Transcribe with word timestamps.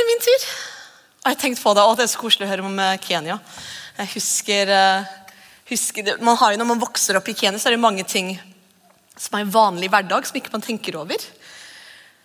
er 0.00 0.06
det 0.06 0.12
min 0.14 0.22
tur. 0.24 0.46
Og 1.20 1.32
jeg 1.32 1.40
tenkte 1.40 1.62
på 1.62 1.74
det, 1.76 1.84
å, 1.84 1.96
det 1.98 2.06
er 2.06 2.12
så 2.14 2.20
koselig 2.20 2.46
å 2.46 2.50
høre 2.50 2.64
om 2.64 2.78
eh, 2.80 2.96
Kenya. 3.04 3.36
Jeg 3.98 4.12
husker, 4.14 4.72
eh, 4.72 5.10
husker 5.68 6.14
man 6.24 6.38
har 6.40 6.54
jo, 6.54 6.60
Når 6.62 6.70
man 6.70 6.80
vokser 6.80 7.18
opp 7.18 7.28
i 7.28 7.36
Kenya, 7.36 7.60
så 7.60 7.68
er 7.68 7.76
det 7.76 7.82
mange 7.82 8.06
ting 8.08 8.32
som 9.20 9.36
er 9.36 9.44
en 9.44 9.52
vanlig 9.52 9.90
hverdag, 9.92 10.24
som 10.24 10.38
ikke 10.40 10.54
man 10.54 10.64
tenker 10.64 10.96
over. 10.96 11.20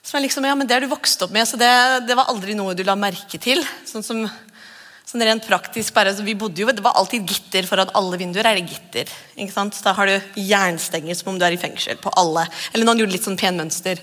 Som 0.05 0.19
er 0.19 0.27
liksom, 0.27 0.47
ja, 0.47 0.55
men 0.55 0.67
Det 0.67 0.77
har 0.77 0.85
du 0.85 0.91
vokst 0.93 1.21
opp 1.25 1.33
med, 1.35 1.47
så 1.49 1.59
det, 1.59 1.71
det 2.07 2.15
var 2.15 2.31
aldri 2.31 2.55
noe 2.55 2.77
du 2.77 2.85
la 2.87 2.95
merke 2.95 3.41
til. 3.41 3.65
Sånn 3.89 4.05
som 4.05 4.23
sånn 5.05 5.21
rent 5.21 5.45
praktisk 5.45 5.93
bare, 5.93 6.15
vi 6.25 6.33
bodde 6.39 6.63
jo, 6.63 6.71
Det 6.71 6.83
var 6.83 6.95
alltid 6.97 7.27
gitter 7.29 7.67
foran 7.67 7.91
alle 7.93 8.17
vinduer. 8.17 8.45
er 8.47 8.55
det 8.57 8.71
gitter, 8.71 9.11
ikke 9.35 9.53
sant? 9.53 9.75
Da 9.83 9.93
har 9.93 10.07
du 10.07 10.39
jernstenger 10.39 11.15
som 11.15 11.33
om 11.33 11.39
du 11.39 11.45
er 11.45 11.53
i 11.53 11.61
fengsel 11.61 11.99
på 12.01 12.13
alle. 12.15 12.47
Eller 12.73 12.87
noen 12.87 13.03
gjorde 13.03 13.13
litt 13.13 13.27
sånn 13.27 13.37
pen 13.37 13.59
mønster. 13.59 13.99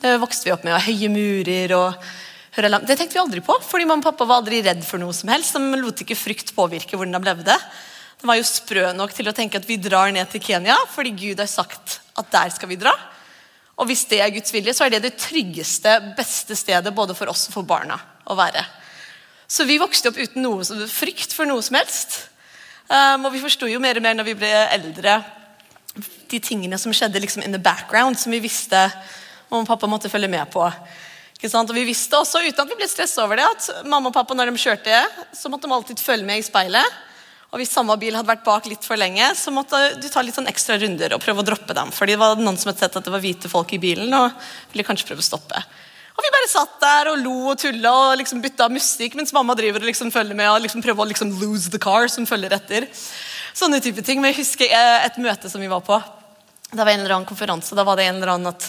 Det 0.00 0.14
vokste 0.22 0.48
vi 0.48 0.54
opp 0.54 0.64
med. 0.64 0.74
Og 0.78 0.86
høye 0.86 1.10
murer 1.10 1.74
og 1.76 2.08
det 2.56 2.96
tenkte 2.96 3.12
vi 3.12 3.20
aldri 3.20 3.42
på, 3.44 3.58
fordi 3.60 3.84
mamma 3.84 4.00
og 4.00 4.08
pappa 4.08 4.24
var 4.24 4.40
aldri 4.40 4.62
redd 4.64 4.80
for 4.86 5.00
noe 5.02 5.12
som 5.12 5.28
helst. 5.28 5.56
De 5.56 5.80
lot 5.80 6.00
ikke 6.00 6.16
frykt 6.16 6.54
påvirke 6.56 6.96
hvordan 6.96 7.12
de 7.18 7.28
levde. 7.28 7.56
De 8.16 8.28
var 8.30 8.38
jo 8.38 8.46
sprø 8.48 8.86
nok 8.96 9.12
til 9.12 9.28
å 9.28 9.34
tenke 9.36 9.60
at 9.60 9.68
vi 9.68 9.76
drar 9.76 10.08
ned 10.14 10.30
til 10.32 10.40
Kenya 10.40 10.76
fordi 10.94 11.12
Gud 11.12 11.42
har 11.42 11.50
sagt 11.50 11.98
at 12.16 12.30
der 12.32 12.54
skal 12.54 12.70
vi 12.72 12.80
dra. 12.80 12.94
Og 13.76 13.90
hvis 13.90 14.06
det 14.08 14.22
er 14.24 14.32
Guds 14.32 14.54
vilje, 14.54 14.72
så 14.72 14.86
er 14.86 14.94
det 14.94 15.02
det 15.04 15.18
tryggeste, 15.20 15.98
beste 16.16 16.56
stedet 16.56 16.94
både 16.96 17.16
for 17.18 17.28
oss 17.28 17.44
og 17.50 17.58
for 17.58 17.68
barna 17.68 17.98
å 18.24 18.36
være. 18.38 18.64
Så 19.46 19.66
vi 19.68 19.76
vokste 19.78 20.10
opp 20.10 20.16
uten 20.16 20.42
noe 20.42 20.64
frykt 20.88 21.36
for 21.36 21.46
noe 21.48 21.62
som 21.62 21.76
helst. 21.76 22.22
Um, 22.88 23.26
og 23.26 23.34
vi 23.34 23.42
forsto 23.42 23.68
jo 23.68 23.82
mer 23.82 23.98
og 23.98 24.06
mer 24.06 24.16
når 24.16 24.30
vi 24.30 24.38
ble 24.40 24.52
eldre, 24.72 25.20
de 26.30 26.40
tingene 26.42 26.78
som 26.80 26.92
skjedde 26.94 27.20
liksom 27.22 27.44
in 27.44 27.54
the 27.54 27.60
background, 27.62 28.18
som 28.18 28.32
vi 28.32 28.40
visste 28.42 28.80
og 29.50 29.66
pappa 29.68 29.88
måtte 29.90 30.10
følge 30.10 30.30
med 30.30 30.48
på. 30.50 30.64
Og 31.36 31.74
Vi 31.76 31.84
visste 31.84 32.16
også, 32.16 32.40
uten 32.40 32.62
at 32.62 32.70
vi 32.70 32.78
ble 32.78 32.88
stresset 32.88 33.20
over 33.22 33.36
det, 33.36 33.44
at 33.44 33.84
mamma 33.84 34.08
og 34.08 34.14
pappa 34.14 34.34
når 34.34 34.50
de 34.50 34.62
kjørte, 34.62 35.02
så 35.36 35.50
måtte 35.52 35.68
de 35.68 35.74
alltid 35.76 36.00
følge 36.00 36.24
med 36.24 36.40
i 36.40 36.46
speilet. 36.46 37.02
Og 37.52 37.60
Hvis 37.60 37.72
samme 37.72 37.94
bil 38.00 38.16
hadde 38.16 38.28
vært 38.28 38.44
bak 38.44 38.66
litt 38.66 38.84
for 38.84 38.98
lenge, 38.98 39.24
så 39.36 39.52
måtte 39.54 39.78
du 40.00 40.08
ta 40.08 40.22
litt 40.24 40.34
sånn 40.34 40.48
ekstra 40.50 40.78
runder 40.80 41.14
og 41.14 41.22
prøve 41.22 41.44
å 41.44 41.46
droppe 41.46 41.76
dem. 41.76 41.92
Fordi 41.94 42.16
det 42.16 42.20
var 42.20 42.40
noen 42.40 42.56
som 42.58 42.72
hadde 42.72 42.82
sett 42.82 42.96
at 42.98 43.04
det 43.04 43.12
var 43.12 43.22
hvite 43.22 43.48
folk 43.52 43.72
i 43.76 43.80
bilen 43.80 44.12
og 44.16 44.32
ville 44.72 44.84
kanskje 44.84 45.06
prøve 45.12 45.22
å 45.22 45.28
stoppe. 45.28 45.60
Og 46.16 46.24
Vi 46.24 46.32
bare 46.32 46.48
satt 46.48 46.80
der 46.80 47.10
og 47.12 47.20
lo 47.20 47.36
og 47.52 47.58
tulla 47.60 47.92
og 47.92 48.18
liksom 48.18 48.40
bytta 48.40 48.70
musikk 48.72 49.14
mens 49.18 49.34
mamma 49.36 49.54
driver 49.54 49.84
og 49.84 49.90
liksom 49.90 50.10
følger 50.10 50.36
med 50.36 50.48
og 50.48 50.62
liksom 50.64 50.82
prøver 50.84 51.04
å 51.04 51.10
liksom 51.12 51.34
lose 51.42 51.70
the 51.70 51.80
car 51.80 52.08
som 52.08 52.26
følger 52.28 52.56
etter. 52.56 52.88
Sånne 53.56 53.82
type 53.84 54.02
ting. 54.02 54.20
Men 54.20 54.32
jeg 54.32 54.40
husker 54.40 54.72
et 54.72 55.20
møte 55.20 55.52
som 55.52 55.60
vi 55.60 55.68
var 55.68 55.84
på. 55.84 56.00
Det 56.72 56.80
var 56.80 56.92
en 56.92 57.04
eller 57.04 57.18
annen 57.18 57.28
konferanse. 57.28 57.76
Da 57.76 57.84
var 57.84 58.00
det 58.00 58.08
en 58.08 58.16
eller 58.16 58.32
annen 58.32 58.52
at 58.54 58.64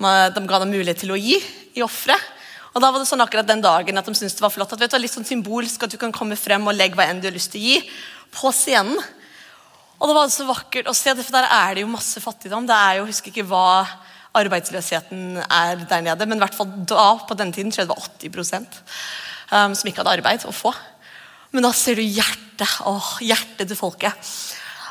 de 0.00 0.42
ga 0.48 0.60
dem 0.62 0.72
mulighet 0.72 1.02
til 1.04 1.12
å 1.14 1.18
gi 1.20 1.36
i 1.76 1.84
offeret. 1.84 2.28
Og 2.70 2.82
da 2.82 2.90
var 2.92 3.02
det 3.02 3.08
sånn 3.10 3.22
akkurat 3.22 3.48
den 3.48 3.62
dagen 3.64 3.98
at 3.98 4.06
de 4.06 4.14
syntes 4.14 4.36
det 4.38 4.44
var 4.44 4.52
flott 4.54 4.72
at 4.76 4.80
vet 4.80 4.92
du, 4.94 5.00
litt 5.02 5.12
sånn 5.12 5.26
symbolsk 5.26 5.82
at 5.84 5.94
du 5.94 5.98
kan 6.00 6.14
komme 6.14 6.38
frem 6.38 6.68
og 6.70 6.76
legge 6.76 6.94
hva 6.98 7.08
enn 7.10 7.18
du 7.22 7.26
har 7.26 7.34
lyst 7.34 7.50
til 7.54 7.60
å 7.60 7.66
gi 7.66 7.80
på 8.34 8.52
scenen. 8.54 9.00
Og 10.00 10.08
det 10.08 10.16
var 10.16 10.30
så 10.32 10.46
vakkert 10.48 10.88
å 10.88 10.96
se 10.96 11.12
det, 11.12 11.26
for 11.26 11.36
der 11.36 11.50
er 11.50 11.74
det 11.76 11.82
jo 11.82 11.90
masse 11.90 12.22
fattigdom. 12.22 12.68
Det 12.68 12.76
er 12.76 13.00
jo, 13.00 13.02
Jeg 13.04 13.12
husker 13.12 13.34
ikke 13.34 13.48
hva 13.50 13.84
arbeidsløsheten 14.38 15.42
er 15.42 15.82
der 15.90 16.06
nede, 16.06 16.28
men 16.30 16.38
i 16.38 16.44
hvert 16.44 16.56
fall 16.56 16.70
da, 16.88 17.18
på 17.26 17.36
denne 17.36 17.52
tiden 17.52 17.74
tror 17.74 17.82
jeg 17.82 17.90
det 17.90 17.96
var 17.96 18.06
80 18.06 18.78
um, 19.50 19.74
som 19.74 19.90
ikke 19.90 20.00
hadde 20.00 20.14
arbeid 20.20 20.46
å 20.46 20.54
få. 20.54 20.72
Men 21.50 21.66
da 21.66 21.72
ser 21.74 21.98
du 21.98 22.04
hjertet, 22.06 22.78
åh, 22.86 23.12
hjertet 23.26 23.66
til 23.66 23.78
folket. 23.78 24.32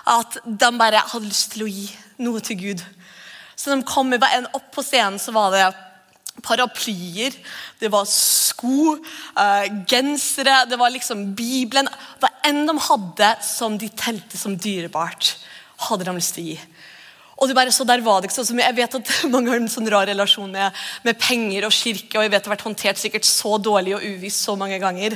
At 0.09 0.41
de 0.43 0.71
bare 0.77 1.05
hadde 1.07 1.29
lyst 1.29 1.53
til 1.55 1.65
å 1.65 1.71
gi 1.71 1.87
noe 2.19 2.43
til 2.43 2.59
Gud. 2.59 2.83
Så 3.59 3.73
de 3.73 3.83
kom 3.83 4.07
med 4.07 4.23
en 4.23 4.47
opp 4.55 4.69
på 4.71 4.83
scenen, 4.85 5.19
så 5.19 5.33
var 5.35 5.51
det 5.51 5.67
paraplyer, 6.39 7.35
det 7.81 7.89
var 7.91 8.07
sko, 8.07 8.95
uh, 8.95 9.65
gensere, 9.89 10.61
det 10.69 10.79
var 10.79 10.93
liksom 10.93 11.33
Bibelen. 11.35 11.89
Hva 12.21 12.31
enn 12.47 12.63
de 12.69 12.77
hadde 12.87 13.33
som 13.43 13.75
de 13.79 13.89
telte 13.91 14.39
som 14.39 14.55
dyrebart, 14.55 15.33
hadde 15.89 16.07
de 16.07 16.15
lyst 16.15 16.37
til 16.37 16.45
å 16.45 16.53
gi. 16.53 16.59
Og 17.39 17.47
du 17.47 17.55
bare, 17.55 17.71
så 17.71 17.85
der 17.87 18.01
var 18.03 18.19
det 18.19 18.27
ikke 18.27 18.43
så 18.43 18.55
mye. 18.55 18.67
Jeg 18.67 18.75
vet 18.81 18.95
at 18.99 19.11
mange 19.33 19.51
har 19.51 19.61
en 19.61 19.71
sånn 19.71 19.87
rar 19.91 20.09
relasjon 20.09 20.51
med, 20.51 20.75
med, 21.05 21.19
penger 21.21 21.67
og 21.67 21.75
kirke, 21.75 22.17
og 22.17 22.25
jeg 22.25 22.33
vet 22.33 22.43
det 22.43 22.49
har 22.49 22.55
vært 22.55 22.65
håndtert 22.67 22.99
sikkert 22.99 23.27
så 23.27 23.55
dårlig 23.63 23.95
og 23.95 24.03
uvisst 24.03 24.43
så 24.47 24.57
mange 24.59 24.79
ganger. 24.81 25.15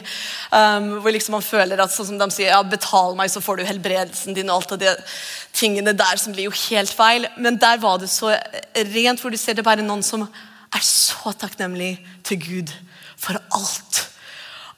Um, 0.54 0.88
hvor 1.04 1.16
liksom 1.16 1.36
man 1.36 1.46
føler 1.46 1.84
at 1.84 1.92
sånn 1.92 2.14
som 2.14 2.22
de 2.22 2.30
sier, 2.32 2.54
ja, 2.54 2.62
'betal 2.64 3.18
meg, 3.20 3.32
så 3.34 3.44
får 3.44 3.60
du 3.60 3.68
helbredelsen 3.68 4.38
din', 4.38 4.52
og 4.52 4.62
alt 4.62 4.76
av 4.78 4.82
de 4.86 4.96
tingene 5.54 5.96
der 5.98 6.22
som 6.22 6.36
blir 6.36 6.48
jo 6.48 6.56
helt 6.70 6.94
feil. 6.96 7.28
Men 7.38 7.60
der 7.60 7.82
var 7.84 8.00
det 8.00 8.12
så 8.14 8.32
rent, 8.96 9.20
hvor 9.20 9.34
du 9.34 9.38
ser 9.38 9.60
det 9.60 9.68
bare 9.68 9.84
noen 9.84 10.04
som 10.04 10.24
er 10.24 10.84
så 10.88 11.36
takknemlig 11.36 11.98
til 12.24 12.40
Gud 12.40 12.72
for 13.20 13.36
alt. 13.52 14.08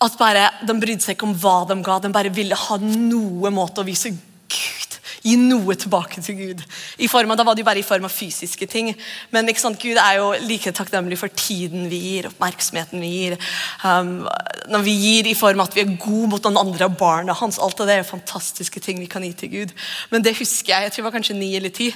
At 0.02 0.18
bare, 0.20 0.50
De 0.66 0.74
brydde 0.74 1.06
seg 1.06 1.16
ikke 1.16 1.30
om 1.30 1.38
hva 1.40 1.62
de 1.70 1.78
ga, 1.86 2.00
de 2.00 2.12
bare 2.12 2.34
ville 2.34 2.58
ha 2.58 2.78
noe 2.82 3.54
måte 3.54 3.82
å 3.82 3.88
vise 3.88 4.12
Gud 4.12 4.85
gi 5.26 5.36
noe 5.42 5.74
tilbake 5.80 6.22
til 6.22 6.38
Gud. 6.38 6.62
I 7.02 7.10
form 7.10 7.34
av, 7.34 7.40
da 7.40 7.46
var 7.48 7.58
det 7.58 7.64
jo 7.64 7.68
bare 7.68 7.82
i 7.82 7.86
form 7.86 8.06
av 8.06 8.14
fysiske 8.14 8.68
ting. 8.70 8.92
Men 9.34 9.50
ikke 9.50 9.64
sant, 9.64 9.80
Gud 9.82 9.98
er 9.98 10.20
jo 10.20 10.28
like 10.46 10.74
takknemlig 10.78 11.18
for 11.18 11.34
tiden 11.34 11.88
vi 11.90 12.02
gir, 12.04 12.30
oppmerksomheten 12.30 13.02
vi 13.02 13.10
gir. 13.10 13.38
Um, 13.82 14.28
når 14.70 14.86
vi 14.86 14.96
gir 15.02 15.32
i 15.32 15.38
form 15.38 15.64
av 15.64 15.72
at 15.72 15.78
vi 15.78 15.84
er 15.86 15.98
gode 15.98 16.30
mot 16.36 16.46
noen 16.46 16.62
andre 16.62 16.90
av 16.90 16.98
barna 17.00 17.38
hans. 17.38 17.58
Alt 17.58 17.82
av 17.82 17.90
det 17.90 18.00
er 18.00 18.08
fantastiske 18.08 18.84
ting 18.86 19.02
vi 19.02 19.10
kan 19.10 19.26
gi 19.26 19.34
til 19.40 19.54
Gud. 19.56 19.76
Men 20.14 20.26
det 20.26 20.38
husker 20.38 20.76
jeg. 20.76 20.88
Jeg 20.88 20.96
tror 20.96 21.04
det 21.04 21.10
var 21.10 21.18
kanskje 21.18 21.40
ni 21.40 21.52
eller 21.58 21.74
ti. 21.74 21.90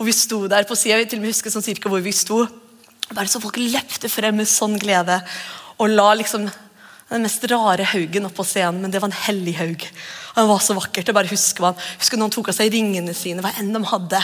Og 0.00 0.08
vi 0.08 0.16
sto 0.16 0.44
der 0.50 0.68
på 0.68 0.76
sida. 0.76 1.00
Jeg 1.00 1.10
til 1.12 1.20
og 1.20 1.24
med 1.24 1.34
husker 1.34 1.52
sånn 1.52 1.64
cirka 1.64 1.92
hvor 1.92 2.04
vi 2.04 2.12
sto. 2.16 2.44
Bare 3.10 3.28
så 3.28 3.40
Folk 3.42 3.56
løpte 3.60 4.12
frem 4.12 4.36
med 4.38 4.48
sånn 4.48 4.78
glede 4.80 5.18
og 5.80 5.88
la 5.88 6.12
liksom 6.18 6.44
den 7.10 7.24
mest 7.26 7.44
rare 7.50 7.86
haugen 7.90 8.26
opp 8.28 8.36
på 8.38 8.46
scenen, 8.46 8.80
men 8.84 8.92
det 8.92 9.00
var 9.02 9.10
en 9.10 9.22
hellig 9.26 9.56
haug. 9.58 9.86
Og 10.30 10.36
Den 10.38 10.48
var 10.48 10.60
så 10.62 10.76
vakkert. 10.78 11.06
jeg 11.06 11.14
bare 11.14 11.30
husker 11.30 11.64
man, 11.64 11.78
husker 11.98 12.20
Noen 12.20 12.30
tok 12.30 12.52
av 12.52 12.54
seg 12.54 12.70
ringene 12.70 13.14
sine. 13.14 13.42
Hva 13.42 13.50
enn 13.58 13.72
de 13.74 13.82
hadde, 13.82 14.20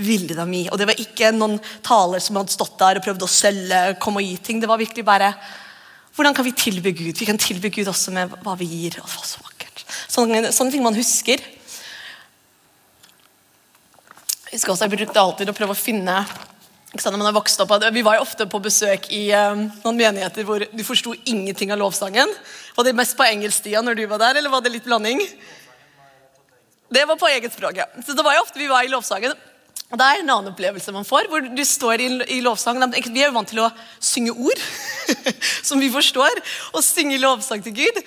ville 0.00 0.34
de 0.34 0.46
gi. 0.56 0.62
Og 0.72 0.78
det 0.80 0.86
var 0.88 1.02
ikke 1.02 1.32
noen 1.36 1.58
taler 1.84 2.24
som 2.24 2.38
hadde 2.40 2.54
stått 2.54 2.78
der 2.80 2.96
og 2.96 3.04
prøvd 3.04 3.26
å 3.26 3.28
selge, 3.28 3.82
komme 4.00 4.22
og 4.22 4.30
gi 4.30 4.38
ting. 4.40 4.62
Det 4.62 4.70
var 4.70 4.80
virkelig 4.80 5.04
bare 5.04 5.34
Hvordan 6.12 6.34
kan 6.36 6.44
vi 6.44 6.52
tilby 6.52 6.90
Gud? 6.92 7.16
Vi 7.16 7.24
kan 7.24 7.38
tilby 7.40 7.70
Gud 7.72 7.88
også 7.88 8.12
med 8.12 8.32
hva 8.44 8.52
vi 8.60 8.66
gir. 8.68 8.98
Og 9.00 9.08
det 9.08 9.16
var 9.16 9.24
så 9.24 9.40
vakkert. 9.40 9.84
Sånne, 10.12 10.50
sånne 10.52 10.74
ting 10.74 10.82
man 10.84 10.96
husker. 10.96 11.40
Jeg 14.44 14.58
husker 14.58 14.74
også, 14.74 14.84
jeg 14.84 14.92
brukte 14.92 15.22
alltid 15.22 15.48
å 15.48 15.56
prøve 15.56 15.72
å 15.72 15.78
finne 15.78 16.18
man 16.92 17.24
har 17.24 17.32
vokst 17.32 17.60
opp, 17.60 17.72
Vi 17.92 18.02
var 18.02 18.16
jo 18.16 18.22
ofte 18.22 18.46
på 18.46 18.60
besøk 18.60 19.08
i 19.10 19.32
um, 19.32 19.70
noen 19.84 19.96
menigheter 19.96 20.44
hvor 20.44 20.60
du 20.60 20.84
forsto 20.84 21.14
ingenting 21.24 21.72
av 21.72 21.78
lovsangen. 21.78 22.28
Var 22.76 22.84
det 22.84 22.92
mest 22.94 23.16
på 23.16 23.24
engelsk 23.24 23.62
Stian, 23.62 23.84
når 23.84 23.94
du 23.96 24.06
var 24.06 24.18
der, 24.18 24.36
eller 24.36 24.50
var 24.50 24.60
det 24.60 24.74
litt 24.74 24.84
blanding? 24.84 25.22
Det 26.92 27.06
var 27.08 27.16
på 27.16 27.30
eget 27.32 27.52
språk, 27.52 27.80
ja. 27.80 27.86
Så 28.04 28.12
det 28.12 28.24
var 28.24 28.36
jo 28.36 28.44
ofte 28.44 28.60
vi 28.60 28.68
var 28.68 28.84
i 28.84 28.92
lovsangen. 28.92 29.32
Og 29.92 29.98
Det 30.00 30.04
er 30.04 30.20
en 30.20 30.30
annen 30.32 30.52
opplevelse 30.52 30.92
man 30.92 31.04
får, 31.04 31.28
hvor 31.28 31.44
du 31.44 31.64
står 31.64 32.00
i, 32.00 32.08
i 32.36 32.40
lovsang. 32.44 32.80
Vi 32.80 33.20
er 33.20 33.28
jo 33.28 33.36
vant 33.36 33.48
til 33.48 33.60
å 33.60 33.72
synge 34.00 34.32
ord 34.32 34.60
som 35.68 35.80
vi 35.80 35.90
forstår, 35.92 36.38
og 36.72 36.84
synge 36.84 37.20
lovsang 37.20 37.64
til 37.64 37.76
Gud. 37.76 38.00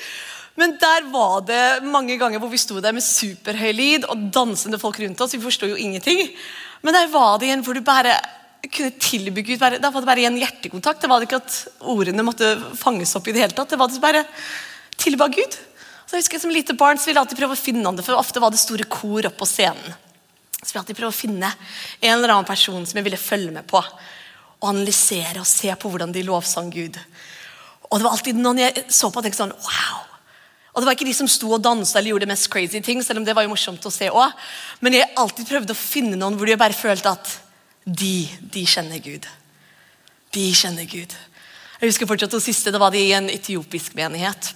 Men 0.57 0.77
der 0.81 1.05
var 1.13 1.43
det 1.45 1.83
mange 1.85 2.17
ganger 2.17 2.41
hvor 2.41 2.49
vi 2.49 2.61
sto 2.61 2.79
der 2.81 2.95
med 2.95 3.05
superhøy 3.05 3.73
lyd 3.75 4.07
og 4.09 4.29
dansende 4.33 4.79
folk 4.81 4.97
rundt 5.03 5.21
oss. 5.21 5.35
Vi 5.35 5.43
forsto 5.43 5.69
jo 5.69 5.77
ingenting. 5.77 6.23
Men 6.81 6.95
der 6.95 7.11
var 7.13 7.37
det 7.37 7.49
igjen 7.49 7.65
hvor 7.65 7.77
du 7.77 7.85
bare 7.85 8.15
kunne 8.71 8.95
tilby 9.01 9.43
Gud 9.45 9.59
bare, 9.59 9.79
Da 9.79 9.91
var 9.91 10.01
det 10.01 10.09
bare 10.09 10.25
en 10.27 10.39
hjertekontakt. 10.39 11.01
Det 11.01 11.09
var 11.11 11.23
ikke 11.25 11.41
at 11.41 11.57
ordene 11.81 12.25
måtte 12.25 12.55
fanges 12.79 13.15
opp. 13.15 13.27
i 13.27 13.35
det 13.35 13.43
hele 13.43 13.55
tatt, 13.57 13.69
det 13.69 13.79
var 13.79 13.91
det 13.91 14.01
bare 14.01 14.25
tilba 14.97 15.27
Gud. 15.27 15.57
Så 16.05 16.15
jeg 16.15 16.23
husker 16.23 16.39
Som 16.39 16.53
lite 16.53 16.73
barn 16.73 16.97
så 16.97 17.09
ville 17.09 17.19
jeg 17.19 17.25
alltid 17.25 17.39
prøve 17.41 17.57
å 17.57 17.63
finne 17.65 17.85
han 17.85 17.95
det, 17.95 18.05
for 18.05 18.15
ofte 18.15 18.39
var 18.39 18.51
det 18.51 18.61
store 18.61 18.85
kor 18.85 19.25
oppe 19.25 19.41
på 19.41 19.49
scenen. 19.49 19.95
Så 20.61 20.73
jeg 20.73 20.81
alltid 20.81 20.97
prøve 20.97 21.13
å 21.13 21.15
finne 21.15 21.51
en 22.01 22.17
eller 22.17 22.33
annen 22.33 22.47
person 22.47 22.85
som 22.85 22.97
jeg 22.97 23.05
ville 23.05 23.21
følge 23.21 23.51
med 23.53 23.67
på. 23.69 23.81
Og 24.61 24.69
analysere 24.69 25.41
og 25.41 25.49
se 25.49 25.69
på 25.75 25.89
hvordan 25.91 26.13
de 26.15 26.23
lovsang 26.25 26.71
Gud. 26.73 26.97
Og 27.89 27.99
det 27.99 28.05
var 28.05 28.15
alltid 28.15 28.39
noen 28.39 28.63
jeg 28.63 28.85
så 28.89 29.11
på 29.11 29.21
og 29.21 29.25
tenkte 29.25 29.43
sånn 29.43 29.53
Wow! 29.53 30.03
Og 30.75 30.81
Det 30.81 30.89
var 30.89 30.97
ikke 30.97 31.07
de 31.07 31.15
som 31.15 31.27
sto 31.31 31.53
og 31.55 31.61
dansa 31.63 31.99
eller 31.99 32.11
gjorde 32.11 32.25
de 32.25 32.33
mest 32.33 32.49
crazy 32.51 32.81
ting, 32.83 32.99
selv 33.03 33.21
om 33.21 33.25
det 33.25 33.31
var 33.35 33.45
jo 33.45 33.53
morsomt 33.53 33.85
å 33.87 33.91
se 33.93 34.09
også. 34.11 34.33
Men 34.83 34.97
jeg 34.97 35.13
alltid 35.15 35.47
prøvde 35.47 35.71
å 35.71 35.79
finne 35.79 36.19
noen 36.19 36.35
hvor 36.35 36.51
jeg 36.51 36.59
bare 36.59 36.75
følte 36.75 37.13
at 37.15 37.31
de, 37.85 38.27
de 38.53 38.65
kjenner 38.65 38.99
Gud. 38.99 39.25
De 40.33 40.45
kjenner 40.57 40.89
Gud. 40.89 41.13
Jeg 41.79 41.91
husker 41.91 42.09
fortsatt 42.09 42.33
det 42.33 42.43
siste, 42.43 42.73
det 42.73 42.81
var 42.81 42.93
de 42.93 43.01
i 43.03 43.13
en 43.13 43.29
etiopisk 43.29 43.93
menighet. 43.97 44.53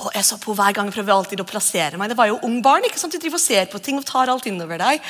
Og 0.00 0.10
jeg 0.14 0.26
så 0.26 0.38
på 0.40 0.54
Hver 0.56 0.74
gang 0.76 0.90
prøvde 0.92 1.14
alltid 1.14 1.42
å 1.42 1.48
plassere 1.48 1.98
meg. 1.98 2.12
Det 2.12 2.18
var 2.18 2.30
jo 2.30 2.40
ung 2.46 2.60
barn. 2.64 2.84
ikke 2.86 3.00
sant? 3.00 3.12
Du 3.12 3.20
driver 3.20 3.40
og 3.40 3.42
ser 3.42 3.70
på 3.70 3.80
ting 3.82 3.98
og 3.98 4.06
tar 4.08 4.30
alt 4.32 4.46
innover 4.48 4.80
deg. 4.80 5.02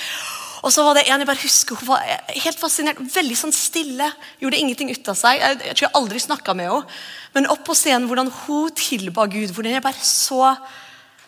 Og 0.60 0.72
så 0.74 0.84
var 0.84 0.96
det 0.96 1.06
en 1.08 1.22
jeg 1.22 1.28
bare 1.28 1.42
husker, 1.42 1.78
Hun 1.80 1.88
var 1.88 2.04
helt 2.28 2.60
fascinert, 2.60 3.00
veldig 3.00 3.38
sånn 3.38 3.54
stille. 3.54 4.10
Gjorde 4.40 4.60
ingenting 4.60 4.92
ut 4.92 5.08
av 5.08 5.16
seg. 5.18 5.40
Jeg, 5.40 5.60
jeg 5.70 5.76
tror 5.76 5.86
jeg 5.86 5.96
aldri 6.00 6.22
snakka 6.22 6.54
med 6.56 6.70
henne. 6.70 7.00
Men 7.34 7.48
opp 7.52 7.64
på 7.66 7.76
scenen 7.78 8.08
hvordan 8.10 8.30
hun 8.42 8.70
tilba 8.76 9.26
Gud. 9.30 9.54
hvordan 9.54 9.76
jeg 9.76 9.84
bare 9.84 10.04
så, 10.04 10.54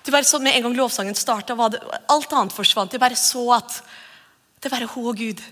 det 0.04 0.14
bare 0.14 0.28
så 0.28 0.38
Med 0.42 0.56
en 0.56 0.68
gang 0.68 0.76
lovsangen 0.76 1.14
starta, 1.14 1.56
alt 1.56 2.32
annet 2.32 2.54
forsvant. 2.54 2.92
Jeg 2.92 3.02
bare 3.02 3.18
så 3.18 3.44
at 3.58 3.82
det 4.62 4.70
var 4.70 4.86
hun 4.94 5.10
og 5.10 5.18
Gud 5.18 5.42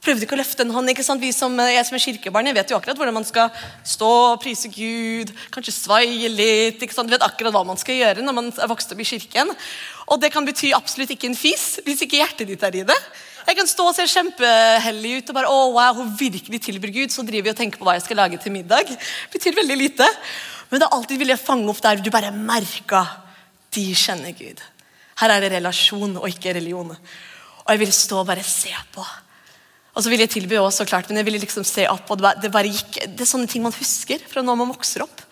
Prøvde 0.00 0.24
ikke 0.24 0.32
å 0.32 0.40
løfte 0.40 0.64
en 0.64 0.72
hånd. 0.72 0.88
ikke 0.88 1.04
sant? 1.04 1.20
Vi 1.20 1.28
som, 1.36 1.52
jeg 1.60 1.84
som 1.84 1.96
er 1.96 2.02
kirkebarn, 2.02 2.48
jeg 2.48 2.56
vet 2.56 2.70
jo 2.72 2.78
akkurat 2.78 2.96
hvordan 2.96 3.18
man 3.18 3.26
skal 3.28 3.50
stå, 3.84 4.12
prise 4.40 4.70
Gud, 4.72 5.32
kanskje 5.52 5.74
svaie 5.76 6.30
litt. 6.32 6.80
ikke 6.80 6.96
sant? 6.96 7.12
vet 7.12 7.24
akkurat 7.26 7.52
hva 7.52 7.66
man 7.68 7.80
skal 7.80 7.98
gjøre 7.98 8.24
når 8.24 8.36
man 8.38 8.48
er 8.48 8.70
vokst 8.70 8.94
opp 8.94 9.02
i 9.04 9.08
kirken. 9.10 9.52
Og 10.08 10.22
det 10.22 10.32
kan 10.32 10.48
bety 10.48 10.72
absolutt 10.76 11.12
ikke 11.12 11.28
en 11.28 11.36
fis 11.36 11.76
hvis 11.84 12.00
ikke 12.06 12.22
hjertet 12.22 12.48
ditt 12.48 12.64
er 12.64 12.80
i 12.80 12.86
det. 12.88 12.98
Jeg 13.44 13.58
kan 13.60 13.68
stå 13.68 13.90
og 13.90 13.96
se 13.96 14.08
kjempehellig 14.08 15.18
ut 15.20 15.30
og 15.32 15.36
bare 15.36 15.52
å 15.52 15.62
wow, 15.76 16.00
hun 16.00 16.16
virkelig 16.16 16.64
tilbyr 16.64 16.96
Gud. 16.96 17.12
Så 17.12 17.24
driver 17.26 17.50
vi 17.50 17.54
og 17.54 17.60
tenker 17.60 17.80
på 17.80 17.88
hva 17.88 17.98
jeg 17.98 18.08
skal 18.08 18.22
lage 18.24 18.40
til 18.40 18.56
middag. 18.56 18.88
Det 18.88 19.36
betyr 19.36 19.60
veldig 19.60 19.80
lite. 19.84 20.08
Men 20.70 20.80
det 20.80 20.86
er 20.86 20.96
alltid 20.96 21.20
vil 21.20 21.34
jeg 21.34 21.44
fange 21.44 21.68
opp 21.68 21.80
der 21.84 22.00
du 22.00 22.12
bare 22.14 22.32
merka 22.32 23.04
de 23.74 23.90
kjenner 23.92 24.32
Gud. 24.32 24.60
Her 25.20 25.34
er 25.34 25.44
det 25.44 25.56
relasjon 25.58 26.16
og 26.16 26.28
ikke 26.30 26.54
religion. 26.56 26.94
Og 26.94 27.74
jeg 27.74 27.82
vil 27.82 27.92
stå 27.92 28.22
og 28.22 28.30
bare 28.30 28.44
se 28.46 28.72
på. 28.94 29.04
Og 29.90 30.04
så 30.04 30.10
ville 30.10 30.26
jeg 30.26 30.34
tilby 30.36 30.58
også, 30.60 30.86
klart, 30.86 31.08
men 31.10 31.18
jeg 31.20 31.26
ville 31.26 31.40
liksom 31.42 31.66
se 31.66 31.86
opp, 31.90 32.06
og 32.12 32.22
det 32.40 32.52
bare, 32.54 32.70
gikk, 32.70 33.02
det 33.10 33.24
er 33.24 33.30
sånne 33.30 33.50
ting 33.50 33.64
man 33.64 33.74
husker 33.74 34.22
fra 34.30 34.44
når 34.44 34.60
man 34.60 34.70
vokser 34.70 35.02
opp. 35.06 35.24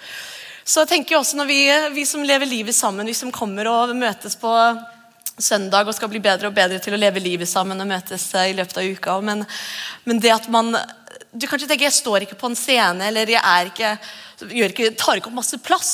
Så 0.68 0.82
jeg 0.82 0.90
tenker 0.90 1.16
også 1.16 1.38
når 1.38 1.48
vi, 1.48 1.60
vi 1.94 2.04
som 2.04 2.24
lever 2.26 2.48
livet 2.50 2.76
sammen, 2.76 3.06
vi 3.08 3.16
som 3.16 3.32
kommer 3.32 3.70
og 3.70 3.94
møtes 3.96 4.34
på 4.36 4.52
søndag 5.38 5.86
og 5.86 5.94
skal 5.96 6.10
bli 6.10 6.20
bedre 6.22 6.50
og 6.50 6.56
bedre 6.56 6.80
til 6.82 6.96
å 6.96 7.00
leve 7.00 7.22
livet 7.22 7.48
sammen 7.48 7.78
og 7.80 7.88
møtes 7.88 8.26
i 8.42 8.56
løpet 8.58 8.80
av 8.80 8.88
uka. 8.90 9.14
Men, 9.24 9.44
men 10.04 10.20
det 10.22 10.34
at 10.34 10.48
man 10.52 10.74
Du 11.28 11.44
kanskje 11.46 11.68
tenker 11.68 11.86
jeg 11.86 11.94
står 11.98 12.24
ikke 12.24 12.38
på 12.40 12.48
en 12.48 12.56
scene 12.56 13.04
eller 13.10 13.28
jeg 13.28 13.40
er 13.44 13.68
ikke, 13.68 13.90
ikke 14.48 14.92
tar 14.98 15.20
ikke 15.20 15.28
opp 15.30 15.36
masse 15.38 15.58
plass. 15.60 15.92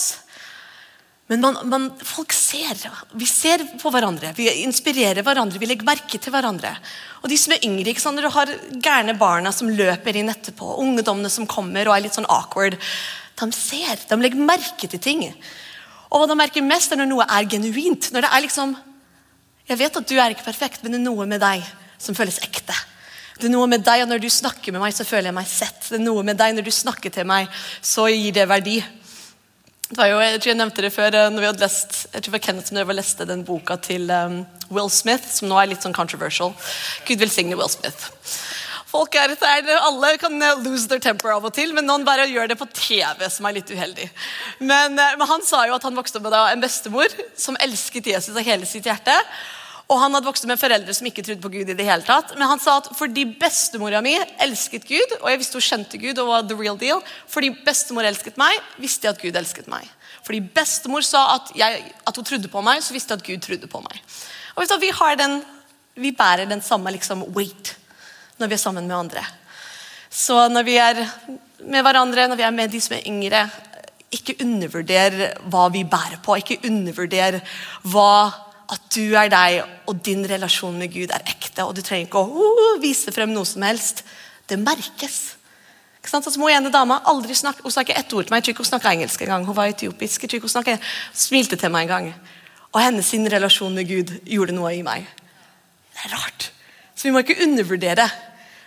Men 1.33 1.41
man, 1.41 1.57
man, 1.73 1.87
folk 2.05 2.35
ser. 2.37 2.77
Vi 3.17 3.27
ser 3.29 3.63
på 3.81 3.91
hverandre, 3.93 4.35
vi 4.37 4.51
inspirerer 4.61 5.25
hverandre, 5.25 5.61
vi 5.61 5.69
legger 5.71 5.89
merke 5.89 6.21
til 6.21 6.35
hverandre. 6.35 6.75
Og 7.23 7.31
de 7.33 7.39
som 7.41 7.55
er 7.55 7.65
yngre, 7.65 7.89
ikke 7.95 8.03
sant? 8.03 8.19
Når 8.19 8.27
du 8.27 8.35
har 8.35 8.53
gærne 8.85 9.15
barna 9.17 9.53
som 9.57 9.71
løper 9.73 10.19
inn 10.21 10.29
etterpå, 10.29 10.75
ungdommene 10.83 11.33
som 11.33 11.49
kommer 11.49 11.89
og 11.89 11.97
er 11.97 12.05
litt 12.05 12.19
sånn 12.19 12.29
awkward, 12.29 12.77
de 13.41 13.49
ser, 13.57 14.03
de 14.11 14.19
legger 14.21 14.51
merke 14.53 14.89
til 14.91 15.01
ting. 15.03 15.25
Og 16.11 16.21
hva 16.21 16.29
de 16.29 16.37
merker 16.39 16.67
mest, 16.67 16.93
er 16.93 17.01
når 17.01 17.09
noe 17.11 17.27
er 17.27 17.49
genuint. 17.51 18.11
Når 18.13 18.27
det 18.27 18.31
er 18.31 18.45
liksom 18.45 18.77
Jeg 19.65 19.81
vet 19.81 19.95
at 19.97 20.09
du 20.09 20.19
er 20.21 20.35
ikke 20.35 20.45
perfekt, 20.45 20.83
men 20.83 20.93
det 20.93 20.99
er 20.99 21.07
noe 21.07 21.25
med 21.25 21.41
deg 21.41 21.65
som 21.97 22.15
føles 22.15 22.37
ekte. 22.45 22.75
Det 23.39 23.49
er 23.49 23.55
noe 23.55 23.67
med 23.67 23.81
deg, 23.81 24.03
og 24.05 24.11
Når 24.13 24.21
du 24.21 24.29
snakker 24.29 24.77
med 24.77 24.83
meg, 24.83 24.93
så 24.93 25.07
føler 25.09 25.31
jeg 25.31 25.39
meg 25.39 25.49
sett. 25.49 25.89
Det 25.89 25.97
er 25.97 26.05
noe 26.05 26.23
med 26.23 26.37
deg, 26.37 26.53
Når 26.55 26.69
du 26.69 26.71
snakker 26.71 27.11
til 27.11 27.25
meg, 27.25 27.49
så 27.81 28.07
gir 28.13 28.37
det 28.37 28.45
verdi. 28.49 28.77
Det 29.85 29.99
var 29.99 30.09
jo, 30.09 30.21
jeg 30.25 30.41
tror 30.41 30.49
jeg 30.49 30.57
nevnte 30.57 30.83
det 30.83 30.91
før 30.95 31.15
eh, 31.19 31.27
når 31.29 31.43
vi 31.43 31.49
hadde 31.51 31.61
lest, 31.61 31.97
jeg 32.09 32.23
tror 32.23 32.31
det 32.31 32.35
var 32.39 32.43
Kenneth 32.47 32.71
som 32.71 32.93
leste 32.97 33.27
den 33.29 33.43
boka 33.45 33.77
til 33.85 34.09
um, 34.09 34.39
Will 34.73 34.89
Smith, 34.89 35.27
som 35.29 35.51
nå 35.51 35.59
er 35.61 35.69
litt 35.69 35.85
sånn 35.85 35.97
controversial. 35.97 36.55
Gud 37.05 37.21
velsigne 37.21 37.59
Will 37.59 37.69
Smith. 37.69 38.09
Folk 38.89 39.19
er, 39.19 39.35
er, 39.35 39.69
Alle 39.83 40.15
kan 40.23 40.41
eh, 40.41 40.63
lose 40.65 40.89
their 40.89 41.03
temper 41.05 41.35
av 41.35 41.45
og 41.45 41.53
til, 41.53 41.75
men 41.77 41.85
noen 41.85 42.07
bare 42.09 42.25
gjør 42.31 42.49
det 42.49 42.57
på 42.57 42.71
TV, 42.73 43.27
som 43.29 43.45
er 43.45 43.59
litt 43.59 43.75
uheldig. 43.75 44.09
Men, 44.65 44.97
men 44.97 45.29
han 45.29 45.45
sa 45.45 45.67
jo 45.69 45.77
at 45.77 45.85
han 45.85 46.01
vokste 46.01 46.23
opp 46.23 46.31
med 46.31 46.39
en 46.39 46.65
bestemor 46.65 47.13
som 47.37 47.61
elsket 47.61 48.09
Jesus 48.15 48.33
av 48.33 48.47
hele 48.47 48.65
sitt 48.71 48.89
hjerte. 48.89 49.19
Og 49.89 50.01
Han 50.01 50.17
hadde 50.17 50.27
vokst 50.27 50.47
med 50.49 50.59
foreldre 50.61 50.95
som 50.97 51.07
ikke 51.09 51.23
trodde 51.25 51.45
på 51.45 51.51
Gud. 51.53 51.69
i 51.69 51.77
det 51.77 51.85
hele 51.85 52.03
tatt. 52.03 52.33
Men 52.39 52.49
han 52.49 52.61
sa 52.61 52.79
at 52.81 52.89
fordi 52.97 53.25
bestemora 53.41 54.01
mi 54.01 54.15
elsket 54.41 54.87
Gud, 54.89 55.19
og 55.21 55.29
jeg 55.31 55.39
visste 55.39 55.59
hun 55.59 55.67
kjente 55.69 56.01
Gud, 56.01 56.19
og 56.19 56.29
var 56.29 56.47
the 56.49 56.57
real 56.57 56.79
deal, 56.79 57.03
fordi 57.29 57.51
bestemor 57.67 58.05
elsket 58.09 58.39
meg, 58.41 58.57
visste 58.81 59.07
jeg 59.07 59.15
at 59.15 59.21
Gud 59.23 59.37
elsket 59.37 59.69
meg. 59.69 59.85
Fordi 60.25 60.41
bestemor 60.41 61.05
sa 61.05 61.35
at, 61.35 61.53
jeg, 61.55 61.93
at 62.07 62.17
hun 62.17 62.25
trodde 62.25 62.49
på 62.49 62.63
meg, 62.65 62.81
så 62.83 62.97
visste 62.97 63.13
jeg 63.13 63.21
at 63.21 63.29
Gud 63.29 63.45
trodde 63.45 63.69
på 63.69 63.83
meg. 63.85 64.01
Og 64.57 64.65
Vi, 64.81 64.91
har 64.91 65.17
den, 65.17 65.43
vi 65.95 66.13
bærer 66.13 66.49
den 66.49 66.63
samme 66.63 66.91
liksom, 66.91 67.27
weight 67.35 67.77
når 68.39 68.49
vi 68.49 68.55
er 68.55 68.63
sammen 68.63 68.89
med 68.89 68.97
andre. 68.97 69.23
Så 70.11 70.49
når 70.49 70.63
vi 70.63 70.77
er 70.77 71.05
med 71.61 71.83
hverandre, 71.83 72.29
når 72.29 72.37
vi 72.37 72.43
er 72.47 72.55
med 72.55 72.71
de 72.71 72.81
som 72.81 72.97
er 72.97 73.07
yngre, 73.07 73.45
ikke 74.15 74.37
undervurder 74.45 75.35
hva 75.51 75.69
vi 75.75 75.85
bærer 75.85 76.21
på. 76.23 76.37
Ikke 76.39 76.61
undervurder 76.69 77.41
hva 77.91 78.31
at 78.73 78.85
du 78.95 79.15
er 79.19 79.31
deg, 79.33 79.63
og 79.91 80.01
din 80.07 80.25
relasjon 80.29 80.77
med 80.79 80.93
Gud 80.93 81.13
er 81.13 81.25
ekte. 81.29 81.67
Og 81.67 81.75
du 81.77 81.83
trenger 81.85 82.09
ikke 82.09 82.23
å 82.23 82.45
uh, 82.45 82.77
vise 82.83 83.13
frem 83.15 83.33
noe 83.35 83.49
som 83.49 83.65
helst. 83.67 84.05
Det 84.49 84.59
merkes. 84.61 85.19
Ikke 86.01 86.13
sant? 86.13 86.29
Så 86.29 86.41
må 86.41 86.51
ene 86.53 86.73
dama 86.73 87.01
aldri 87.11 87.37
snakke, 87.37 87.65
Hun 87.65 87.73
sa 87.73 87.85
ikke 87.85 87.97
ett 87.97 88.13
ord 88.13 88.27
til 88.27 88.35
meg. 88.35 88.43
Jeg 88.43 88.49
tror 88.49 88.57
ikke 88.57 88.65
hun 88.65 88.71
snakka 88.73 88.93
engelsk 88.93 89.25
engang. 89.25 89.47
Hun 89.49 89.57
var 89.57 89.73
etiopisk. 89.73 90.23
Jeg 90.23 90.31
tror 90.31 90.41
ikke 90.41 90.51
hun 90.51 90.57
snakket, 90.57 90.91
smilte 91.17 91.61
til 91.61 91.73
meg 91.73 91.87
en 91.87 91.95
gang. 91.95 92.11
Og 92.75 92.83
hennes 92.83 93.15
relasjon 93.37 93.75
med 93.75 93.89
Gud 93.89 94.13
gjorde 94.29 94.57
noe 94.57 94.75
i 94.75 94.83
meg. 94.85 95.07
Det 95.95 96.07
er 96.09 96.17
rart. 96.17 96.51
Så 96.95 97.09
vi 97.09 97.15
må 97.15 97.23
ikke 97.25 97.43
undervurdere 97.45 98.09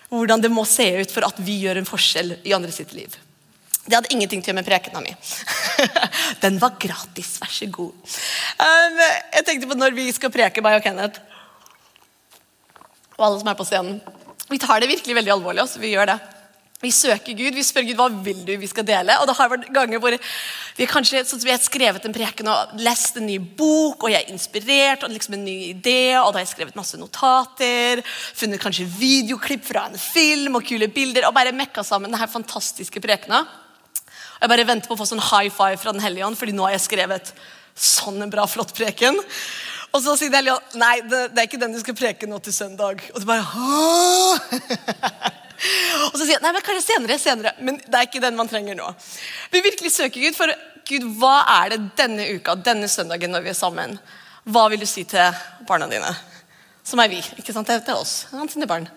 hvordan 0.09 0.41
det 0.41 0.51
må 0.53 0.63
se 0.67 0.87
ut 1.01 1.11
for 1.11 1.27
at 1.27 1.39
vi 1.43 1.59
gjør 1.65 1.81
en 1.81 1.89
forskjell 1.89 2.37
i 2.47 2.53
andre 2.55 2.71
sitt 2.71 2.93
liv. 2.95 3.11
Det 3.87 3.95
hadde 3.95 4.11
ingenting 4.11 4.43
til 4.43 4.51
å 4.51 4.53
gjøre 4.53 4.59
med 4.59 4.67
prekena 4.67 5.01
mi. 5.03 5.13
Den 6.43 6.59
var 6.59 6.75
gratis, 6.81 7.37
vær 7.39 7.51
så 7.55 7.69
god. 7.71 8.15
Um, 8.59 9.03
jeg 9.37 9.47
tenkte 9.47 9.71
på 9.71 9.79
når 9.79 9.95
vi 9.95 10.09
skal 10.15 10.33
preke, 10.33 10.63
meg 10.63 10.79
og 10.79 10.83
Kenneth, 10.83 11.23
og 13.17 13.29
alle 13.29 13.39
som 13.41 13.49
er 13.49 13.57
på 13.57 13.65
scenen. 13.67 14.01
Vi 14.47 14.59
tar 14.61 14.83
det 14.83 14.91
virkelig 14.91 15.15
veldig 15.17 15.33
alvorlig. 15.33 15.63
Også. 15.63 15.79
Vi 15.81 15.95
gjør 15.95 16.11
det. 16.11 16.17
Vi 16.77 16.91
søker 16.93 17.33
Gud, 17.33 17.55
vi 17.57 17.63
spør 17.65 17.87
Gud 17.87 17.97
hva 17.97 18.05
vil 18.21 18.43
du 18.45 18.51
vi 18.61 18.67
skal 18.69 18.85
dele. 18.85 19.15
Og 19.17 19.25
det 19.25 19.33
har 19.39 19.49
vært 19.49 19.69
ganger 19.73 20.01
hvor 20.01 20.13
vi, 20.13 20.85
kanskje, 20.85 21.23
sånn 21.25 21.41
vi 21.41 21.49
har 21.49 21.63
skrevet 21.63 22.03
en 22.05 22.13
preken 22.13 22.51
og 22.53 22.75
lest 22.85 23.17
en 23.17 23.25
ny 23.25 23.39
bok, 23.41 24.05
og 24.05 24.13
jeg 24.13 24.21
er 24.21 24.33
inspirert, 24.35 25.01
og 25.01 25.15
liksom 25.15 25.39
en 25.39 25.47
ny 25.47 25.55
idé, 25.71 26.13
og 26.19 26.29
da 26.29 26.37
har 26.37 26.45
jeg 26.45 26.51
skrevet 26.53 26.77
masse 26.77 26.99
notater. 27.01 28.03
Funnet 28.37 28.61
kanskje 28.61 28.85
videoklipp 28.99 29.65
fra 29.65 29.87
en 29.89 29.97
film 29.97 30.59
og 30.59 30.67
kule 30.69 30.91
bilder, 30.93 31.25
og 31.25 31.33
bare 31.39 31.55
mekka 31.55 31.81
sammen 31.87 32.13
denne 32.13 32.29
fantastiske 32.29 33.01
prekena. 33.01 33.41
Jeg 34.37 34.51
bare 34.51 34.67
venter 34.69 34.89
på 34.89 34.97
å 34.97 34.99
få 34.99 35.07
sånn 35.09 35.23
high 35.31 35.49
five 35.53 35.79
fra 35.81 35.93
Den 35.95 36.03
hellige 36.03 36.27
ånd, 36.27 36.37
fordi 36.37 36.53
nå 36.55 36.67
har 36.67 36.75
jeg 36.75 36.85
skrevet 36.85 37.33
sånn 37.77 38.21
en 38.21 38.33
bra, 38.33 38.45
flott 38.49 38.73
preken. 38.77 39.17
Og 39.93 40.03
så 40.03 40.15
sier 40.17 40.29
Den 40.29 40.41
hellige 40.41 40.57
ånd 40.59 40.77
nei, 40.81 40.95
det, 41.01 41.23
det, 41.33 41.41
er 41.41 41.49
ikke 41.49 41.61
den 41.61 41.75
du 41.75 41.81
skal 41.81 41.97
preke 41.97 42.29
nå 42.29 42.39
til 42.43 42.53
søndag. 42.55 43.01
Og 43.13 43.23
du 43.23 43.27
bare 43.29 43.45
Og 46.11 46.13
så 46.13 46.23
sier 46.23 46.35
jeg 46.35 46.43
nei, 46.43 46.53
men 46.53 46.61
kanskje 46.65 46.85
senere, 46.85 47.17
senere. 47.21 47.55
Men 47.65 47.79
det 47.81 47.97
er 47.97 48.05
ikke 48.05 48.21
den 48.21 48.37
man 48.37 48.49
trenger 48.49 48.77
nå. 48.77 48.91
Vi 49.53 49.63
virkelig 49.65 49.95
søker 49.95 50.21
Gud, 50.21 50.37
for 50.37 50.53
Gud, 50.87 51.07
hva 51.19 51.39
er 51.63 51.73
det 51.73 51.81
denne 51.97 52.27
uka, 52.37 52.55
denne 52.61 52.89
søndagen 52.91 53.33
når 53.33 53.47
vi 53.47 53.51
er 53.51 53.57
sammen? 53.57 53.97
Hva 54.47 54.67
vil 54.71 54.79
du 54.83 54.87
si 54.87 55.03
til 55.09 55.33
barna 55.67 55.89
dine? 55.91 56.13
Som 56.87 57.01
er 57.03 57.09
vi. 57.11 57.19
ikke 57.41 57.51
sant? 57.55 57.67
Det 57.67 57.89
er 57.89 57.97
oss. 57.97 58.27
Han 58.31 58.47
sine 58.51 58.69
barn. 58.69 58.87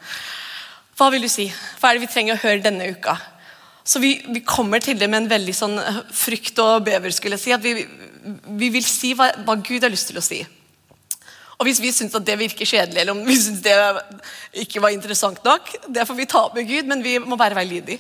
Hva 1.01 1.09
vil 1.11 1.25
du 1.25 1.31
si? 1.33 1.49
Hva 1.81 1.91
er 1.91 1.99
det 1.99 2.05
vi 2.05 2.13
trenger 2.13 2.37
å 2.37 2.43
høre 2.45 2.63
denne 2.63 2.93
uka? 2.93 3.17
Så 3.91 3.99
vi, 3.99 4.13
vi, 4.29 4.45
kommer 4.47 4.79
til 4.83 4.99
det 4.99 5.09
med 5.11 5.25
en 5.25 5.33
veldig 5.33 5.55
sånn 5.57 5.75
frykt 6.15 6.59
og 6.63 6.85
bever. 6.87 7.11
skulle 7.11 7.35
jeg 7.35 7.43
si, 7.43 7.55
at 7.57 7.65
Vi, 7.65 7.83
vi 8.61 8.71
vil 8.71 8.87
si 8.87 9.15
hva, 9.19 9.33
hva, 9.43 9.57
Gud 9.59 9.83
har 9.83 9.91
lyst 9.91 10.13
til 10.13 10.21
å 10.21 10.25
si. 10.25 10.39
Og 11.59 11.67
Hvis 11.67 11.81
vi 11.83 11.91
syns 11.93 12.15
det 12.25 12.39
virker 12.39 12.69
kjedelig 12.69 13.03
eller 13.03 13.17
om 13.17 13.25
vi 13.27 13.37
synes 13.37 13.65
det 13.65 13.75
ikke 14.63 14.81
var 14.85 14.95
interessant 14.95 15.43
nok, 15.45 15.75
det 15.89 16.07
får 16.07 16.17
vi 16.17 16.29
ta 16.31 16.47
med 16.55 16.69
Gud, 16.71 16.87
men 16.89 17.03
vi 17.03 17.19
må 17.19 17.37
være 17.41 17.67
lydige. 17.67 17.99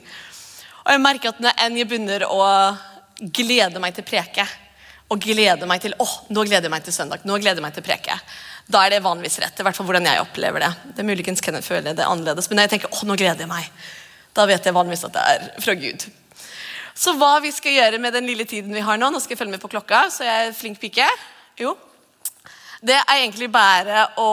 Og 0.87 0.94
jeg 0.94 1.02
merker 1.02 1.35
at 1.35 1.42
Når 1.42 1.59
jeg 1.59 1.88
begynner 1.88 2.25
å 2.28 2.40
glede 3.20 3.82
meg 3.82 3.97
til 3.99 4.06
preke, 4.06 4.47
og 5.11 5.18
glede 5.20 5.66
meg 5.66 5.82
til 5.82 5.97
åh, 5.99 6.12
nå 6.30 6.44
gleder 6.47 6.68
jeg 6.68 6.73
meg 6.73 6.85
til 6.87 6.94
søndag, 6.94 7.25
nå 7.26 7.37
gleder 7.42 7.59
jeg 7.59 7.66
meg 7.66 7.75
til 7.75 7.85
preke, 7.85 8.14
da 8.70 8.85
er 8.87 8.94
det 8.94 9.02
vanligvis 9.02 9.40
rett. 9.42 9.59
i 9.59 9.66
hvert 9.66 9.76
fall 9.76 9.88
hvordan 9.88 10.06
jeg 10.06 10.23
opplever 10.23 10.62
det. 10.62 10.70
Det 10.94 11.02
er 11.02 11.09
Muligens 11.09 11.42
kan 11.42 11.59
jeg 11.59 11.66
føle 11.66 11.94
det 11.99 12.06
annerledes, 12.06 12.47
men 12.50 12.62
jeg 12.62 12.76
tenker 12.76 12.94
åh, 12.94 13.02
nå 13.09 13.16
gleder 13.18 13.42
jeg 13.42 13.50
meg, 13.50 13.66
da 14.37 14.46
vet 14.46 14.66
jeg 14.66 14.76
vanligvis 14.76 15.06
at 15.08 15.14
det 15.16 15.26
er 15.34 15.46
fra 15.62 15.75
Gud. 15.78 16.06
Så 17.00 17.14
hva 17.16 17.37
vi 17.40 17.52
skal 17.54 17.78
gjøre 17.78 18.00
med 18.02 18.12
den 18.14 18.26
lille 18.28 18.44
tiden 18.49 18.75
vi 18.76 18.82
har 18.84 18.99
nå 19.00 19.08
Nå 19.10 19.20
skal 19.22 19.34
jeg 19.34 19.40
følge 19.40 19.54
med 19.56 19.62
på 19.62 19.70
klokka, 19.72 20.04
så 20.12 20.26
jeg 20.26 20.49
er 20.49 20.56
flink 20.56 20.80
pike. 20.82 21.06
Jo. 21.60 21.75
Det 22.80 22.96
er 22.96 23.20
egentlig 23.20 23.50
bare 23.52 24.06
å 24.20 24.30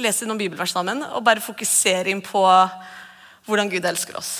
lese 0.00 0.28
noen 0.28 0.40
bibelvers 0.40 0.72
sammen 0.72 1.02
og 1.04 1.24
bare 1.24 1.44
fokusere 1.44 2.12
inn 2.12 2.22
på 2.24 2.42
hvordan 3.44 3.70
Gud 3.72 3.88
elsker 3.88 4.16
oss. 4.16 4.32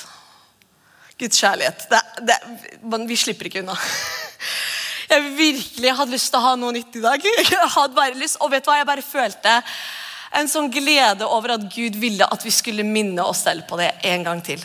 Guds 1.20 1.40
kjærlighet. 1.40 1.84
Det, 1.90 2.00
det, 2.26 2.38
vi 3.08 3.18
slipper 3.20 3.50
ikke 3.50 3.62
unna. 3.64 3.76
Jeg 5.12 5.34
virkelig 5.36 5.92
hadde 5.98 6.14
lyst 6.16 6.32
til 6.32 6.40
å 6.40 6.46
ha 6.46 6.54
noe 6.58 6.72
nytt 6.74 6.96
i 6.98 7.04
dag. 7.04 7.28
Jeg 7.54 7.72
hadde 7.76 7.96
bare 7.96 8.16
lyst, 8.18 8.40
Og 8.40 8.50
vet 8.52 8.64
du 8.64 8.70
hva, 8.70 8.80
jeg 8.80 8.88
bare 8.88 9.04
følte 9.04 9.58
en 10.34 10.48
sånn 10.50 10.70
glede 10.72 11.28
over 11.30 11.54
at 11.54 11.68
Gud 11.70 11.94
ville 12.00 12.26
at 12.26 12.42
vi 12.42 12.50
skulle 12.50 12.86
minne 12.86 13.22
oss 13.22 13.44
selv 13.46 13.68
på 13.68 13.78
det 13.78 13.92
en 14.10 14.24
gang 14.26 14.40
til 14.44 14.64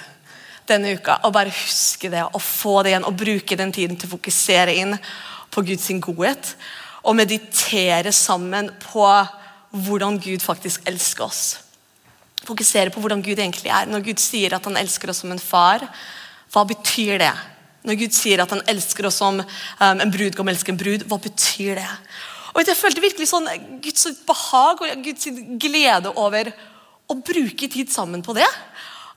denne 0.70 0.96
uka. 0.98 1.20
Og 1.28 1.34
bare 1.36 1.54
huske 1.54 2.12
det 2.12 2.24
og 2.28 2.42
få 2.44 2.80
det 2.84 2.94
igjen 2.94 3.08
og 3.08 3.18
bruke 3.20 3.58
den 3.60 3.74
tiden 3.76 3.98
til 3.98 4.10
å 4.10 4.16
fokusere 4.16 4.76
inn 4.82 4.96
på 5.54 5.64
Guds 5.66 5.90
godhet. 6.06 6.54
Og 7.04 7.18
meditere 7.18 8.12
sammen 8.16 8.72
på 8.84 9.08
hvordan 9.70 10.18
Gud 10.22 10.44
faktisk 10.44 10.88
elsker 10.90 11.28
oss. 11.28 11.44
Fokusere 12.48 12.94
på 12.94 13.02
hvordan 13.04 13.22
Gud 13.22 13.38
egentlig 13.38 13.72
er. 13.72 13.90
Når 13.90 14.06
Gud 14.08 14.22
sier 14.22 14.56
at 14.56 14.66
han 14.66 14.80
elsker 14.80 15.12
oss 15.12 15.22
som 15.24 15.32
en 15.34 15.42
far, 15.42 15.86
hva 16.54 16.66
betyr 16.66 17.20
det? 17.22 17.34
Når 17.86 18.00
Gud 18.00 18.16
sier 18.16 18.42
at 18.44 18.52
han 18.52 18.64
elsker 18.68 19.08
oss 19.08 19.20
som 19.22 19.40
um, 19.40 19.46
en 20.02 20.12
brudgom 20.12 20.50
elsker 20.52 20.74
en 20.74 20.80
brud, 20.80 21.06
hva 21.08 21.20
betyr 21.22 21.80
det? 21.80 21.92
Og 22.56 22.66
Jeg 22.66 22.80
følte 22.80 23.04
virkelig 23.04 23.30
sånn 23.30 23.48
Guds 23.84 24.08
behag 24.28 24.82
og 24.84 25.04
Guds 25.06 25.30
glede 25.62 26.12
over 26.18 26.50
å 27.10 27.16
bruke 27.16 27.70
tid 27.72 27.92
sammen 27.94 28.24
på 28.26 28.34
det. 28.38 28.48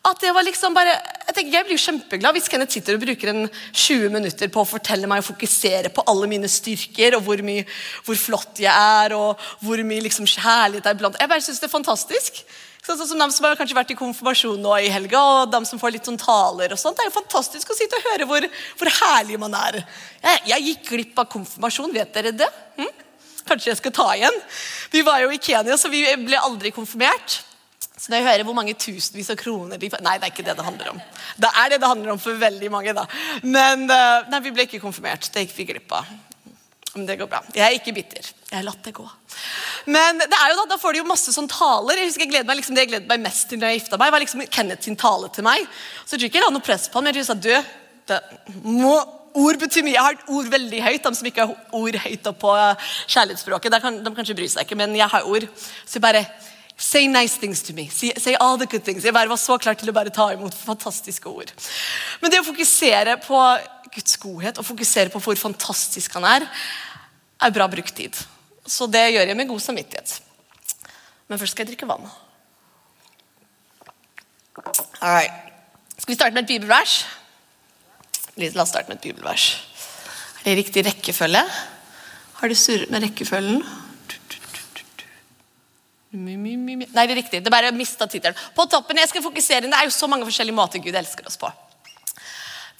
At 0.02 0.18
det 0.18 0.32
var 0.34 0.42
liksom 0.42 0.74
bare, 0.74 0.96
Jeg 1.28 1.34
tenker, 1.36 1.52
jeg 1.54 1.66
blir 1.66 1.78
jo 1.78 1.84
kjempeglad 1.84 2.34
hvis 2.34 2.48
Kenneth 2.50 2.74
sitter 2.74 2.96
og 2.98 3.04
bruker 3.04 3.30
en 3.30 3.44
20 3.46 4.10
minutter 4.10 4.50
på 4.50 4.64
å 4.64 4.68
fortelle 4.68 5.06
meg 5.08 5.22
og 5.22 5.28
fokusere 5.28 5.92
på 5.94 6.02
alle 6.10 6.26
mine 6.28 6.50
styrker, 6.50 7.14
og 7.16 7.22
hvor, 7.28 7.40
mye, 7.46 7.62
hvor 8.04 8.18
flott 8.18 8.60
jeg 8.60 8.72
er, 8.72 9.14
og 9.14 9.40
hvor 9.62 9.80
mye 9.86 10.02
liksom 10.08 10.26
kjærlighet 10.26 10.90
er 10.90 10.98
blant 10.98 11.20
Jeg 11.22 11.30
bare 11.30 11.44
synes 11.46 11.62
det 11.62 11.68
er 11.68 11.76
fantastisk. 11.76 12.42
Sånn 12.82 12.98
som 12.98 13.20
de 13.20 13.28
som 13.30 13.46
har 13.46 13.54
kanskje 13.54 13.78
vært 13.78 13.92
i 13.94 13.98
konfirmasjon 13.98 14.58
nå 14.58 14.74
i 14.82 14.90
helga, 14.90 15.20
og 15.22 15.52
de 15.52 15.60
som 15.70 15.78
får 15.78 15.94
litt 15.94 16.10
sånn 16.10 16.18
taler 16.18 16.74
og 16.74 16.82
sånt. 16.82 16.98
Det 16.98 17.06
er 17.06 17.12
jo 17.12 17.20
fantastisk 17.20 17.70
å 17.70 17.78
sitte 17.78 18.00
og 18.00 18.08
høre 18.10 18.26
hvor, 18.26 18.48
hvor 18.80 18.90
herlig 18.96 19.38
man 19.38 19.54
er. 19.54 19.84
Jeg, 20.18 20.42
jeg, 20.50 20.66
gikk 20.66 20.90
glipp 20.90 21.22
av 21.22 21.30
konfirmasjon, 21.30 21.94
vet 21.94 22.10
dere 22.16 22.34
det? 22.34 22.50
Hm? 22.80 22.90
Kanskje 23.46 23.70
jeg 23.70 23.78
skal 23.78 23.94
ta 23.94 24.08
igjen? 24.18 24.42
Vi 24.90 25.06
var 25.06 25.22
jo 25.22 25.30
i 25.30 25.38
Kenya, 25.38 25.78
så 25.78 25.92
vi 25.94 26.02
ble 26.26 26.42
aldri 26.42 26.74
konfirmert. 26.74 27.38
Så 27.96 28.10
når 28.10 28.18
jeg 28.18 28.26
hører 28.26 28.46
hvor 28.48 28.56
mange 28.56 28.74
tusenvis 28.74 29.30
av 29.30 29.38
kroner 29.38 29.78
de 29.78 29.90
Nei, 30.00 30.16
det 30.18 30.26
er 30.26 30.32
ikke 30.32 30.44
det 30.46 30.56
det 30.58 30.64
handler 30.66 30.94
om. 30.94 31.00
Det 31.36 31.50
er 31.60 31.72
det 31.72 31.80
det 31.82 31.90
handler 31.90 32.14
om 32.14 32.20
for 32.22 32.38
veldig 32.40 32.70
mange, 32.72 32.94
da. 32.96 33.06
Men 33.44 33.84
eh, 33.84 34.28
nei, 34.32 34.40
vi 34.46 34.52
ble 34.54 34.66
ikke 34.66 34.82
konfirmert. 34.82 35.28
Det 35.32 35.44
gikk 35.44 35.58
vi 35.60 35.68
glipp 35.74 35.96
av. 35.98 36.08
Men 36.94 37.06
det 37.08 37.16
går 37.20 37.28
bra. 37.30 37.40
Jeg 37.56 37.64
er 37.64 37.76
ikke 37.78 37.94
bitter. 37.96 38.26
Jeg 38.50 38.58
har 38.58 38.66
latt 38.66 38.82
det 38.84 38.92
gå. 38.96 39.06
Men 39.92 40.20
det 40.20 40.36
er 40.36 40.52
jo 40.52 40.58
da, 40.58 40.66
da 40.74 40.78
får 40.80 40.92
du 40.92 41.00
jo 41.00 41.08
masse 41.08 41.32
sånn 41.32 41.48
taler. 41.48 42.00
Jeg 42.00 42.10
husker 42.10 42.26
jeg 42.26 42.32
gledet 42.34 42.48
meg, 42.48 42.58
liksom, 42.60 42.76
Det 42.76 42.84
jeg 42.84 42.92
gledet 42.92 43.08
meg 43.08 43.24
mest 43.24 43.48
til 43.48 43.60
når 43.60 43.72
jeg 43.72 43.80
gifta 43.80 44.00
meg, 44.02 44.12
var 44.12 44.24
liksom 44.24 44.44
Kenneth 44.52 44.88
sin 44.88 44.98
tale 45.00 45.30
til 45.32 45.46
meg. 45.46 45.64
Så 46.04 46.14
jeg 46.14 46.20
tror 46.20 46.28
ikke 46.28 46.40
jeg 46.40 46.46
la 46.46 46.52
noe 46.52 46.66
press 46.66 46.88
på 46.92 47.00
ham, 47.00 47.08
men 47.08 47.16
jeg 47.16 47.28
sa 47.28 47.36
du, 47.38 47.48
det 48.10 48.20
må, 48.60 48.92
ord 49.40 49.60
betyr 49.62 49.86
mye. 49.86 49.96
Jeg 49.96 50.04
har 50.04 50.18
et 50.18 50.32
ord 50.36 50.52
veldig 50.52 50.82
høyt. 50.84 51.06
De 51.06 51.20
som 51.22 51.30
ikke 51.32 51.48
har 51.48 51.80
ord 51.80 52.00
høyt 52.04 52.28
opp 52.28 52.40
på 52.44 52.56
kjærlighetsspråket, 53.14 53.72
de 53.72 53.82
kan, 53.86 54.00
de 54.04 54.14
kanskje 54.18 54.36
bry 54.42 54.50
seg 54.52 54.68
ikke, 54.68 54.80
men 54.82 54.96
jeg 54.98 55.08
har 55.16 55.28
ord. 55.28 55.48
Så 55.86 55.96
jeg 55.96 56.04
bare 56.04 56.26
Say 56.82 57.06
nice 57.06 57.38
things 57.38 57.62
to 57.62 57.72
me. 57.72 57.86
Say, 57.88 58.10
say 58.18 58.34
all 58.34 58.58
the 58.58 58.66
good 58.66 58.82
things. 58.82 59.04
Jeg 59.04 59.14
var 59.14 59.36
så 59.38 59.54
klar 59.62 59.76
til 59.78 59.92
å 59.92 59.94
bare 59.94 60.10
ta 60.10 60.32
imot 60.34 60.54
fantastiske 60.58 61.30
ord. 61.30 61.52
Men 62.18 62.32
det 62.32 62.40
å 62.42 62.46
fokusere 62.48 63.20
på 63.22 63.38
Guds 63.94 64.16
godhet 64.18 64.58
og 64.58 64.66
fokusere 64.66 65.12
på 65.12 65.20
hvor 65.22 65.38
fantastisk 65.38 66.16
han 66.18 66.26
er, 66.26 66.46
er 67.38 67.54
bra 67.54 67.68
brukt 67.70 67.94
tid. 67.94 68.18
Så 68.66 68.88
det 68.90 69.04
gjør 69.12 69.30
jeg 69.30 69.38
med 69.38 69.50
god 69.52 69.62
samvittighet. 69.62 70.16
Men 71.30 71.38
først 71.38 71.54
skal 71.54 71.64
jeg 71.64 71.76
drikke 71.76 71.86
vann. 71.86 72.10
Alright. 74.98 75.38
Skal 75.94 76.16
vi 76.16 76.18
starte 76.18 76.34
med 76.34 76.42
et 76.42 76.50
bibelvers? 76.50 76.96
La 78.42 78.64
oss 78.64 78.74
starte 78.74 78.90
med 78.90 78.98
et 78.98 79.06
bibelvers. 79.06 79.52
Er 80.42 80.50
det 80.50 80.58
riktig 80.64 80.86
rekkefølge? 80.88 81.46
Har 82.42 82.50
du 82.50 82.58
surret 82.58 82.90
med 82.90 83.06
rekkefølgen? 83.06 83.62
Nei, 86.12 87.06
det 87.06 87.14
er 87.14 87.16
riktig. 87.16 87.40
Det 87.40 87.48
er 87.48 87.54
bare 87.54 87.72
mista 87.72 88.04
tittelen. 88.10 88.36
På 88.56 88.66
toppen, 88.68 88.98
jeg 89.00 89.08
skal 89.08 89.24
fokusere, 89.24 89.64
inn, 89.64 89.72
Det 89.72 89.78
er 89.80 89.88
jo 89.88 89.94
så 89.96 90.08
mange 90.10 90.26
forskjellige 90.28 90.56
måter 90.56 90.82
Gud 90.84 90.96
elsker 90.98 91.26
oss 91.26 91.38
på. 91.40 91.48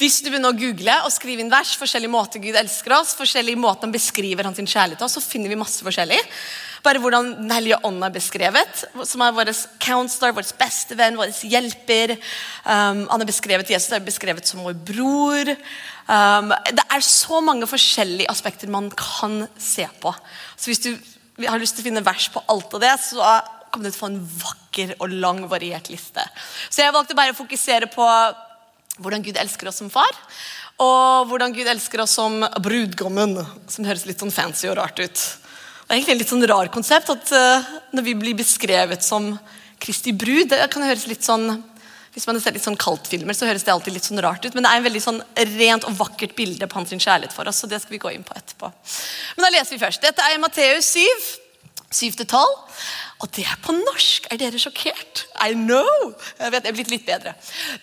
Hvis 0.02 0.18
du 0.24 0.32
vil 0.32 0.42
nå 0.42 0.50
google 0.58 0.94
og 1.06 1.12
skrive 1.14 1.44
inn 1.44 1.52
vers, 1.52 1.76
forskjellige 1.78 2.10
måter 2.10 2.42
Gud 2.42 2.56
elsker 2.58 2.96
oss, 2.96 3.14
forskjellige 3.14 3.60
måter 3.60 3.86
han 3.86 3.94
beskriver 3.94 4.48
hans 4.48 4.58
kjærlighet 4.58 4.98
til 4.98 5.06
oss, 5.06 5.14
så 5.14 5.22
finner 5.22 5.52
vi 5.52 5.58
masse 5.60 5.84
forskjellig. 5.84 6.18
Bare 6.82 6.98
hvordan 6.98 7.28
Den 7.38 7.52
hellige 7.54 7.78
ånd 7.86 8.02
er 8.02 8.10
beskrevet, 8.10 8.84
som 9.06 9.22
er 9.22 9.36
vår 9.36 9.52
counselor, 9.80 10.34
vår 10.34 10.48
beste 10.58 10.98
venn, 10.98 11.16
vår 11.16 11.30
hjelper. 11.46 12.16
Um, 12.66 13.06
han 13.06 13.22
er 13.22 13.28
beskrevet, 13.28 13.70
Jesus 13.70 13.94
er 13.94 14.02
beskrevet 14.02 14.48
som 14.48 14.64
vår 14.66 14.74
bror. 14.90 15.54
Um, 16.10 16.50
det 16.74 16.84
er 16.84 17.06
så 17.06 17.40
mange 17.40 17.70
forskjellige 17.70 18.30
aspekter 18.32 18.68
man 18.68 18.90
kan 18.90 19.46
se 19.56 19.86
på. 20.02 20.12
Så 20.56 20.72
hvis 20.72 20.82
du 20.82 20.96
har 21.50 21.60
lyst 21.62 21.78
til 21.78 21.84
å 21.84 21.88
finne 21.90 22.04
vers 22.06 22.28
på 22.32 22.42
alt 22.52 22.78
av 22.78 22.82
det, 22.84 22.94
så 23.02 23.20
kommer 23.72 23.88
du 23.88 23.90
til 23.90 23.98
å 23.98 24.02
få 24.02 24.10
en 24.12 24.22
vakker 24.42 24.94
og 24.98 25.14
lang, 25.14 25.44
variert 25.50 25.88
liste. 25.92 26.24
Så 26.68 26.84
jeg 26.84 26.94
valgte 26.94 27.16
bare 27.18 27.34
å 27.34 27.38
fokusere 27.38 27.88
på 27.92 28.06
hvordan 29.02 29.24
Gud 29.24 29.38
elsker 29.40 29.70
oss 29.70 29.80
som 29.80 29.90
far, 29.92 30.12
og 30.82 31.30
hvordan 31.30 31.54
Gud 31.56 31.68
elsker 31.70 32.02
oss 32.04 32.16
som 32.18 32.42
brudgommen, 32.64 33.38
som 33.70 33.86
høres 33.88 34.04
litt 34.08 34.20
sånn 34.20 34.34
fancy 34.34 34.68
og 34.68 34.76
rart 34.80 35.00
ut. 35.00 35.24
Det 35.82 35.88
er 35.88 35.98
egentlig 35.98 36.14
et 36.14 36.22
litt 36.22 36.32
sånn 36.32 36.48
rar 36.48 36.70
konsept 36.72 37.10
at 37.12 37.32
uh, 37.36 37.72
når 37.92 38.06
vi 38.06 38.14
blir 38.16 38.36
beskrevet 38.38 39.04
som 39.04 39.34
Kristi 39.82 40.12
brud 40.14 40.52
det 40.52 40.60
kan 40.70 40.84
høres 40.86 41.08
litt 41.10 41.26
sånn 41.26 41.48
hvis 42.12 42.26
man 42.28 42.36
sett 42.44 42.56
litt 42.56 42.64
sånn 42.64 42.76
kaltfilmer, 42.76 43.36
så 43.36 43.46
høres 43.48 43.64
det 43.64 43.72
alltid 43.72 43.94
litt 43.96 44.04
sånn 44.04 44.20
rart 44.20 44.44
ut. 44.44 44.52
Men 44.52 44.66
det 44.66 44.70
er 44.70 44.80
en 44.80 44.88
veldig 44.88 45.00
sånn 45.00 45.20
rent 45.54 45.86
og 45.88 45.94
vakkert 45.96 46.34
bilde 46.36 46.68
på 46.68 46.76
hans 46.76 46.92
kjærlighet 46.92 47.32
for 47.32 47.48
oss. 47.48 47.62
så 47.62 47.70
det 47.70 47.80
skal 47.80 47.96
vi 47.96 48.02
gå 48.02 48.12
inn 48.12 48.26
på 48.26 48.36
etterpå. 48.36 48.68
Men 49.38 49.46
da 49.46 49.52
leser 49.54 49.76
vi 49.76 49.80
først. 49.80 50.02
Dette 50.04 50.26
er 50.28 50.42
Matteus 50.42 50.92
7, 50.92 51.06
7-12. 51.88 52.36
Og 53.22 53.30
det 53.32 53.46
er 53.48 53.58
på 53.64 53.72
norsk! 53.76 54.28
Er 54.34 54.40
dere 54.42 54.60
sjokkert? 54.60 55.24
I 55.40 55.56
know! 55.56 56.12
Jeg 56.36 56.52
vet, 56.52 56.64
jeg 56.66 56.72
er 56.72 56.76
blitt 56.76 56.92
litt 56.92 57.08
bedre. 57.08 57.32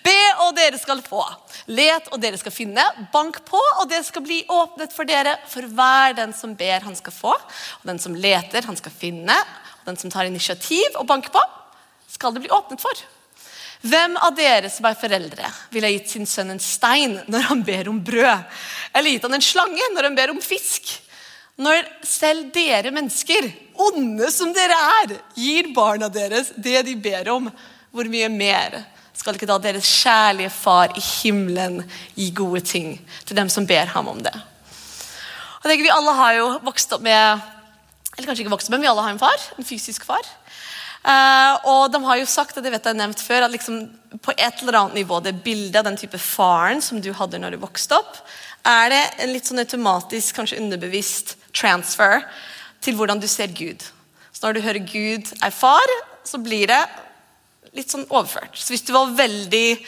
Be, 0.04 0.16
og 0.44 0.54
dere 0.58 0.78
skal 0.78 1.02
få. 1.02 1.26
Let, 1.72 2.10
og 2.14 2.22
dere 2.22 2.38
skal 2.38 2.54
finne. 2.54 2.84
Bank 3.10 3.42
på, 3.48 3.60
og 3.80 3.86
det 3.90 4.04
skal 4.06 4.22
bli 4.26 4.42
åpnet 4.52 4.94
for 4.94 5.10
dere. 5.10 5.38
For 5.50 5.66
hver 5.66 6.14
den 6.18 6.36
som 6.36 6.54
ber, 6.54 6.84
han 6.86 6.98
skal 6.98 7.16
få. 7.16 7.34
Og 7.34 7.88
den 7.88 7.98
som 8.02 8.14
leter, 8.14 8.68
han 8.68 8.78
skal 8.78 8.94
finne. 8.94 9.42
Og 9.80 9.88
den 9.90 9.98
som 9.98 10.12
tar 10.12 10.30
initiativ 10.30 11.00
og 11.00 11.08
banker 11.08 11.34
på, 11.34 11.48
skal 12.14 12.36
det 12.36 12.44
bli 12.44 12.54
åpnet 12.54 12.84
for. 12.84 13.08
Hvem 13.80 14.16
av 14.20 14.34
dere 14.36 14.68
som 14.68 14.84
er 14.90 14.96
foreldre, 15.00 15.48
ville 15.72 15.88
gitt 15.94 16.10
sin 16.12 16.26
sønn 16.28 16.52
en 16.52 16.60
stein 16.60 17.16
når 17.32 17.46
han 17.48 17.62
ber 17.64 17.88
om 17.88 18.00
brød? 18.04 18.42
Eller 18.92 19.14
gitt 19.14 19.24
han 19.24 19.36
en 19.38 19.44
slange 19.44 19.86
når 19.94 20.08
han 20.08 20.18
ber 20.18 20.32
om 20.34 20.40
fisk? 20.44 20.90
Når 21.60 21.88
selv 22.04 22.50
dere 22.52 22.92
mennesker, 22.92 23.48
onde 23.80 24.28
som 24.32 24.52
dere 24.56 24.76
er, 25.00 25.14
gir 25.36 25.72
barna 25.76 26.10
deres 26.12 26.52
det 26.56 26.82
de 26.88 26.96
ber 27.00 27.28
om, 27.32 27.48
hvor 27.90 28.08
mye 28.08 28.28
mer 28.32 28.82
skal 29.16 29.36
ikke 29.36 29.48
da 29.48 29.58
deres 29.60 29.88
kjærlige 30.00 30.52
far 30.52 30.92
i 30.96 31.02
himmelen 31.04 31.80
gi 32.16 32.30
gode 32.36 32.62
ting 32.64 32.94
til 33.28 33.36
dem 33.36 33.48
som 33.52 33.68
ber 33.68 33.92
ham 33.92 34.08
om 34.12 34.20
det? 34.24 34.34
Og 35.60 35.68
jeg 35.68 35.82
Vi 35.84 35.92
alle 35.92 36.12
har 36.16 36.36
jo 36.36 36.46
vokst 36.64 36.92
opp 36.92 37.02
med 37.04 37.48
eller 38.16 38.28
kanskje 38.28 38.44
ikke 38.44 38.52
vokst 38.52 38.68
opp, 38.68 38.74
men 38.74 38.82
vi 38.84 38.88
alle 38.90 39.02
har 39.04 39.14
en 39.14 39.20
far, 39.20 39.44
en 39.56 39.64
fysisk 39.64 40.04
far. 40.04 40.26
Uh, 41.00 41.56
og 41.70 41.92
de 41.94 42.00
har 42.04 42.18
jo 42.20 42.28
sagt, 42.28 42.58
og 42.58 42.64
det 42.64 42.74
vet 42.74 42.86
jeg 42.86 42.98
nevnt 42.98 43.22
før, 43.24 43.46
at 43.46 43.54
liksom 43.54 43.82
på 44.20 44.34
et 44.36 44.60
eller 44.60 44.82
annet 44.82 44.98
nivå 45.00 45.20
det 45.24 45.38
bildet 45.44 45.78
av 45.80 45.86
den 45.88 45.96
type 46.00 46.18
faren 46.20 46.82
som 46.84 47.00
du 47.00 47.08
hadde 47.16 47.40
når 47.40 47.56
du 47.56 47.62
vokste 47.62 47.96
opp, 47.96 48.18
er 48.68 48.92
det 48.92 49.02
en 49.24 49.32
litt 49.32 49.48
sånn 49.48 49.62
automatisk, 49.62 50.34
kanskje 50.36 50.60
underbevisst 50.60 51.36
transfer 51.56 52.20
til 52.84 52.98
hvordan 52.98 53.20
du 53.22 53.28
ser 53.30 53.52
Gud. 53.56 53.80
Så 54.32 54.44
når 54.44 54.58
du 54.58 54.64
hører 54.66 54.84
Gud 54.84 55.32
er 55.40 55.54
far, 55.54 55.94
så 56.24 56.40
blir 56.42 56.68
det 56.68 56.80
litt 57.76 57.92
sånn 57.92 58.08
overført. 58.08 58.56
Så 58.58 58.74
hvis 58.74 58.84
du 58.84 58.92
var 58.92 59.14
veldig 59.16 59.80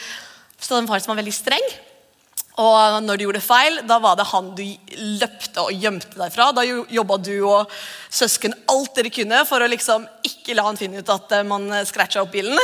så 0.63 0.77
en 0.79 0.87
far 0.87 1.01
som 1.03 1.11
var 1.11 1.19
veldig 1.19 1.35
streng, 1.35 1.65
og 2.61 2.99
når 3.01 3.17
du 3.17 3.23
gjorde 3.25 3.41
feil, 3.41 3.79
da 3.89 3.97
var 4.01 4.17
det 4.19 4.27
han 4.29 4.51
du 4.53 4.61
løpte 5.17 5.63
og 5.63 5.73
gjemte 5.73 6.13
deg 6.19 6.33
fra. 6.35 6.51
Da 6.53 6.61
jobba 6.65 7.17
du 7.17 7.33
og 7.49 7.71
søsken 8.13 8.53
alt 8.69 8.93
dere 8.97 9.09
kunne 9.13 9.39
for 9.49 9.63
å 9.63 9.69
liksom 9.71 10.05
ikke 10.27 10.53
la 10.53 10.67
han 10.67 10.77
finne 10.77 11.01
ut 11.01 11.09
at 11.09 11.33
eh, 11.33 11.47
man 11.49 11.65
scratcha 11.89 12.21
opp 12.21 12.33
bilen. 12.35 12.59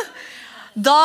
Da 0.77 1.00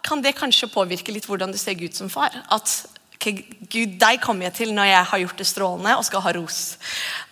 kan 0.00 0.22
det 0.24 0.38
kanskje 0.38 0.70
påvirke 0.72 1.12
litt 1.12 1.28
hvordan 1.28 1.52
du 1.52 1.58
ser 1.60 1.76
Gud 1.76 1.92
som 1.96 2.08
far. 2.08 2.32
At 2.48 2.72
okay, 3.18 3.44
Gud, 3.68 3.98
deg 4.00 4.22
kommer 4.24 4.48
jeg 4.48 4.56
til 4.62 4.74
når 4.76 4.88
jeg 4.88 5.10
har 5.12 5.22
gjort 5.26 5.42
det 5.42 5.48
strålende 5.50 5.98
og 5.98 6.08
skal 6.08 6.24
ha 6.24 6.34
ros. 6.38 6.62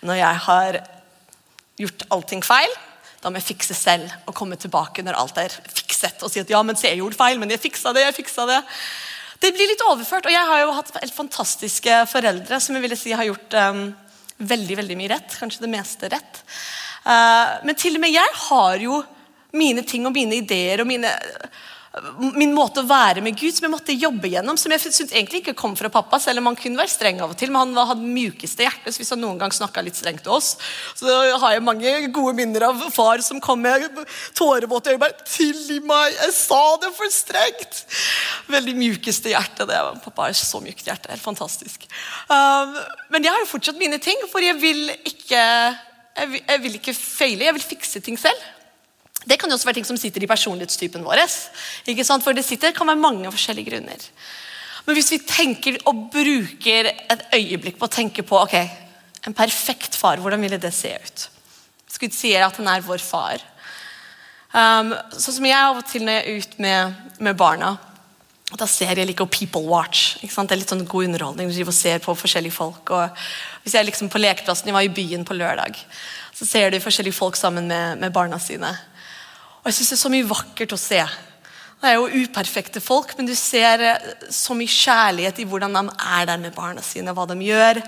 Når 0.05 0.21
jeg 0.21 0.45
har 0.49 0.81
gjort 1.79 2.09
allting 2.13 2.45
feil, 2.45 2.79
da 3.23 3.33
må 3.33 3.41
jeg 3.41 3.55
fikse 3.55 3.75
selv 3.75 4.13
og 4.29 4.37
komme 4.37 4.59
tilbake 4.61 5.03
når 5.03 5.17
alt 5.19 5.41
er 5.41 5.55
fikset. 5.73 6.21
Og 6.23 6.31
si 6.31 6.43
at 6.43 6.53
ja, 6.53 6.61
men 6.63 6.77
se, 6.79 6.91
jeg 6.93 7.01
gjorde 7.01 7.19
feil, 7.19 7.41
men 7.41 7.57
jeg 7.57 7.65
fiksa 7.65 7.97
det, 7.97 8.05
jeg 8.05 8.21
fiksa 8.21 8.45
det. 8.51 8.61
Det 9.39 9.53
blir 9.55 9.71
litt 9.71 9.85
overført. 9.87 10.27
Og 10.27 10.35
jeg 10.35 10.51
har 10.51 10.63
jo 10.65 10.75
hatt 10.77 10.93
helt 10.99 11.15
fantastiske 11.15 12.03
foreldre 12.11 12.61
som 12.63 12.77
jeg 12.77 12.85
ville 12.85 12.99
si 12.99 13.15
har 13.15 13.29
gjort 13.29 13.55
um, 13.55 13.85
veldig 14.39 14.79
veldig 14.83 14.99
mye 14.99 15.13
rett. 15.15 15.39
Kanskje 15.39 15.65
det 15.67 15.73
meste 15.73 16.11
rett. 16.13 16.43
Uh, 17.07 17.63
men 17.67 17.79
til 17.79 17.99
og 17.99 18.05
med 18.05 18.15
jeg 18.15 18.37
har 18.49 18.83
jo 18.83 19.03
mine 19.57 19.85
ting 19.87 20.05
og 20.07 20.13
mine 20.13 20.43
ideer 20.43 20.83
og 20.83 20.91
mine 20.91 21.13
min 22.37 22.53
måte 22.53 22.83
å 22.83 22.87
være 22.89 23.23
med 23.25 23.37
Gud 23.39 23.55
som 23.57 23.65
jeg 23.65 23.73
måtte 23.73 23.95
jobbe 23.97 24.29
gjennom. 24.31 24.59
Som 24.61 24.73
jeg 24.75 24.83
syntes 24.83 25.13
egentlig 25.13 25.41
ikke 25.43 25.57
kom 25.59 25.75
fra 25.79 25.91
pappa, 25.93 26.21
selv 26.21 26.43
om 26.43 26.51
han 26.51 26.59
kunne 26.59 26.81
være 26.81 26.93
streng 26.93 27.23
av 27.25 27.33
og 27.33 27.39
til. 27.41 27.53
Men 27.55 27.73
han 27.73 27.91
hadde 27.93 28.11
mjukeste 28.13 28.67
hjerte, 28.67 28.93
så 28.93 29.01
hvis 29.01 29.15
han 29.15 29.23
noen 29.25 29.41
gang 29.41 29.55
snakka 29.55 29.83
litt 29.85 29.99
strengt 29.99 30.25
til 30.27 30.35
oss, 30.37 30.55
så 30.99 31.17
har 31.43 31.57
jeg 31.57 31.65
mange 31.65 31.95
gode 32.15 32.35
minner 32.39 32.69
av 32.69 32.85
far 32.95 33.25
som 33.25 33.41
kom 33.43 33.65
med 33.65 33.89
tårevåte 34.39 34.95
øyne. 34.95 35.11
'Tilgi 35.25 35.81
meg, 35.87 36.13
jeg 36.13 36.37
sa 36.37 36.63
det 36.83 36.93
for 36.97 37.13
strengt!' 37.13 37.83
Veldig 38.53 38.77
mjukeste 38.77 39.33
hjerte. 39.33 39.67
det 39.69 39.81
Pappa 40.05 40.29
har 40.29 40.37
så 40.37 40.61
mjukt 40.61 40.85
hjerte. 40.85 41.11
Helt 41.11 41.25
fantastisk. 41.25 41.89
Um, 42.29 42.77
men 43.09 43.25
jeg 43.25 43.33
har 43.33 43.41
jo 43.41 43.53
fortsatt 43.55 43.81
mine 43.81 43.99
ting, 43.99 44.21
for 44.31 44.45
jeg 44.45 44.61
vil 44.61 44.91
ikke 45.09 45.43
jeg 46.19 46.31
vil, 46.33 46.41
jeg 46.49 46.63
vil 46.63 46.79
ikke 46.81 46.95
feile. 46.95 47.45
Jeg 47.47 47.55
vil 47.55 47.63
fikse 47.63 48.01
ting 48.03 48.19
selv. 48.19 48.41
Det 49.29 49.37
kan 49.41 49.51
jo 49.51 49.59
også 49.59 49.69
være 49.69 49.81
ting 49.81 49.89
som 49.89 49.99
sitter 50.01 50.25
i 50.25 50.31
personlighetstypen 50.31 51.05
vår. 51.05 51.25
Ikke 51.91 52.07
sant? 52.07 52.25
For 52.25 52.37
det 52.37 52.47
sitter 52.47 52.73
kan 52.77 52.89
være 52.89 53.03
mange 53.03 53.33
forskjellige 53.33 53.71
grunner. 53.71 54.07
Men 54.87 54.97
hvis 54.97 55.11
vi 55.13 55.19
tenker 55.21 55.77
og 55.91 56.07
bruker 56.15 56.89
et 56.89 57.25
øyeblikk 57.37 57.77
på 57.77 57.89
å 57.89 57.93
tenke 57.93 58.25
på 58.25 58.39
ok, 58.41 58.55
en 59.29 59.37
perfekt 59.37 59.99
far, 60.01 60.23
hvordan 60.23 60.41
ville 60.41 60.61
det 60.63 60.73
se 60.73 60.95
ut? 60.97 61.29
Gud 61.99 62.15
sier 62.15 62.45
at 62.47 62.57
han 62.61 62.69
er 62.71 62.85
vår 62.87 63.03
far. 63.03 63.43
Um, 64.55 64.95
sånn 65.13 65.35
som 65.37 65.47
jeg 65.49 65.59
av 65.59 65.81
og 65.81 65.85
til 65.91 66.07
når 66.07 66.15
jeg 66.15 66.25
er 66.25 66.41
ute 66.41 66.63
med, 66.63 67.01
med 67.21 67.37
barna 67.37 67.75
Da 68.57 68.65
ser 68.65 68.97
jeg 68.97 69.05
like 69.11 69.21
å 69.21 69.29
people 69.29 69.67
watch. 69.69 70.15
Det 70.23 70.31
er 70.33 70.57
litt 70.57 70.71
sånn 70.73 70.87
god 70.89 71.11
underholdning. 71.11 71.51
Du 71.53 71.73
ser 71.75 71.99
på 72.01 72.15
forskjellige 72.17 72.57
folk. 72.57 72.95
Og 72.97 73.27
hvis 73.61 73.75
jeg 73.77 73.85
liksom 73.85 74.09
på 74.09 74.23
lekeplassen, 74.23 74.71
jeg 74.71 74.77
var 74.79 74.87
i 74.87 74.95
byen 74.95 75.27
på 75.29 75.37
lørdag, 75.37 75.77
så 76.33 76.49
ser 76.49 76.71
du 76.73 76.81
forskjellige 76.81 77.19
folk 77.19 77.37
sammen 77.37 77.69
med, 77.69 77.99
med 78.01 78.15
barna 78.15 78.39
sine. 78.41 78.73
Og 79.69 79.75
jeg 79.75 79.83
synes 79.83 79.91
Det 79.91 79.97
er 79.99 80.01
så 80.07 80.11
mye 80.15 80.29
vakkert 80.31 80.73
å 80.73 80.81
se. 80.81 80.99
Det 81.79 81.91
er 81.91 81.99
jo 81.99 82.23
uperfekte 82.25 82.81
folk, 82.81 83.11
men 83.19 83.27
du 83.29 83.35
ser 83.37 83.83
så 84.33 84.55
mye 84.57 84.73
kjærlighet 84.73 85.43
i 85.43 85.45
hvordan 85.45 85.77
de 85.77 85.83
er 85.93 86.25
der 86.31 86.41
med 86.41 86.55
barna 86.57 86.81
sine, 86.81 87.13
hva 87.13 87.27
de 87.29 87.37
gjør. 87.45 87.83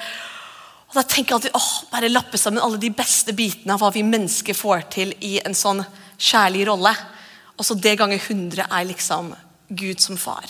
Og 0.91 0.99
da 0.99 1.07
tenker 1.09 1.33
jeg 1.33 1.39
alltid, 1.39 1.57
åh, 1.57 1.71
Bare 1.89 2.13
lappe 2.13 2.37
sammen 2.37 2.61
alle 2.61 2.77
de 2.83 2.93
beste 2.93 3.33
bitene 3.33 3.73
av 3.73 3.81
hva 3.81 3.89
vi 3.95 4.05
mennesker 4.05 4.59
får 4.59 4.85
til 4.93 5.15
i 5.25 5.39
en 5.41 5.57
sånn 5.57 5.81
kjærlig 6.21 6.69
rolle. 6.69 6.93
Og 7.57 7.65
så 7.65 7.79
det 7.81 7.97
ganger 7.97 8.21
100 8.21 8.69
er 8.69 8.89
liksom 8.93 9.33
Gud 9.73 10.05
som 10.05 10.21
far. 10.21 10.45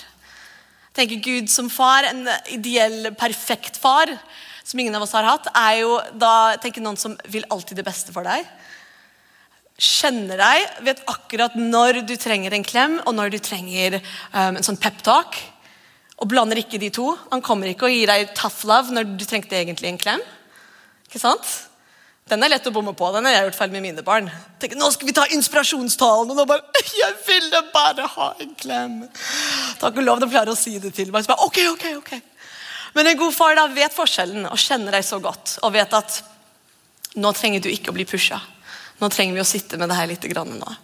Jeg 0.90 0.96
tenker 0.99 1.25
Gud 1.30 1.54
som 1.54 1.70
far, 1.70 2.10
En 2.10 2.26
ideell, 2.50 3.14
perfekt 3.14 3.78
far, 3.78 4.10
som 4.64 4.82
ingen 4.82 4.99
av 4.99 5.06
oss 5.06 5.14
har 5.14 5.30
hatt, 5.30 5.46
er 5.54 5.84
jo 5.84 6.00
da 6.10 6.56
tenker 6.58 6.82
noen 6.82 6.99
som 6.99 7.14
vil 7.30 7.46
alltid 7.54 7.78
det 7.78 7.87
beste 7.87 8.10
for 8.10 8.26
deg. 8.26 8.42
Kjenner 9.80 10.37
deg, 10.37 10.66
vet 10.84 11.00
akkurat 11.08 11.54
når 11.56 12.02
du 12.04 12.12
trenger 12.20 12.52
en 12.52 12.66
klem, 12.66 12.99
og 13.08 13.16
når 13.16 13.32
du 13.32 13.38
trenger 13.40 13.96
um, 13.96 14.58
en 14.58 14.66
sånn 14.66 14.78
peptalk. 14.80 15.38
Og 16.20 16.28
blander 16.28 16.60
ikke 16.60 16.80
de 16.82 16.90
to. 16.92 17.14
Han 17.32 17.40
kommer 17.40 17.70
ikke 17.70 17.88
og 17.88 17.94
gir 17.94 18.10
deg 18.10 18.34
tough 18.37 18.66
love 18.68 18.92
når 18.92 19.08
du 19.16 19.25
trengte 19.25 19.56
egentlig 19.56 19.88
en 19.88 20.00
klem. 20.00 20.25
Ikke 21.08 21.22
sant? 21.22 21.49
Den 22.30 22.44
er 22.44 22.52
lett 22.52 22.66
å 22.68 22.72
bomme 22.75 22.92
på. 22.94 23.08
Den 23.14 23.26
har 23.26 23.34
jeg 23.34 23.46
gjort 23.49 23.58
feil 23.58 23.72
med 23.72 23.82
mine 23.82 24.04
barn. 24.06 24.28
Tenker, 24.60 24.78
nå 24.78 24.90
skal 24.94 25.08
vi 25.08 25.14
ta 25.16 25.25
inspirasjonstalen, 25.34 26.30
og 26.30 26.38
da 26.38 26.46
bare 26.46 26.84
Jeg 27.00 27.16
ville 27.26 27.62
bare 27.72 28.06
ha 28.18 28.28
en 28.44 28.52
klem. 28.60 29.00
Takk 29.80 29.96
og 29.96 30.06
lov 30.06 30.20
de 30.20 30.28
klarer 30.30 30.52
å 30.52 30.58
si 30.58 30.76
det 30.82 30.92
til 30.94 31.10
meg. 31.10 31.25
Så 31.25 31.32
bare, 31.32 31.49
ok, 31.49 31.62
ok, 31.72 31.87
ok. 32.02 32.12
Men 32.94 33.10
en 33.10 33.18
god 33.18 33.34
far 33.34 33.56
da 33.56 33.64
vet 33.72 33.94
forskjellen 33.94 34.46
og 34.50 34.60
kjenner 34.60 34.99
deg 34.99 35.06
så 35.06 35.18
godt 35.22 35.56
og 35.64 35.72
vet 35.75 35.92
at 35.94 36.20
nå 37.18 37.30
trenger 37.34 37.62
du 37.62 37.70
ikke 37.70 37.90
å 37.90 37.96
bli 37.96 38.06
pusha. 38.06 38.38
Nå 39.00 39.09
trenger 39.12 39.38
vi 39.38 39.42
å 39.42 39.49
sitte 39.49 39.78
med 39.80 39.90
det 39.90 39.97
her 39.99 40.11
litt 40.11 40.28
grann 40.33 40.59
nå. 40.61 40.76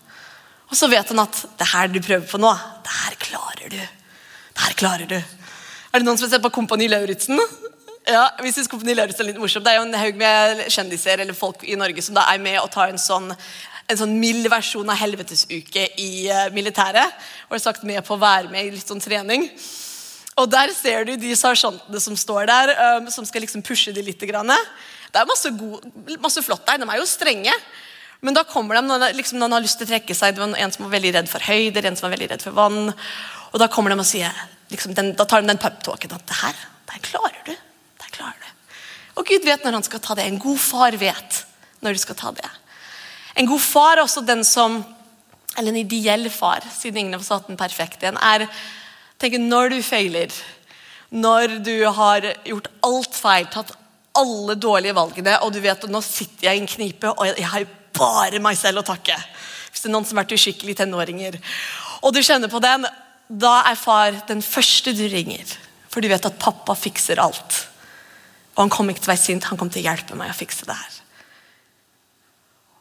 Og 0.67 0.75
så 0.79 0.89
vet 0.91 1.13
han 1.13 1.23
at 1.23 1.43
det 1.61 1.69
her 1.71 1.91
du 1.93 2.01
prøver 2.03 2.27
på 2.27 2.41
nå, 2.43 2.51
det 2.83 2.95
her 3.03 3.19
klarer 3.23 3.71
du. 3.71 3.79
Det 3.79 4.65
her 4.65 4.77
klarer 4.79 5.11
du. 5.11 5.19
Er 5.21 6.03
det 6.03 6.07
noen 6.07 6.19
som 6.19 6.27
har 6.27 6.35
sett 6.35 6.45
på 6.45 6.55
Kompani 6.55 6.89
Lauritzen? 6.91 7.39
Ja, 8.07 8.27
vi 8.43 8.53
synes 8.55 8.71
Kompani 8.71 8.97
Lauritzen 8.97 9.25
er 9.25 9.33
litt 9.33 9.41
morsomt. 9.41 9.67
Det 9.67 9.75
er 9.75 9.81
jo 9.81 9.87
en 9.87 10.01
haug 10.01 10.19
med 10.19 10.67
kjendiser 10.73 11.23
eller 11.23 11.37
folk 11.37 11.63
i 11.67 11.79
Norge 11.79 12.03
som 12.05 12.17
da 12.19 12.27
er 12.33 12.43
med 12.43 12.59
og 12.61 12.71
tar 12.75 12.93
en 12.93 13.01
sånn 13.01 13.33
en 13.87 13.99
sånn 14.01 14.17
mild 14.19 14.49
versjon 14.51 14.89
av 14.91 14.99
helvetesuke 14.99 15.85
i 16.03 16.27
uh, 16.27 16.49
militæret. 16.55 17.13
Og 17.47 17.55
er 17.55 17.63
sagt 17.63 17.85
med 17.87 18.03
på 18.07 18.17
å 18.17 18.21
være 18.23 18.51
med 18.51 18.67
i 18.67 18.73
litt 18.75 18.89
sånn 18.89 19.03
trening. 19.03 19.47
Og 20.37 20.51
der 20.51 20.73
ser 20.75 21.07
du 21.07 21.15
de 21.21 21.33
sersjantene 21.39 22.01
som 22.03 22.17
står 22.19 22.49
der, 22.51 22.73
um, 22.99 23.07
som 23.15 23.27
skal 23.29 23.47
liksom 23.47 23.63
pushe 23.67 23.95
de 23.95 24.03
litt. 24.03 24.25
Grann. 24.27 24.51
Det 24.51 25.21
er 25.21 25.29
masse, 25.31 25.53
god, 25.55 25.87
masse 26.23 26.43
flott 26.43 26.67
der. 26.67 26.83
De 26.83 26.89
er 26.91 26.99
jo 26.99 27.07
strenge. 27.07 27.55
Men 28.25 28.37
da 28.37 28.47
kommer 28.49 28.79
de 28.79 29.13
liksom, 29.17 29.41
de 29.41 29.53
har 29.53 29.65
lyst 29.65 29.81
til 29.81 29.89
å 29.89 29.93
trekke 29.93 30.17
seg. 30.17 30.35
Det 30.35 30.43
var 30.43 30.57
en 30.57 30.73
som 30.73 30.87
var 30.87 30.95
veldig 30.97 31.15
redd 31.19 31.31
for 31.31 31.45
høyder, 31.45 31.85
en 31.85 31.99
som 31.99 32.09
var 32.09 32.17
veldig 32.17 32.31
redd 32.33 32.45
for 32.45 32.57
vann. 32.57 32.93
Og 33.53 33.61
da 33.61 33.69
kommer 33.73 33.93
de 33.93 34.01
og 34.01 34.09
sier, 34.09 34.45
liksom, 34.73 34.97
den, 34.97 35.13
da 35.19 35.29
tar 35.29 35.45
de 35.45 35.53
den 35.53 35.61
puptalken 35.61 36.17
at 36.17 36.27
det 36.29 36.41
her, 36.41 36.67
det 36.87 36.97
her 36.97 37.09
klarer 37.11 37.43
du 37.47 37.55
det 38.07 38.13
klarer 38.15 38.37
du. 38.41 38.51
Og 39.17 39.29
Gud 39.29 39.47
vet 39.49 39.65
når 39.65 39.79
han 39.79 39.87
skal 39.87 40.03
ta 40.05 40.17
det. 40.17 40.27
En 40.29 40.41
god 40.41 40.61
far 40.61 40.97
vet 41.01 41.41
når 41.85 41.97
du 41.97 42.03
skal 42.03 42.19
ta 42.19 42.33
det. 42.37 42.51
En 43.37 43.49
god 43.49 43.63
far 43.63 43.97
er 43.97 44.05
også 44.05 44.25
den 44.27 44.45
som 44.45 44.85
Eller 45.57 45.73
en 45.73 45.79
ideell 45.81 46.29
far, 46.29 46.61
siden 46.69 46.99
ingen 47.01 47.15
har 47.17 47.23
hatt 47.25 47.47
den 47.49 47.57
perfekte 47.57 48.05
igjen. 48.05 48.19
er 48.21 48.45
tenker, 49.17 49.39
Når 49.39 49.71
du 49.71 49.83
feiler, 49.83 50.29
når 51.09 51.65
du 51.65 51.87
har 51.89 52.21
gjort 52.45 52.69
alt 52.85 53.15
feil, 53.17 53.47
tatt 53.47 53.73
alle 54.21 54.55
dårlige 54.55 54.93
valgene, 54.93 55.39
og 55.41 55.55
du 55.55 55.61
vet 55.61 55.85
at 55.85 55.91
nå 55.91 56.03
sitter 56.05 56.51
jeg 56.51 56.59
i 56.59 56.61
en 56.61 56.69
knipe, 56.69 57.09
og 57.09 57.27
jeg 57.27 57.49
har 57.49 57.65
bare 57.97 58.41
meg 58.43 58.59
selv 58.59 58.83
å 58.83 58.87
takke. 58.87 59.17
Hvis 59.71 59.85
det 59.85 59.91
er 59.91 59.95
noen 59.97 60.07
som 60.09 60.17
har 60.17 60.25
vært 60.25 60.37
uskikkelige 60.37 60.83
tenåringer, 60.83 61.39
og 62.05 62.15
du 62.15 62.23
kjenner 62.25 62.53
på 62.53 62.61
den, 62.63 62.87
da 63.29 63.59
er 63.67 63.79
far 63.81 64.21
den 64.29 64.43
første 64.45 64.95
du 64.95 65.07
ringer. 65.11 65.49
For 65.91 66.05
du 66.05 66.11
vet 66.13 66.29
at 66.29 66.39
pappa 66.41 66.77
fikser 66.79 67.21
alt. 67.23 67.63
Og 68.55 68.65
han 68.65 68.73
kom 68.73 68.89
ikke 68.93 69.03
til 69.03 69.11
å 69.11 69.15
være 69.15 69.25
sint, 69.25 69.49
han 69.51 69.59
kom 69.61 69.73
til 69.73 69.83
å 69.83 69.89
hjelpe 69.91 70.17
meg 70.19 70.33
å 70.33 70.37
fikse 70.37 70.69
det 70.69 70.77
her. 70.77 71.03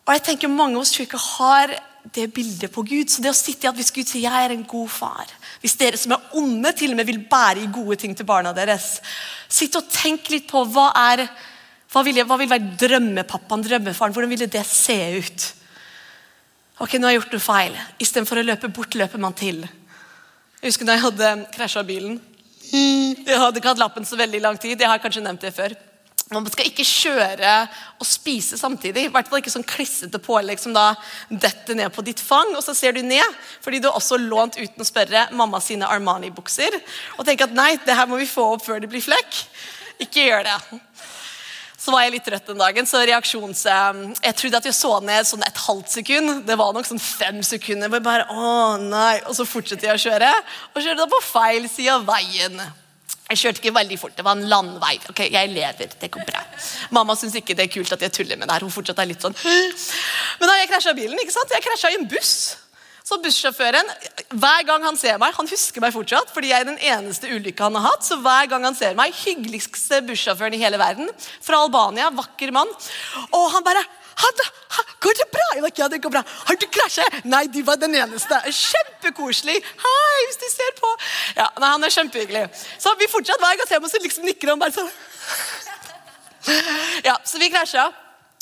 Og 0.05 0.13
jeg 0.13 0.25
tenker 0.27 0.51
Mange 0.51 0.77
av 0.77 0.85
oss 0.85 0.93
ikke 1.01 1.19
har 1.19 1.73
det 2.13 2.27
bildet 2.33 2.71
på 2.71 2.83
Gud. 2.85 3.09
Så 3.09 3.23
det 3.23 3.31
å 3.31 3.37
sitte 3.37 3.65
i 3.65 3.69
at 3.71 3.77
Hvis 3.77 3.93
Gud 3.93 4.07
sier 4.07 4.27
jeg 4.27 4.45
er 4.45 4.53
en 4.53 4.67
god 4.69 4.91
far, 4.93 5.31
hvis 5.63 5.77
dere 5.79 5.97
som 5.97 6.13
er 6.13 6.37
onde, 6.37 6.71
til 6.77 6.93
og 6.93 6.99
med 6.99 7.09
vil 7.09 7.23
bære 7.29 7.63
i 7.63 7.71
gode 7.73 7.97
ting 8.01 8.13
til 8.15 8.27
barna 8.27 8.53
deres 8.53 8.99
Sitt 9.49 9.75
og 9.79 9.89
tenk 9.89 10.29
litt 10.29 10.47
på 10.49 10.61
hva 10.69 10.91
er 11.09 11.25
hva 11.95 12.01
vil, 12.03 12.17
hva 12.27 12.35
ville 12.35 12.51
være 12.51 12.73
drømmepappaen, 12.81 13.61
drømmefaren? 13.63 14.11
Hvordan 14.11 14.31
ville 14.33 14.49
det 14.51 14.65
se 14.67 14.97
ut? 15.15 15.45
Ok, 16.83 16.97
nå 16.99 17.07
har 17.07 17.13
jeg 17.13 17.21
gjort 17.21 17.35
noe 17.37 17.43
feil. 17.45 17.77
Istedenfor 18.03 18.41
å 18.41 18.43
løpe 18.43 18.67
bort, 18.75 18.97
løper 18.99 19.21
man 19.23 19.35
til. 19.37 19.61
Jeg 20.59 20.73
husker 20.73 20.89
da 20.89 20.97
jeg 20.97 21.05
hadde 21.05 21.29
krasja 21.55 21.85
bilen. 21.87 22.17
Jeg 22.67 23.39
hadde 23.39 23.61
ikke 23.61 23.71
hatt 23.71 23.79
lappen 23.79 24.07
så 24.07 24.19
veldig 24.19 24.41
lang 24.43 24.59
tid. 24.59 24.75
Jeg 24.75 24.91
har 24.91 24.99
kanskje 24.99 25.23
nevnt 25.23 25.47
det 25.47 25.53
før. 25.55 25.77
Man 26.33 26.43
skal 26.51 26.67
ikke 26.67 26.83
kjøre 26.83 27.53
og 28.01 28.07
spise 28.09 28.59
samtidig. 28.59 29.05
I 29.05 29.13
hvert 29.13 29.31
fall 29.31 29.39
ikke 29.39 29.53
sånn 29.53 29.67
klissete 29.69 30.19
pålegg 30.19 30.59
som 30.59 30.75
da 30.75 30.89
detter 31.29 31.79
ned 31.79 31.95
på 31.95 32.03
ditt 32.03 32.19
fang. 32.19 32.51
Og 32.57 32.63
så 32.65 32.75
ser 32.75 32.97
du 32.97 33.05
ned, 33.07 33.39
fordi 33.63 33.79
du 33.79 33.87
har 33.87 33.95
også 33.95 34.19
lånt 34.19 34.59
uten 34.59 34.83
å 34.83 34.89
spørre 34.91 35.29
mamma 35.37 35.63
sine 35.63 35.87
Armani-bukser. 35.87 36.75
Og 37.15 37.23
tenker 37.23 37.47
at 37.47 37.55
nei, 37.55 37.71
det 37.87 37.95
her 37.95 38.11
må 38.11 38.19
vi 38.19 38.27
få 38.27 38.49
opp 38.57 38.67
før 38.67 38.83
det 38.83 38.91
blir 38.91 39.05
flekk. 39.05 39.45
Ikke 40.03 40.27
gjør 40.27 40.49
det. 40.49 40.81
Så 41.85 41.93
var 41.93 42.01
jeg 42.01 42.15
litt 42.15 42.25
trøtt 42.25 42.47
den 42.49 42.57
dagen, 42.57 42.87
så 42.89 43.03
reaksjons... 43.05 43.59
Eh, 43.69 43.97
jeg 44.25 44.37
trodde 44.39 44.57
at 44.57 44.65
jeg 44.65 44.73
så 44.73 44.95
ned 45.05 45.27
sånn 45.29 45.43
et 45.45 45.59
halvt 45.67 45.91
sekund. 45.99 46.31
Det 46.47 46.55
var 46.57 46.73
nok 46.73 46.87
sånn 46.89 47.01
fem 47.01 47.43
sekunder. 47.45 47.91
hvor 47.91 48.01
jeg 48.01 48.07
bare, 48.07 48.25
å 48.33 48.79
nei, 48.81 49.19
Og 49.29 49.37
så 49.37 49.45
fortsatte 49.45 49.85
jeg 49.85 49.93
å 49.93 50.01
kjøre, 50.07 50.31
og 50.73 50.81
kjørte 50.81 51.03
da 51.03 51.07
på 51.11 51.21
feil 51.27 51.69
side 51.69 51.93
av 51.93 52.07
veien. 52.09 52.57
Jeg 53.29 53.41
kjørte 53.41 53.61
ikke 53.61 53.75
veldig 53.77 53.99
fort. 54.01 54.15
Det 54.17 54.25
var 54.25 54.37
en 54.37 54.49
landvei. 54.49 54.95
Ok, 55.09 55.23
Jeg 55.29 55.53
lever. 55.53 55.93
Det 56.01 56.09
går 56.13 56.25
bra. 56.25 56.41
Mamma 56.93 57.15
syns 57.17 57.37
ikke 57.37 57.55
det 57.57 57.67
er 57.67 57.73
kult 57.73 57.93
at 57.93 58.01
jeg 58.01 58.13
tuller 58.17 58.37
med 58.37 58.49
det 58.49 58.57
her. 58.57 58.65
Hun 58.65 58.73
fortsatt 58.73 59.01
er 59.01 59.09
litt 59.09 59.21
sånn 59.21 59.37
Men 59.45 60.49
da 60.49 60.57
jeg 60.59 60.69
krasja 60.73 60.93
bilen, 60.97 61.17
ikke 61.21 61.33
sant? 61.37 61.53
Jeg 61.53 61.65
krasja 61.65 61.93
i 61.93 61.97
en 62.01 62.09
buss. 62.09 62.35
Så 63.05 63.19
bussjåføren, 63.21 63.89
hver 64.33 64.63
gang 64.65 64.85
han 64.87 64.95
ser 64.97 65.19
meg, 65.21 65.35
han 65.37 65.49
husker 65.49 65.83
meg 65.83 65.93
fortsatt, 65.93 66.31
fordi 66.33 66.49
jeg 66.49 66.63
er 66.63 66.69
den 66.71 66.79
eneste 66.81 67.29
ulykka 67.29 67.67
han 67.67 67.77
har 67.77 67.91
hatt. 67.91 68.05
Så 68.07 68.17
hver 68.17 68.47
gang 68.49 68.65
han 68.65 68.77
ser 68.77 68.95
meg, 68.97 69.13
hyggeligste 69.19 69.99
bussjåføren 70.07 70.55
i 70.57 70.61
hele 70.63 70.79
verden, 70.81 71.11
fra 71.45 71.59
Albania, 71.61 72.09
vakker 72.17 72.53
mann. 72.55 72.71
Og 73.29 73.45
han 73.53 73.65
bare 73.67 73.85
Går 75.03 75.17
det 75.19 75.25
bra? 75.29 75.43
Jeg 75.53 75.61
like, 75.61 75.81
ja, 75.81 75.87
det 75.91 75.99
går 76.01 76.09
bra. 76.13 76.21
Har 76.47 76.57
du 76.57 76.63
krasjet? 76.71 77.17
Nei, 77.27 77.43
du 77.51 77.59
var 77.67 77.75
den 77.77 77.93
eneste. 77.99 78.37
Kjempekoselig. 78.47 79.57
Hei, 79.83 80.21
hvis 80.29 80.39
du 80.39 80.45
ser 80.49 80.71
på. 80.79 80.91
Ja, 81.35 81.49
nei, 81.59 81.69
Han 81.73 81.83
er 81.83 81.93
kjempehyggelig. 81.93 82.45
Så 82.79 82.95
vi 82.97 83.09
fortsatt 83.11 83.43
hver 83.43 83.59
gang 83.59 83.69
ser 83.69 83.83
meg, 83.83 83.91
så 83.91 84.01
liksom 84.01 84.25
nikker 84.25 84.53
han 84.53 84.63
bare 84.63 84.73
sånn. 84.73 84.89
Ja, 87.05 87.19
Så 87.27 87.43
vi 87.43 87.51
krasja. 87.53 87.89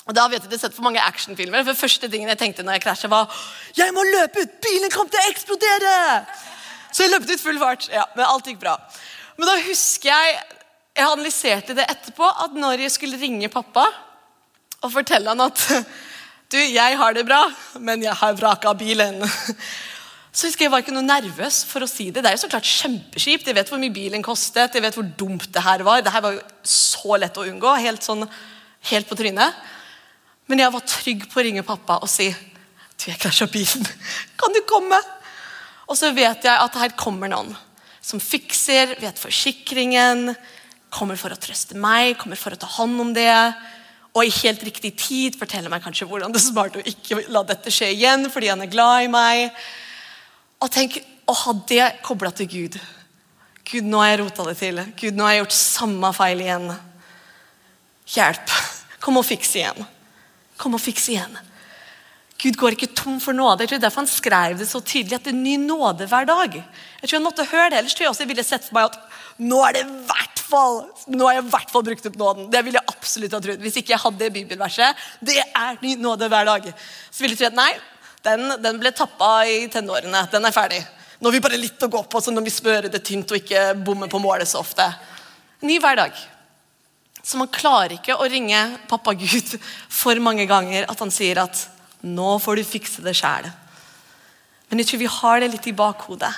Og 0.04 0.16
da 0.18 0.26
vet 0.28 0.44
jeg, 0.44 0.52
du, 0.52 0.58
sett 0.60 0.76
for 0.76 0.84
mange 0.84 1.04
actionfilmer. 1.04 1.64
For 1.68 1.80
første 1.86 2.10
tingen 2.12 2.32
jeg 2.34 2.40
tenkte 2.42 2.66
når 2.66 2.78
jeg 2.78 2.86
krasja, 2.88 3.12
var 3.12 3.32
jeg 3.78 3.94
må 3.96 4.04
løpe 4.08 4.44
ut! 4.44 4.58
Bilen 4.64 4.92
kom 4.92 5.08
til 5.12 5.22
å 5.22 5.30
eksplodere! 5.32 5.94
Så 6.94 7.06
jeg 7.06 7.14
løpte 7.14 7.38
ut 7.38 7.42
full 7.42 7.62
fart. 7.62 7.88
Ja, 7.94 8.04
Men 8.18 8.28
alt 8.28 8.50
gikk 8.50 8.60
bra. 8.62 8.76
Men 9.40 9.50
da 9.50 9.56
husker 9.66 10.12
jeg 10.12 10.36
jeg 10.94 11.10
analyserte 11.10 11.74
det 11.74 11.88
etterpå, 11.90 12.28
at 12.28 12.54
når 12.54 12.84
jeg 12.84 12.94
skulle 12.94 13.18
ringe 13.18 13.50
pappa 13.50 13.88
og 14.84 14.92
fortelle 14.94 15.32
han 15.32 15.42
at 15.42 15.58
du, 16.54 16.60
jeg 16.60 17.00
har 17.00 17.16
det 17.18 17.24
bra, 17.26 17.48
men 17.82 18.04
jeg 18.06 18.14
har 18.20 18.36
vraka 18.38 18.76
bilen. 18.78 19.24
Så 20.34 20.48
husker 20.50 20.66
jeg 20.66 20.74
var 20.74 20.84
ikke 20.84 20.94
noe 20.94 21.06
nervøs 21.06 21.64
for 21.70 21.86
å 21.86 21.90
si 21.90 22.08
det. 22.10 22.22
Det 22.22 22.30
er 22.30 22.36
jo 22.38 22.44
så 22.44 22.50
klart 22.50 22.70
kjempekjipt. 22.70 23.50
Jeg 23.50 23.58
vet 23.58 23.70
hvor 23.70 23.82
mye 23.82 23.94
bilen 23.94 24.24
kostet, 24.26 24.74
jeg 24.74 24.82
vet 24.86 24.96
hvor 24.98 25.06
dumt 25.18 25.46
det 25.54 25.62
her 25.62 25.84
var. 25.86 26.02
Det 26.02 26.14
her 26.14 26.24
var 26.26 26.38
jo 26.38 26.42
så 26.66 27.20
lett 27.22 27.38
å 27.38 27.46
unngå. 27.50 27.74
Helt 27.82 28.06
sånn, 28.06 28.26
helt 28.90 29.10
på 29.10 29.18
trynet. 29.18 29.60
Men 30.52 30.64
jeg 30.64 30.74
var 30.74 30.88
trygg 30.88 31.28
på 31.32 31.40
å 31.40 31.46
ringe 31.46 31.66
pappa 31.68 32.00
og 32.04 32.10
si 32.12 32.30
du, 32.30 33.10
jeg 33.10 33.20
krasja 33.20 33.48
bilen. 33.52 33.86
Kan 34.40 34.54
du 34.56 34.62
komme? 34.70 35.00
Og 35.90 35.98
så 36.00 36.12
vet 36.16 36.46
jeg 36.46 36.54
at 36.54 36.80
her 36.80 36.96
kommer 37.00 37.32
noen 37.32 37.54
som 38.04 38.20
fikser, 38.20 38.98
vet 39.00 39.20
forsikringen, 39.20 40.34
kommer 40.94 41.18
for 41.20 41.34
å 41.34 41.40
trøste 41.40 41.78
meg, 41.80 42.18
kommer 42.20 42.40
for 42.40 42.56
å 42.56 42.60
ta 42.60 42.68
hånd 42.78 43.00
om 43.00 43.14
det. 43.16 43.32
Og 44.14 44.28
i 44.28 44.34
helt 44.44 44.64
riktig 44.68 44.94
tid 45.00 45.38
forteller 45.40 45.72
meg 45.72 45.84
kanskje 45.86 46.08
hvordan 46.10 46.34
det 46.34 46.42
er 46.42 46.46
smart 46.46 46.76
å 46.78 46.84
ikke 46.84 47.24
la 47.34 47.46
dette 47.48 47.72
skje 47.74 47.94
igjen 47.96 48.28
fordi 48.32 48.52
han 48.52 48.62
er 48.62 48.72
glad 48.72 49.08
i 49.08 49.12
meg. 49.12 49.64
Og 50.62 50.72
tenk 50.72 51.00
å 51.26 51.36
ha 51.46 51.56
det 51.72 51.88
kobla 52.04 52.34
til 52.36 52.52
Gud. 52.52 52.78
Gud, 53.64 53.88
nå 53.88 54.04
har 54.04 54.12
jeg 54.12 54.22
rota 54.22 54.46
det 54.50 54.58
til. 54.60 54.84
Gud, 55.00 55.16
nå 55.16 55.26
har 55.26 55.38
jeg 55.38 55.44
gjort 55.46 55.58
samme 55.58 56.12
feil 56.16 56.44
igjen. 56.44 56.70
Hjelp. 58.14 58.56
Kom 59.04 59.18
og 59.20 59.26
fiks 59.28 59.56
igjen. 59.56 59.88
Kom 60.62 60.78
og 60.78 60.82
fiks 60.84 61.10
igjen. 61.12 61.38
Gud 62.44 62.58
går 62.60 62.76
ikke 62.76 62.92
tom 62.98 63.20
for 63.24 63.36
nåde. 63.36 63.64
Jeg 63.64 63.74
tror 63.74 63.84
Derfor 63.86 64.04
han 64.04 64.12
skrev 64.12 64.58
det 64.60 64.68
så 64.68 64.82
tydelig 64.84 65.16
at 65.16 65.28
det 65.28 65.32
er 65.32 65.40
ny 65.40 65.56
nåde 65.62 66.08
hver 66.12 66.28
dag. 66.28 66.58
Jeg 66.58 67.08
tror 67.08 67.20
han 67.20 67.28
måtte 67.28 67.48
høre 67.48 67.70
det, 67.72 67.80
Ellers 67.80 67.96
tror 67.96 68.08
jeg 68.08 68.14
også 68.14 68.26
jeg 68.26 68.32
ville 68.34 68.46
sett 68.48 68.68
for 68.68 68.80
meg 68.80 68.90
at 68.92 69.00
nå 69.44 69.62
er 69.66 69.78
det 69.78 69.86
hvert 70.10 70.42
fall 70.44 70.82
nå 71.10 71.26
har 71.26 71.38
jeg 71.38 71.46
i 71.46 71.52
hvert 71.54 71.72
fall 71.74 71.86
brukt 71.88 72.10
opp 72.10 72.20
nåden. 72.20 72.50
Det 72.52 72.62
ville 72.66 72.80
jeg 72.82 72.92
absolutt 72.92 73.34
ha 73.36 73.40
trodd. 73.44 73.64
Hvis 73.64 73.80
ikke 73.80 73.96
jeg 73.96 74.04
hadde 74.04 74.34
bibelverset. 74.36 75.06
Det 75.24 75.40
er 75.40 75.80
ny 75.82 75.96
nåde 76.02 76.30
hver 76.32 76.50
dag. 76.50 76.68
Så 77.10 77.24
ville 77.24 77.38
jeg 77.38 77.42
trodd 77.46 77.58
nei, 77.58 77.72
den, 78.28 78.46
den 78.64 78.82
ble 78.82 78.92
tappa 78.96 79.32
i 79.50 79.64
tenårene. 79.72 80.28
Den 80.32 80.48
er 80.48 80.56
ferdig. 80.56 80.84
Nå 81.20 81.30
har 81.30 81.38
vi 81.38 81.44
bare 81.44 81.60
litt 81.60 81.84
å 81.84 81.92
gå 81.92 82.04
på, 82.12 82.20
så 82.20 82.34
når 82.36 82.46
vi 82.46 82.52
smører 82.52 82.92
det 82.92 83.04
tynt 83.08 83.32
og 83.32 83.40
ikke 83.40 83.72
bommer 83.88 84.12
på 84.12 84.20
målet 84.20 84.50
så 84.50 84.60
ofte. 84.60 84.86
Ny 85.64 85.80
hver 85.80 86.02
dag. 86.02 86.24
Så 87.24 87.40
man 87.40 87.52
klarer 87.52 87.96
ikke 87.96 88.18
å 88.20 88.28
ringe 88.28 88.60
pappa 88.90 89.14
Gud 89.16 89.56
for 90.02 90.20
mange 90.20 90.46
ganger 90.50 90.90
at 90.92 91.00
han 91.00 91.12
sier 91.14 91.40
at 91.46 91.70
'nå 92.04 92.40
får 92.44 92.60
du 92.60 92.64
fikse 92.68 93.02
det 93.02 93.16
sjæl'. 93.16 93.52
Men 94.70 94.80
jeg 94.80 94.88
tror 94.88 95.00
vi 95.00 95.16
har 95.20 95.40
det 95.40 95.52
litt 95.54 95.68
i 95.68 95.78
bakhodet. 95.78 96.34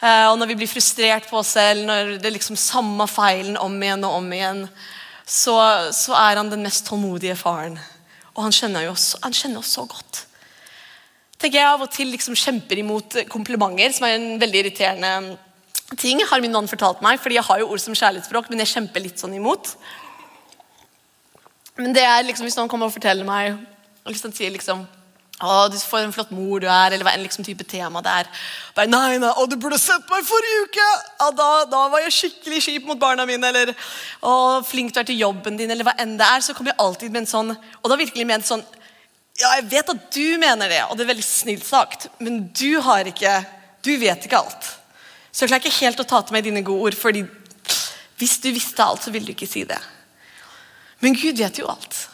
Eh, 0.00 0.26
og 0.30 0.38
når 0.38 0.46
vi 0.52 0.56
blir 0.62 0.70
frustrert 0.70 1.26
på 1.28 1.40
oss 1.40 1.54
selv, 1.56 1.84
når 1.88 2.18
det 2.20 2.28
er 2.28 2.36
liksom 2.36 2.56
samme 2.56 3.06
feilen 3.10 3.58
om 3.60 3.74
igjen 3.82 4.04
og 4.04 4.16
om 4.20 4.32
igjen, 4.32 4.68
så, 5.26 5.56
så 5.92 6.14
er 6.16 6.36
han 6.36 6.50
den 6.50 6.62
mest 6.62 6.86
tålmodige 6.86 7.36
faren. 7.36 7.78
Og 8.36 8.44
han 8.46 8.54
kjenner, 8.54 8.88
oss, 8.90 9.16
han 9.22 9.34
kjenner 9.34 9.58
oss 9.58 9.74
så 9.76 9.84
godt. 9.90 10.24
Tenker 11.40 11.58
jeg 11.58 11.68
av 11.68 11.82
og 11.82 11.90
til 11.92 12.10
liksom 12.12 12.36
kjemper 12.36 12.80
imot 12.80 13.16
komplimenter, 13.32 13.92
som 13.96 14.06
er 14.06 14.18
en 14.18 14.40
veldig 14.40 14.62
irriterende 14.62 15.38
ting, 15.98 16.22
har 16.26 16.40
min 16.40 16.54
mann 16.54 16.70
fortalt 16.70 17.02
meg. 17.02 17.20
fordi 17.20 17.38
jeg 17.38 17.46
har 17.48 17.58
jo 17.60 17.70
ord 17.72 17.82
som 17.82 17.94
kjærlighetsspråk, 17.94 18.50
men 18.50 18.62
jeg 18.62 18.74
kjemper 18.74 19.02
litt 19.02 19.18
sånn 19.18 19.34
imot. 19.34 19.74
Men 21.80 21.92
det 21.96 22.04
er 22.04 22.24
liksom, 22.24 22.46
Hvis 22.46 22.56
noen 22.58 22.68
kommer 22.68 22.86
og 22.86 22.94
forteller 22.94 23.24
meg 23.24 23.56
og 24.00 24.14
liksom 24.14 24.32
sier 24.32 24.50
liksom 24.50 24.86
å, 25.40 25.68
du 25.72 25.76
får 25.80 26.02
en 26.04 26.12
flott 26.12 26.32
mor 26.36 26.60
du 26.60 26.66
er, 26.68 26.92
eller 26.92 27.06
hva 27.06 27.14
enn 27.16 27.22
liksom 27.24 27.44
type 27.46 27.64
tema 27.64 28.02
det 28.04 28.12
er. 28.12 28.26
Bare, 28.76 28.90
nei, 28.92 29.16
nei, 29.22 29.30
å, 29.32 29.46
du 29.48 29.54
burde 29.56 29.78
sett 29.80 30.04
meg 30.12 30.26
forrige 30.28 30.66
uke! 30.66 30.88
Ja, 31.16 31.30
da, 31.32 31.46
da, 31.70 31.86
var 31.88 32.02
jeg 32.04 32.12
skikkelig 32.12 32.58
kjip 32.66 32.90
mot 32.90 33.00
barna 33.00 33.24
mine. 33.28 33.48
Eller 33.48 33.72
å, 34.20 34.60
flink 34.68 34.92
du 34.92 35.00
er 35.00 35.08
til 35.08 35.22
jobben 35.22 35.56
din, 35.56 35.72
eller 35.72 35.88
hva 35.88 35.94
enn 36.02 36.18
det 36.20 36.28
er. 36.28 36.44
Så 36.44 36.52
kommer 36.56 36.74
jeg 36.74 36.80
alltid 36.84 37.14
med 37.14 37.22
en 37.22 37.30
sånn 37.30 37.54
Og 37.54 37.88
da 37.88 37.96
virkelig 37.96 38.26
ment 38.28 38.48
sånn 38.50 38.66
Ja, 39.40 39.54
jeg 39.56 39.70
vet 39.72 39.94
at 39.94 40.04
du 40.12 40.36
mener 40.42 40.68
det, 40.68 40.82
og 40.90 40.98
det 40.98 41.06
er 41.06 41.12
veldig 41.14 41.24
snilt 41.24 41.64
sagt, 41.64 42.10
men 42.20 42.42
du 42.52 42.76
har 42.84 43.08
ikke 43.08 43.38
Du 43.80 43.94
vet 44.02 44.28
ikke 44.28 44.42
alt. 44.42 44.74
Så 45.30 45.44
jeg 45.44 45.52
klarer 45.52 45.64
ikke 45.64 45.80
helt 45.84 46.02
å 46.02 46.08
ta 46.10 46.20
til 46.22 46.36
meg 46.36 46.46
dine 46.46 46.64
gode 46.66 46.90
ord, 46.90 46.98
fordi 46.98 47.24
hvis 48.20 48.38
du 48.42 48.50
visste 48.52 48.84
alt, 48.84 49.04
så 49.04 49.12
ville 49.14 49.30
du 49.30 49.32
ikke 49.32 49.48
si 49.48 49.64
det. 49.64 49.78
Men 51.00 51.16
Gud 51.16 51.38
vet 51.40 51.60
jo 51.60 51.68
alt. 51.70 52.06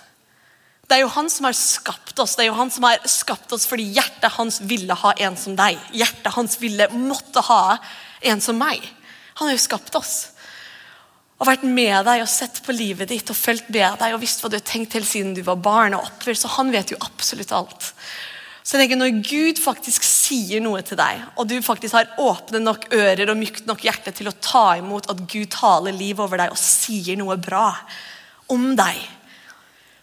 Det 0.87 0.95
er 0.95 1.03
jo 1.03 1.11
han 1.17 1.27
som 1.31 1.49
har 1.49 1.57
skapt 1.59 2.19
oss. 2.23 2.37
Det 2.39 2.45
er 2.45 2.53
jo 2.53 2.59
han 2.61 2.71
som 2.71 2.85
har 2.87 3.03
skapt 3.11 3.51
oss 3.57 3.67
fordi 3.67 3.89
hjertet 3.97 4.37
hans 4.37 4.61
ville 4.71 4.95
ha 4.95 5.13
en 5.27 5.35
som 5.39 5.57
deg. 5.59 5.81
Hjertet 5.91 6.37
hans 6.37 6.55
ville 6.63 6.87
måtte 6.95 7.43
ha 7.49 7.79
en 8.31 8.43
som 8.43 8.59
meg. 8.59 8.85
Han 9.41 9.51
har 9.51 9.57
jo 9.57 9.65
skapt 9.65 9.99
oss. 9.99 10.15
Og 11.37 11.51
vært 11.51 11.67
med 11.67 12.07
deg 12.07 12.23
og 12.23 12.31
sett 12.31 12.63
på 12.65 12.73
livet 12.73 13.11
ditt 13.11 13.35
og 13.35 13.37
fulgt 13.37 13.69
med 13.75 13.99
deg 14.01 14.15
og 14.15 14.23
visst 14.23 14.41
hva 14.41 14.53
du 14.53 14.57
har 14.57 14.65
tenkt 14.65 14.95
til 14.95 15.05
siden 15.05 15.35
du 15.37 15.43
var 15.45 15.59
barn. 15.59 15.99
og 15.99 16.07
oppført, 16.07 16.39
Så 16.39 16.55
han 16.55 16.71
vet 16.71 16.95
jo 16.95 17.03
absolutt 17.03 17.53
alt. 17.53 17.93
Så 18.67 18.75
jeg 18.75 18.89
tenker 18.89 18.99
Når 18.99 19.21
Gud 19.23 19.61
faktisk 19.63 20.03
sier 20.03 20.63
noe 20.63 20.81
til 20.83 20.99
deg, 20.99 21.21
og 21.39 21.47
du 21.47 21.55
faktisk 21.63 21.95
har 21.95 22.17
åpne 22.19 22.59
nok 22.65 22.89
ører 22.97 23.31
og 23.31 23.39
mykt 23.39 23.69
nok 23.69 23.85
hjerte 23.87 24.11
til 24.11 24.27
å 24.27 24.35
ta 24.43 24.73
imot 24.81 25.07
at 25.13 25.21
Gud 25.23 25.53
taler 25.55 25.95
liv 25.95 26.19
over 26.23 26.41
deg 26.43 26.51
og 26.51 26.59
sier 26.59 27.15
noe 27.21 27.37
bra 27.39 27.69
om 28.51 28.73
deg, 28.79 28.99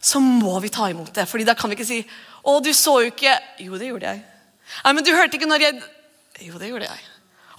så 0.04 0.22
må 0.24 0.56
vi 0.64 0.72
ta 0.72 0.88
imot 0.92 1.12
det. 1.16 1.28
Fordi 1.28 1.48
da 1.48 1.58
kan 1.60 1.72
vi 1.72 1.76
ikke 1.76 1.88
si 1.88 2.00
'Å, 2.44 2.64
du 2.64 2.74
så 2.74 3.02
jo 3.04 3.12
ikke' 3.12 3.40
Jo, 3.60 3.78
det 3.78 3.88
gjorde 3.88 4.08
jeg. 4.08 4.24
Nei, 4.84 4.94
men 4.94 5.04
du 5.04 5.12
hørte 5.12 5.38
ikke 5.38 5.48
når 5.48 5.62
jeg 5.62 5.84
Jo, 6.42 6.58
det 6.58 6.68
gjorde 6.68 6.88
jeg. 6.88 7.00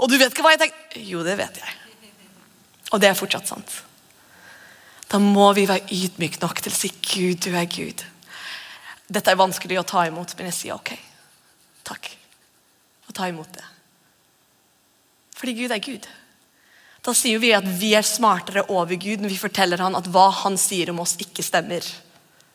Og 0.00 0.08
du 0.08 0.18
vet 0.18 0.32
ikke 0.32 0.42
hva 0.42 0.50
jeg 0.50 0.60
tenkte? 0.60 1.00
Jo, 1.00 1.22
det 1.22 1.36
vet 1.38 1.56
jeg. 1.56 1.72
Og 2.92 3.00
det 3.00 3.08
er 3.08 3.14
fortsatt 3.14 3.48
sant. 3.48 3.82
Da 5.08 5.18
må 5.18 5.52
vi 5.54 5.68
være 5.68 5.86
ydmyke 5.92 6.40
nok 6.40 6.60
til 6.60 6.72
å 6.72 6.76
si 6.76 6.88
'Gud, 6.88 7.44
du 7.44 7.54
er 7.54 7.68
Gud'. 7.68 8.13
Dette 9.08 9.32
er 9.32 9.40
vanskelig 9.40 9.78
å 9.80 9.86
ta 9.86 10.06
imot, 10.08 10.32
men 10.38 10.48
jeg 10.48 10.56
sier 10.58 10.76
ok. 10.76 10.94
Takk. 11.84 12.10
Og 13.08 13.16
ta 13.16 13.28
imot 13.28 13.50
det. 13.52 13.64
Fordi 15.36 15.56
Gud 15.58 15.74
er 15.74 15.82
Gud. 15.84 16.06
Da 17.04 17.12
sier 17.12 17.40
vi 17.42 17.52
at 17.52 17.66
vi 17.80 17.92
er 17.98 18.06
smartere 18.06 18.64
over 18.72 18.96
Gud 18.96 19.20
når 19.20 19.34
vi 19.34 19.40
forteller 19.40 19.82
han 19.84 19.96
at 19.98 20.08
hva 20.08 20.30
han 20.44 20.56
sier 20.60 20.88
om 20.94 21.02
oss, 21.04 21.18
ikke 21.20 21.44
stemmer. 21.44 21.84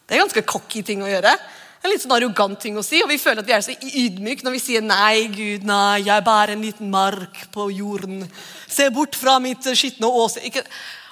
Det 0.10 0.16
er 0.16 0.24
ganske 0.24 0.46
cocky 0.50 0.82
ting 0.86 1.04
å 1.06 1.10
gjøre. 1.12 1.36
En 1.80 1.94
litt 1.94 2.02
sånn 2.02 2.16
arrogant 2.16 2.58
ting 2.60 2.76
å 2.76 2.84
si, 2.84 2.98
og 3.04 3.12
vi 3.12 3.20
føler 3.22 3.44
at 3.44 3.48
vi 3.48 3.54
er 3.56 3.62
så 3.64 3.76
ydmyke 3.78 4.44
når 4.44 4.56
vi 4.58 4.62
sier 4.64 4.84
nei, 4.84 5.30
Gud, 5.32 5.68
nei, 5.70 6.02
jeg 6.02 6.16
er 6.16 6.26
bare 6.26 6.56
en 6.58 6.66
liten 6.66 6.90
mark 6.92 7.46
på 7.54 7.70
jorden. 7.72 8.26
Se 8.68 8.90
bort 8.92 9.16
fra 9.16 9.38
mitt 9.44 9.70
skitne 9.78 10.10
åse. 10.10 10.42
Ikke. 10.50 10.66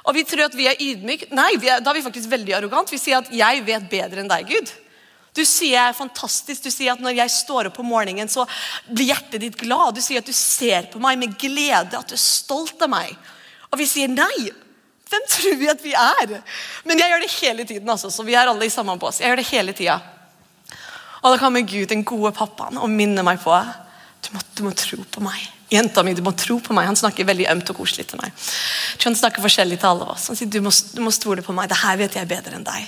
Og 0.09 0.17
vi 0.17 0.25
tror 0.27 0.47
at 0.47 0.57
vi 0.57 0.65
er 0.67 0.81
ydmyke. 0.81 1.29
Nei, 1.37 1.53
er, 1.61 1.79
da 1.85 1.93
er 1.93 1.99
vi 1.99 2.03
faktisk 2.07 2.33
veldig 2.33 2.57
arrogant. 2.57 2.91
Vi 2.91 2.99
sier 2.99 3.21
at 3.21 3.31
jeg 3.31 3.63
vet 3.69 3.87
bedre 3.91 4.25
enn 4.25 4.33
deg, 4.33 4.49
Gud. 4.49 4.73
Du 5.37 5.43
sier 5.45 5.75
jeg 5.75 5.91
er 5.91 5.97
fantastisk. 5.97 6.65
Du 6.65 6.73
sier 6.73 6.95
at 6.95 7.01
når 7.03 7.19
jeg 7.19 7.33
står 7.35 7.69
opp 7.69 7.77
om 7.83 7.89
morgenen, 7.91 8.29
så 8.31 8.47
blir 8.89 9.11
hjertet 9.11 9.43
ditt 9.43 9.57
glad. 9.59 9.95
Du 9.95 10.01
sier 10.03 10.23
at 10.23 10.29
du 10.29 10.35
ser 10.35 10.89
på 10.91 11.01
meg 11.03 11.19
med 11.21 11.37
glede, 11.39 11.93
at 11.99 12.09
du 12.09 12.15
er 12.17 12.21
stolt 12.21 12.81
av 12.81 12.91
meg. 12.91 13.13
Og 13.69 13.79
vi 13.81 13.87
sier 13.89 14.09
nei. 14.11 14.49
Hvem 15.07 15.27
tror 15.31 15.59
vi 15.59 15.69
at 15.71 15.83
vi 15.83 15.93
er? 15.95 16.39
Men 16.87 16.99
jeg 16.99 17.13
gjør 17.13 17.23
det 17.23 17.33
hele 17.37 17.65
tiden, 17.67 17.89
altså, 17.93 18.11
så 18.11 18.25
vi 18.27 18.35
er 18.35 18.49
alle 18.49 18.67
i 18.67 18.73
samme 18.73 18.97
bås. 18.99 19.21
Jeg 19.21 19.31
gjør 19.31 19.39
det 19.39 19.51
hele 19.51 19.75
tida. 19.77 19.99
Og 21.21 21.31
da 21.31 21.37
kommer 21.39 21.63
Gud, 21.63 21.87
den 21.89 22.03
gode 22.07 22.33
pappaen, 22.35 22.79
og 22.81 22.91
minner 22.91 23.25
meg 23.25 23.39
på 23.43 23.53
du 24.27 24.33
må, 24.33 24.41
du 24.57 24.63
må 24.65 24.73
tro 24.75 24.97
på 25.13 25.21
meg. 25.23 25.39
Jenta 25.71 26.01
mi, 26.03 26.13
du 26.15 26.23
må 26.25 26.33
tro 26.35 26.57
på 26.63 26.75
meg. 26.75 26.87
Han 26.89 26.97
snakker 26.99 27.27
veldig 27.27 27.47
ømt 27.51 27.69
og 27.71 27.77
koselig 27.81 28.07
til 28.09 28.19
meg. 28.21 28.33
Han 29.03 29.15
snakker 29.15 29.43
forskjellig 29.43 29.77
til 29.79 29.89
alle 29.91 30.07
oss. 30.13 30.29
Han 30.31 30.39
sier 30.39 30.49
du 30.51 30.59
må, 30.63 30.71
du 30.71 31.01
må 31.03 31.13
stole 31.15 31.43
på 31.45 31.55
meg. 31.55 31.69
Det 31.71 31.79
her 31.79 31.99
vet 31.99 32.17
jeg 32.17 32.29
bedre 32.29 32.57
enn 32.57 32.65
deg. 32.67 32.87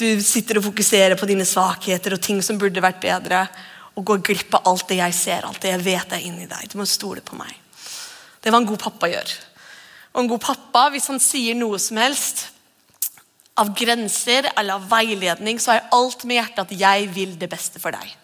Du 0.00 0.22
sitter 0.24 0.58
og 0.58 0.64
fokuserer 0.64 1.16
på 1.20 1.28
dine 1.28 1.44
svakheter 1.44 2.16
og 2.16 2.22
ting 2.24 2.40
som 2.42 2.58
burde 2.58 2.80
vært 2.80 3.02
bedre, 3.02 3.44
og 3.98 4.06
går 4.06 4.22
glipp 4.24 4.54
av 4.56 4.68
alt 4.70 4.88
det 4.88 4.96
jeg 4.96 5.16
ser, 5.18 5.44
alt 5.44 5.60
det 5.60 5.74
jeg 5.74 5.84
vet 5.84 6.14
er 6.16 6.24
inni 6.24 6.48
deg. 6.48 6.70
Du 6.72 6.78
må 6.80 6.86
stole 6.88 7.20
på 7.20 7.36
meg. 7.36 7.52
Det 8.40 8.48
er 8.48 8.54
hva 8.54 8.62
en 8.62 8.70
god 8.70 8.80
pappa 8.80 9.10
gjør 9.10 9.34
og 10.10 10.24
en 10.24 10.30
god 10.30 10.42
pappa, 10.42 10.88
hvis 10.90 11.06
han 11.10 11.20
sier 11.22 11.54
noe 11.58 11.78
som 11.82 12.00
helst 12.00 12.48
av 13.60 13.70
grenser 13.76 14.48
eller 14.56 14.78
av 14.78 14.88
veiledning, 14.90 15.60
så 15.60 15.72
har 15.72 15.80
jeg 15.80 15.92
alt 15.94 16.24
med 16.24 16.38
hjertet 16.40 16.64
at 16.64 16.72
'jeg 16.80 17.08
vil 17.14 17.38
det 17.38 17.50
beste 17.50 17.78
for 17.78 17.92
deg'. 17.92 18.16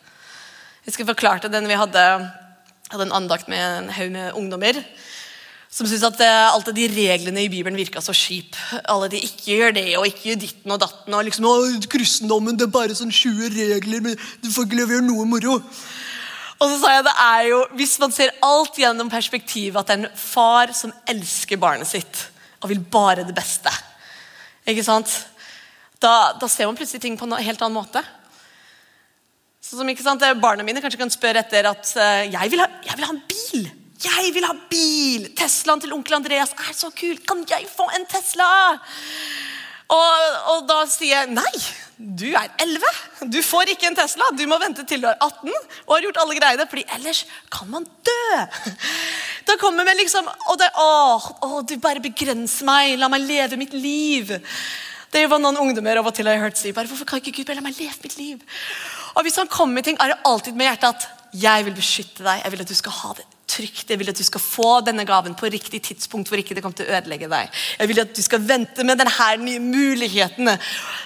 Jeg 0.86 0.94
skal 0.94 1.06
forklare 1.06 1.40
til 1.40 1.50
den 1.50 1.68
Vi 1.68 1.74
hadde, 1.74 2.32
hadde 2.90 3.02
en 3.02 3.12
andakt 3.12 3.48
med 3.48 3.58
en 3.58 3.88
haug 3.90 4.10
med 4.10 4.32
ungdommer 4.32 4.84
som 5.76 5.84
syntes 5.84 6.06
at 6.08 6.22
eh, 6.24 6.54
alle 6.54 6.72
de 6.72 6.86
reglene 6.88 7.42
i 7.44 7.50
Bibelen 7.52 7.76
virka 7.76 8.00
så 8.00 8.14
kjip. 8.16 8.56
Alle 8.88 9.10
de 9.12 9.20
ikke 9.20 9.58
gjør 9.58 9.74
det 9.76 9.84
og 9.98 10.06
ikke 10.08 10.30
gjør 10.30 10.40
ditten 10.46 10.72
og 10.72 10.80
datten. 10.80 11.12
og 11.12 11.26
liksom, 11.28 11.48
Kristendommen 11.92 12.56
det 12.56 12.64
er 12.64 12.72
bare 12.72 12.96
sånn 12.96 13.12
20 13.12 13.52
regler, 13.52 14.00
men 14.06 14.16
du 14.40 14.48
får 14.48 14.64
ikke 14.64 14.80
lov 14.80 14.88
å 14.88 14.96
gjøre 14.96 15.08
noe 15.10 15.28
moro. 15.28 15.58
Og 16.56 16.72
så 16.72 16.80
sa 16.80 16.94
jeg 16.94 17.04
det 17.04 17.14
er 17.20 17.42
jo, 17.50 17.60
Hvis 17.76 17.94
man 18.00 18.14
ser 18.16 18.32
alt 18.40 18.80
gjennom 18.80 19.12
perspektivet 19.12 19.76
at 19.76 19.90
det 19.90 19.98
er 19.98 20.06
en 20.06 20.16
far 20.16 20.72
som 20.72 20.94
elsker 21.12 21.60
barnet 21.60 21.90
sitt 21.90 22.24
og 22.64 22.70
vil 22.70 22.80
bare 22.80 23.26
det 23.28 23.34
beste, 23.36 23.68
ikke 24.64 24.82
sant? 24.82 25.12
Da, 26.00 26.32
da 26.40 26.48
ser 26.48 26.66
man 26.66 26.78
plutselig 26.78 27.02
ting 27.04 27.18
på 27.20 27.28
en 27.28 27.36
helt 27.36 27.60
annen 27.60 27.76
måte. 27.76 28.00
Sånn 29.60 29.82
som, 29.82 29.90
ikke 29.92 30.04
sant, 30.06 30.24
Barna 30.40 30.64
mine 30.64 30.80
kanskje 30.80 31.04
kan 31.04 31.12
spørre 31.12 31.44
etter 31.44 31.68
at 31.68 31.92
uh, 32.00 32.24
jeg, 32.24 32.48
vil 32.50 32.64
ha, 32.64 32.70
jeg 32.88 32.96
vil 32.96 33.06
ha 33.06 33.12
en 33.12 33.26
bil. 33.28 33.68
Jeg 34.02 34.32
vil 34.34 34.44
ha 34.44 34.52
bil! 34.70 35.30
Teslaen 35.38 35.80
til 35.80 35.94
onkel 35.96 36.18
Andreas 36.18 36.52
er 36.66 36.74
så 36.76 36.90
kul! 36.92 37.16
Kan 37.24 37.44
jeg 37.48 37.68
få 37.70 37.88
en 37.96 38.04
Tesla? 38.10 38.48
Og, 39.86 40.38
og 40.52 40.64
da 40.66 40.80
sier 40.90 41.22
jeg 41.22 41.34
nei. 41.34 41.52
Du 41.96 42.26
er 42.36 42.50
11. 42.60 42.88
Du 43.32 43.38
får 43.46 43.70
ikke 43.72 43.88
en 43.88 43.96
Tesla. 43.96 44.26
Du 44.36 44.42
må 44.50 44.58
vente 44.60 44.84
til 44.88 45.00
du 45.00 45.06
er 45.08 45.16
18 45.16 45.48
og 45.48 45.94
har 45.94 46.02
gjort 46.04 46.18
alle 46.20 46.36
greiene, 46.36 46.66
fordi 46.68 46.84
ellers 46.98 47.22
kan 47.52 47.70
man 47.72 47.86
dø. 47.86 48.40
Da 49.46 49.54
kommer 49.60 49.86
vi 49.86 49.94
liksom 50.02 50.26
og 50.26 50.58
det, 50.58 50.68
å, 50.82 50.90
å, 51.46 51.62
du 51.62 51.76
bare 51.80 52.02
begrenser 52.04 52.66
meg. 52.68 52.96
La 53.00 53.08
meg 53.12 53.24
leve 53.24 53.56
mitt 53.60 53.76
liv. 53.78 54.34
Det 55.14 55.22
var 55.30 55.40
noen 55.40 55.62
ungdommer 55.62 56.02
av 56.02 56.10
og 56.10 56.16
til 56.18 56.28
har 56.28 56.42
hørt 56.42 56.58
si. 56.58 56.74
bare, 56.74 56.90
Hvorfor 56.90 57.08
kan 57.08 57.22
ikke 57.22 57.38
Gud 57.38 57.46
bare 57.46 57.62
la 57.62 57.64
meg 57.64 57.78
leve 57.78 58.02
mitt 58.02 58.18
liv? 58.18 58.42
Og 59.14 59.22
Hvis 59.24 59.38
han 59.40 59.48
kommer 59.48 59.78
med 59.78 59.86
ting, 59.86 59.96
er 60.02 60.12
det 60.12 60.20
alltid 60.26 60.58
med 60.58 60.68
hjertet 60.68 60.90
at 60.90 61.08
jeg 61.46 61.64
vil 61.70 61.78
beskytte 61.78 62.26
deg. 62.26 62.42
Jeg 62.42 62.52
vil 62.52 62.66
at 62.66 62.74
du 62.74 62.76
skal 62.76 62.98
ha 62.98 63.14
det 63.16 63.30
trygt. 63.46 63.90
Jeg 63.90 64.00
vil 64.00 64.10
at 64.10 64.18
du 64.18 64.24
skal 64.26 64.42
få 64.42 64.70
denne 64.86 65.06
gaven 65.08 65.36
på 65.38 65.50
riktig 65.52 65.80
tidspunkt 65.88 66.30
hvor 66.30 66.40
ikke 66.40 66.56
det 66.56 66.64
kommer 66.64 66.78
til 66.78 66.88
å 66.88 66.96
ødelegge 66.98 67.30
deg. 67.30 67.60
Jeg 67.80 67.90
vil 67.90 68.02
at 68.02 68.14
du 68.16 68.22
skal 68.24 68.44
vente 68.44 68.86
med 68.86 69.00
denne 69.00 69.28
nye 69.42 69.62
muligheten 69.62 70.52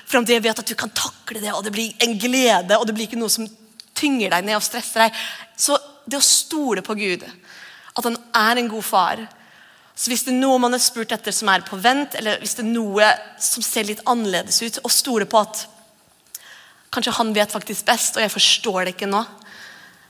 fram 0.09 0.27
til 0.27 0.39
jeg 0.39 0.47
vet 0.49 0.63
at 0.63 0.71
du 0.71 0.77
kan 0.79 0.93
takle 0.95 1.43
det, 1.43 1.53
og 1.55 1.65
det 1.67 1.75
blir 1.75 2.07
en 2.07 2.17
glede, 2.21 2.79
og 2.79 2.87
det 2.89 2.97
blir 2.97 3.09
ikke 3.09 3.21
noe 3.21 3.33
som 3.33 3.49
tynger 3.97 4.33
deg 4.37 4.47
ned 4.47 4.59
og 4.59 4.65
stresser 4.65 5.07
deg. 5.07 5.21
Så 5.59 5.77
det 6.09 6.19
å 6.19 6.25
stole 6.25 6.85
på 6.87 6.97
Gud, 6.99 7.27
at 7.27 8.07
han 8.07 8.17
er 8.37 8.61
en 8.61 8.73
god 8.73 8.87
far 8.87 9.29
så 10.01 10.09
Hvis 10.09 10.23
det 10.25 10.33
er 10.33 10.39
noe 10.41 10.57
man 10.57 10.73
har 10.73 10.81
spurt 10.81 11.11
etter 11.13 11.35
som 11.35 11.51
er 11.53 11.61
på 11.61 11.77
vent, 11.77 12.15
eller 12.17 12.39
hvis 12.41 12.55
det 12.57 12.63
er 12.63 12.71
noe 12.71 13.09
som 13.43 13.61
ser 13.61 13.85
litt 13.85 14.01
annerledes 14.09 14.63
ut, 14.63 14.79
og 14.81 14.95
stole 14.95 15.27
på 15.29 15.43
at 15.43 15.67
Kanskje 16.91 17.13
han 17.15 17.29
vet 17.37 17.53
faktisk 17.53 17.87
best, 17.87 18.17
og 18.17 18.25
jeg 18.25 18.33
forstår 18.33 18.81
det 18.83 18.97
ikke 18.97 19.07
nå. 19.07 19.21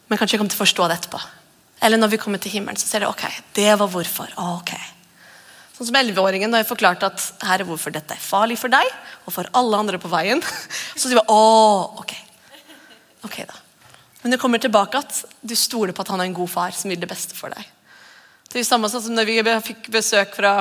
Men 0.09 0.17
kanskje 0.17 0.35
jeg 0.37 0.41
kommer 0.41 0.55
til 0.55 0.61
å 0.61 0.65
forstå 0.65 0.87
det 0.89 0.97
etterpå. 0.97 1.19
Eller 1.81 2.01
når 2.01 2.13
vi 2.13 2.21
kommer 2.21 2.41
til 2.43 2.53
himmelen, 2.53 2.79
så 2.81 2.89
ser 2.89 3.05
de 3.05 3.09
ok, 3.09 3.25
det 3.57 3.71
var 3.81 3.89
hvorfor. 3.89 4.33
Ok. 4.61 4.75
Sånn 5.77 5.89
som 5.89 5.97
11-åringen 5.97 6.53
da 6.53 6.61
jeg 6.61 6.69
forklarte 6.69 7.09
at 7.09 7.47
her 7.49 7.63
er 7.63 7.69
hvorfor 7.69 7.95
dette 7.95 8.13
er 8.13 8.21
farlig 8.21 8.59
for 8.61 8.73
deg 8.73 8.85
og 9.25 9.33
for 9.33 9.49
alle 9.57 9.79
andre 9.81 10.01
på 10.01 10.11
veien. 10.13 10.43
Så 10.99 11.07
sier 11.07 11.17
vi 11.17 11.25
å, 11.25 11.41
ok. 12.03 12.13
Ok 13.25 13.39
da. 13.49 13.57
Men 14.21 14.35
det 14.35 14.41
kommer 14.43 14.61
tilbake 14.61 15.01
at 15.01 15.23
du 15.41 15.57
stoler 15.57 15.97
på 15.97 16.05
at 16.05 16.13
han 16.13 16.21
er 16.21 16.29
en 16.29 16.37
god 16.37 16.53
far 16.53 16.77
som 16.77 16.93
vil 16.93 17.01
det 17.01 17.09
beste 17.09 17.37
for 17.37 17.53
deg. 17.55 17.65
Det 18.51 18.59
er 18.59 18.65
jo 18.65 18.69
samme 18.69 18.91
sånn 18.93 19.07
som 19.07 19.17
når 19.17 19.29
vi 19.31 19.39
fikk 19.71 19.89
besøk 19.95 20.37
fra 20.37 20.55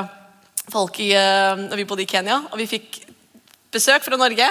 folk 0.72 1.02
i, 1.04 1.12
eh, 1.18 1.60
når 1.66 1.82
vi 1.82 1.88
bodde 1.90 2.06
i 2.06 2.10
Kenya, 2.10 2.38
og 2.52 2.60
vi 2.62 2.70
fikk 2.70 3.02
besøk 3.74 4.06
fra 4.06 4.20
Norge 4.20 4.48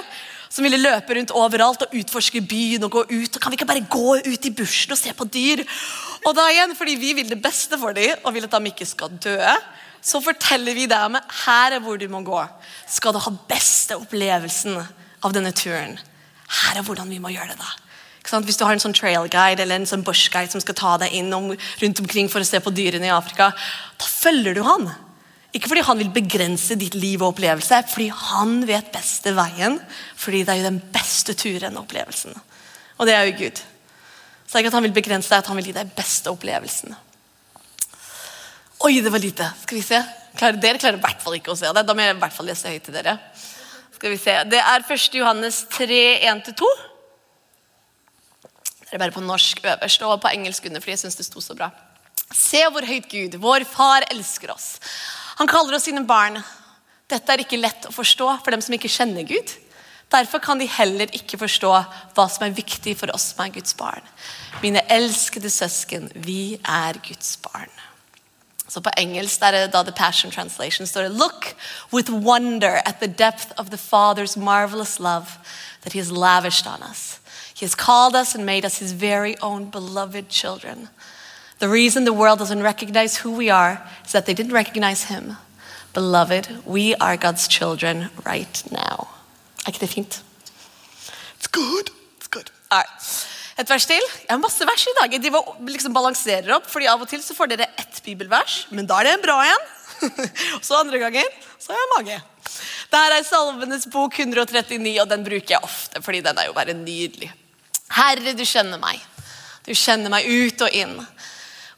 som 0.49 0.65
ville 0.65 0.81
løpe 0.81 1.17
rundt 1.17 1.35
overalt 1.37 1.85
og 1.87 1.97
utforske 2.01 2.43
byen 2.45 2.87
og 2.87 2.95
gå 2.95 3.03
ut. 3.11 3.35
og 3.37 3.41
Kan 3.41 3.53
vi 3.53 3.59
ikke 3.59 3.69
bare 3.69 3.87
gå 3.91 4.17
ut 4.25 4.47
i 4.49 4.55
bushen 4.55 4.95
og 4.95 5.01
se 5.01 5.13
på 5.13 5.27
dyr? 5.29 5.65
Og 6.25 6.35
da 6.37 6.49
igjen, 6.53 6.77
fordi 6.77 6.97
vi 7.01 7.13
vil 7.19 7.29
det 7.31 7.43
beste 7.43 7.79
for 7.79 7.97
dem 7.97 8.25
og 8.25 8.35
vil 8.35 8.49
at 8.49 8.57
de 8.57 8.73
ikke 8.73 8.89
skal 8.89 9.13
dø, 9.23 9.39
så 10.01 10.21
forteller 10.23 10.75
vi 10.75 10.87
dem 10.91 11.19
her 11.45 11.75
er 11.77 11.83
hvor 11.85 11.99
du 11.99 12.09
må 12.09 12.23
gå. 12.27 12.41
Skal 12.89 13.13
du 13.13 13.21
ha 13.23 13.35
beste 13.51 13.99
opplevelsen 13.99 14.79
av 15.25 15.35
denne 15.35 15.53
turen, 15.53 15.99
her 16.63 16.79
er 16.79 16.87
hvordan 16.87 17.11
vi 17.11 17.21
må 17.21 17.33
gjøre 17.35 17.53
det. 17.53 17.59
da. 17.61 18.41
Hvis 18.45 18.59
du 18.61 18.65
har 18.67 18.77
en 18.77 18.83
sånn 18.83 18.97
trail 18.97 19.29
guide 19.33 19.63
eller 19.65 19.81
en 19.81 19.89
sånn 19.89 20.05
bush 20.05 20.29
guide 20.33 20.53
som 20.53 20.61
skal 20.61 20.77
ta 20.77 20.97
deg 21.01 21.15
inn 21.17 21.33
om, 21.33 21.51
rundt 21.81 22.01
omkring 22.03 22.29
for 22.29 22.45
å 22.45 22.49
se 22.49 22.61
på 22.61 22.73
dyrene 22.77 23.09
i 23.09 23.15
Afrika, 23.15 23.51
da 23.97 24.09
følger 24.09 24.59
du 24.59 24.63
han. 24.67 24.91
Ikke 25.57 25.71
fordi 25.71 25.85
han 25.87 26.01
vil 26.03 26.13
begrense 26.13 26.77
ditt 26.77 26.97
liv 26.99 27.23
og 27.23 27.33
opplevelse, 27.33 27.81
fordi 27.89 28.11
han 28.13 28.61
vet 28.69 28.93
beste 28.93 29.33
veien. 29.37 29.79
Fordi 30.19 30.43
det 30.45 30.55
er 30.55 30.61
jo 30.61 30.69
den 30.69 30.81
beste 30.93 31.35
turen 31.39 31.79
og 31.79 31.87
opplevelsen. 31.87 32.37
Og 32.99 33.09
det 33.09 33.15
er 33.17 33.29
jo 33.29 33.37
Gud. 33.39 33.63
Så 34.45 34.53
det 34.53 34.59
er 34.59 34.65
ikke 34.65 34.73
at 34.75 34.79
han 34.79 34.89
vil 34.89 34.97
begrense 34.97 35.33
deg, 35.33 35.43
at 35.43 35.49
han 35.51 35.59
vil 35.61 35.71
gi 35.71 35.77
deg 35.77 35.95
beste 35.97 36.33
opplevelsen. 36.33 36.97
Oi, 38.87 39.01
det 39.03 39.11
var 39.11 39.23
lite. 39.23 39.49
Skal 39.65 39.81
vi 39.81 39.87
se. 39.87 40.03
Klarer, 40.39 40.61
dere 40.63 40.79
klarer 40.79 41.01
i 41.01 41.03
hvert 41.03 41.25
fall 41.25 41.39
ikke 41.39 41.55
å 41.55 41.59
se 41.59 41.73
det. 41.75 41.83
Da 41.87 41.97
må 41.97 42.05
jeg 42.05 42.15
i 42.15 42.21
hvert 42.21 42.37
fall 42.37 42.47
lese 42.51 42.71
høyt 42.71 42.85
til 42.87 42.95
dere. 42.95 43.17
Skal 43.97 44.13
vi 44.15 44.21
se. 44.21 44.37
Det 44.53 44.61
er 44.61 44.85
1. 44.85 45.09
Johannes 45.19 45.65
3, 45.75 46.03
1-2. 46.31 46.69
Det 48.89 48.97
er 48.97 49.03
bare 49.03 49.13
på 49.13 49.25
norsk 49.25 49.65
øverst 49.65 50.05
og 50.07 50.21
på 50.23 50.31
engelsk 50.33 50.69
under, 50.69 50.81
fordi 50.81 50.95
jeg 50.95 51.03
syns 51.03 51.19
det 51.19 51.27
sto 51.27 51.43
så 51.45 51.57
bra. 51.59 51.73
Se 52.33 52.61
hvor 52.73 52.85
høyt 52.87 53.09
Gud, 53.11 53.35
vår 53.43 53.67
far, 53.69 54.07
elsker 54.13 54.53
oss. 54.55 54.77
Han 55.39 55.47
kaller 55.47 55.77
oss 55.77 55.87
sine 55.87 56.05
barn. 56.07 56.41
Dette 57.09 57.33
er 57.33 57.45
ikke 57.45 57.61
lett 57.61 57.87
å 57.89 57.95
forstå 57.95 58.29
for 58.43 58.53
dem 58.53 58.63
som 58.65 58.75
ikke 58.75 58.91
kjenner 58.91 59.27
Gud. 59.29 59.55
Derfor 60.11 60.41
kan 60.43 60.59
de 60.59 60.67
heller 60.69 61.11
ikke 61.15 61.39
forstå 61.41 61.71
hva 62.17 62.25
som 62.33 62.47
er 62.47 62.57
viktig 62.57 62.97
for 62.99 63.13
oss 63.15 63.31
som 63.33 63.45
er 63.45 63.53
Guds 63.55 63.77
barn. 63.77 64.05
Mine 64.63 64.83
elskede 64.91 65.51
søsken, 65.53 66.09
vi 66.15 66.59
er 66.65 66.99
Guds 67.05 67.37
barn. 67.45 67.71
Så 68.69 68.83
På 68.85 68.93
engelsk 69.01 69.43
er 69.43 69.53
det 69.53 69.73
da 69.73 69.83
The 69.83 69.93
Passion 69.97 70.31
Translation 70.31 70.87
står 70.87 71.09
det 71.09 71.19
Look 71.21 71.55
with 71.93 72.11
wonder 72.11 72.83
at 72.85 73.01
the 73.01 73.09
depth 73.09 73.53
of 73.57 73.71
the 73.71 73.79
Father's 73.79 74.37
marvelous 74.37 74.99
love 74.99 75.39
that 75.83 75.93
He 75.93 75.99
has 75.99 76.11
lavished 76.11 76.67
on 76.67 76.83
us. 76.83 77.21
He 77.55 77.65
has 77.65 77.75
called 77.75 78.15
us 78.15 78.35
and 78.35 78.45
made 78.45 78.67
us 78.67 78.79
His 78.79 78.93
very 78.93 79.37
own 79.41 79.71
beloved 79.71 80.29
children. 80.29 80.89
The 81.59 81.69
reason 81.69 82.05
the 82.05 82.13
world 82.13 82.39
doesn't 82.39 82.63
recognize 82.63 83.17
who 83.17 83.33
we 83.33 83.51
are 83.51 83.83
is 84.05 84.13
that 84.13 84.27
they 84.27 84.35
didn't 84.35 84.53
recognize 84.53 85.05
him. 85.05 85.37
Beloved, 85.93 86.63
we 86.65 86.95
are 86.97 87.17
God's 87.17 87.49
children 87.49 88.11
right 88.25 88.63
now. 88.71 89.09
Er 89.67 89.73
ikke 89.73 89.81
det 89.81 89.91
fint? 89.91 90.23
It's 91.39 91.49
good. 91.51 91.91
It's 92.19 92.29
good. 92.31 92.51
Right. 92.71 93.27
Et 93.59 93.71
vers 93.71 93.87
til. 93.87 93.99
Jeg 93.99 94.31
har 94.31 94.39
masse 94.39 94.67
vers 94.67 94.87
i 94.87 94.95
dag. 95.01 95.19
De 95.23 95.33
liksom 95.73 95.95
balanserer 95.95 96.55
opp, 96.55 96.69
fordi 96.71 96.87
Av 96.87 97.03
og 97.03 97.11
til 97.11 97.23
så 97.25 97.35
får 97.35 97.51
dere 97.51 97.67
ett 97.81 97.99
bibelvers, 98.05 98.69
men 98.71 98.87
da 98.87 99.01
er 99.01 99.09
det 99.09 99.15
en 99.17 99.25
bra 99.27 99.41
en. 99.49 99.67
så 100.67 100.79
andre 100.79 101.01
ganger 101.03 101.27
så 101.59 101.75
har 101.75 101.81
jeg 101.81 101.93
mage. 101.97 102.21
Dette 102.93 103.19
er 103.19 103.27
Salvenes 103.27 103.89
bok 103.91 104.15
139, 104.23 104.95
og 105.03 105.11
den 105.11 105.27
bruker 105.27 105.57
jeg 105.57 105.67
ofte, 105.67 106.03
fordi 106.07 106.23
den 106.23 106.39
er 106.39 106.47
jo 106.47 106.55
bare 106.55 106.77
nydelig. 106.79 107.33
Herre, 107.99 108.37
du 108.39 108.45
kjenner 108.47 108.79
meg. 108.79 109.03
Du 109.67 109.75
kjenner 109.75 110.13
meg 110.13 110.29
ut 110.29 110.63
og 110.63 110.79
inn. 110.79 110.95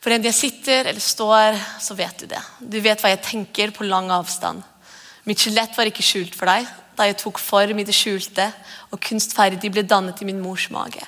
For 0.01 0.15
enn 0.15 0.25
jeg 0.25 0.37
sitter 0.37 0.89
eller 0.89 1.05
står, 1.05 1.59
så 1.81 1.95
vet 1.97 2.23
du 2.23 2.29
det. 2.31 2.41
Du 2.61 2.79
vet 2.81 3.01
hva 3.03 3.13
jeg 3.13 3.25
tenker 3.27 3.73
på 3.77 3.85
lang 3.85 4.09
avstand. 4.15 4.63
Mitt 5.29 5.43
skjelett 5.43 5.77
var 5.77 5.91
ikke 5.91 6.05
skjult 6.05 6.37
for 6.37 6.49
deg 6.49 6.69
da 6.97 7.07
jeg 7.09 7.17
tok 7.21 7.39
form 7.41 7.79
i 7.81 7.85
det 7.87 7.95
skjulte, 7.97 8.45
og 8.93 9.01
kunstferdig 9.01 9.71
ble 9.73 9.87
dannet 9.89 10.19
i 10.21 10.27
min 10.29 10.41
mors 10.43 10.67
mage. 10.73 11.01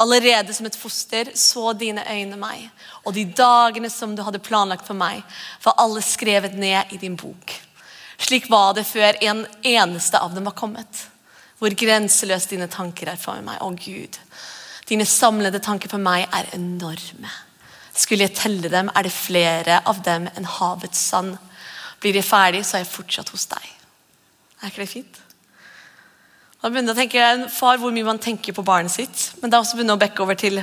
Allerede 0.00 0.54
som 0.56 0.64
et 0.68 0.76
foster 0.76 1.28
så 1.36 1.74
dine 1.76 2.04
øyne 2.08 2.38
meg, 2.40 2.70
og 3.04 3.12
de 3.16 3.26
dagene 3.36 3.90
som 3.92 4.14
du 4.16 4.22
hadde 4.24 4.40
planlagt 4.44 4.86
for 4.88 4.96
meg, 4.96 5.20
var 5.64 5.76
alle 5.82 6.00
skrevet 6.04 6.56
ned 6.56 6.92
i 6.92 7.00
din 7.02 7.18
bok. 7.20 7.52
Slik 8.16 8.48
var 8.52 8.72
det 8.78 8.86
før 8.88 9.18
en 9.28 9.44
eneste 9.60 10.20
av 10.20 10.32
dem 10.32 10.48
var 10.48 10.56
kommet. 10.56 11.04
Hvor 11.60 11.72
grenseløst 11.72 12.52
dine 12.52 12.68
tanker 12.72 13.12
er 13.12 13.20
for 13.20 13.40
meg. 13.44 13.60
Å 13.60 13.68
Gud, 13.76 14.16
dine 14.88 15.04
samlede 15.08 15.60
tanker 15.64 15.92
for 15.92 16.00
meg 16.00 16.28
er 16.32 16.48
enorme. 16.56 17.32
Skulle 17.96 18.26
jeg 18.26 18.36
telle 18.36 18.70
dem, 18.72 18.90
er 18.92 19.06
det 19.06 19.14
flere 19.14 19.80
av 19.88 20.02
dem 20.04 20.28
enn 20.36 20.48
havets 20.58 21.00
sand. 21.10 21.36
Blir 22.02 22.18
jeg 22.18 22.28
ferdig, 22.28 22.64
så 22.66 22.76
er 22.76 22.84
jeg 22.84 22.92
fortsatt 22.92 23.32
hos 23.32 23.46
deg. 23.48 23.70
Er 24.60 24.68
ikke 24.68 24.84
det 24.84 24.90
fint? 24.90 25.22
Da 26.60 26.68
begynner 26.72 26.92
jeg 26.92 26.96
å 26.96 27.00
tenke 27.02 27.22
en 27.22 27.46
far 27.52 27.80
hvor 27.80 27.92
mye 27.94 28.06
man 28.06 28.20
tenker 28.20 28.56
på 28.56 28.64
barnet 28.66 28.92
sitt. 28.92 29.30
Men 29.40 29.48
det 29.48 29.56
er 29.56 29.64
også 29.64 29.78
begynner 29.78 29.96
å 29.96 30.02
bekke 30.02 30.24
over 30.24 30.38
til 30.40 30.60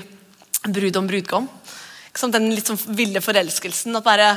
brud 0.68 1.00
om 1.00 1.10
brudgom. 1.10 1.50
Den 2.14 2.52
litt 2.54 2.70
sånn 2.70 2.82
ville 2.98 3.22
forelskelsen. 3.24 3.96
At 3.98 4.06
bare 4.06 4.30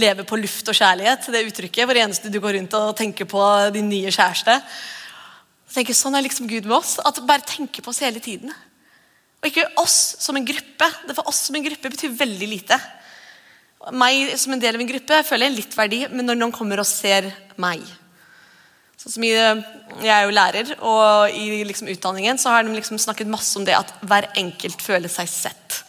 leve 0.00 0.26
på 0.28 0.38
luft 0.40 0.68
og 0.68 0.76
kjærlighet. 0.76 1.30
Det 1.32 1.44
uttrykket 1.48 1.88
hvor 1.88 2.00
eneste 2.00 2.32
du 2.32 2.40
går 2.42 2.58
rundt 2.58 2.76
og 2.76 2.96
tenker 2.98 3.28
på 3.30 3.40
din 3.74 3.88
nye 3.92 4.12
kjæreste. 4.12 4.58
Jeg 4.58 5.78
tenker, 5.80 5.96
sånn 5.96 6.14
er 6.18 6.24
liksom 6.26 6.48
Gud 6.50 6.68
med 6.68 6.76
oss. 6.76 6.96
At 7.00 7.22
bare 7.26 7.46
tenker 7.48 7.84
på 7.84 7.92
oss 7.94 8.02
hele 8.04 8.20
tiden. 8.24 8.52
Og 9.44 9.50
ikke 9.50 9.66
oss 9.82 10.16
som 10.24 10.36
en 10.38 10.46
gruppe. 10.48 10.88
Det 11.04 11.14
For 11.14 11.28
oss 11.28 11.42
som 11.50 11.58
en 11.58 11.66
gruppe 11.66 11.90
betyr 11.92 12.16
veldig 12.16 12.48
lite. 12.48 12.78
Meg 13.92 14.32
som 14.40 14.54
en 14.54 14.62
del 14.62 14.78
av 14.78 14.80
en 14.80 14.88
gruppe 14.88 15.20
føler 15.28 15.50
jeg 15.50 15.58
litt 15.58 15.76
verdi, 15.76 16.00
men 16.08 16.24
når 16.24 16.40
noen 16.40 16.54
kommer 16.56 16.80
og 16.80 16.88
ser 16.88 17.28
meg 17.60 17.84
sånn 19.04 19.14
som 19.18 19.24
Jeg 19.24 20.12
er 20.12 20.22
jo 20.24 20.32
lærer, 20.32 20.70
og 20.80 21.34
i 21.36 21.62
liksom 21.68 21.90
utdanningen 21.92 22.38
så 22.40 22.54
har 22.54 22.64
de 22.64 22.72
liksom 22.72 22.98
snakket 22.98 23.28
masse 23.28 23.56
om 23.58 23.66
det 23.66 23.76
at 23.76 23.92
hver 24.00 24.30
enkelt 24.40 24.80
føler 24.82 25.12
seg 25.12 25.28
sett. 25.28 25.82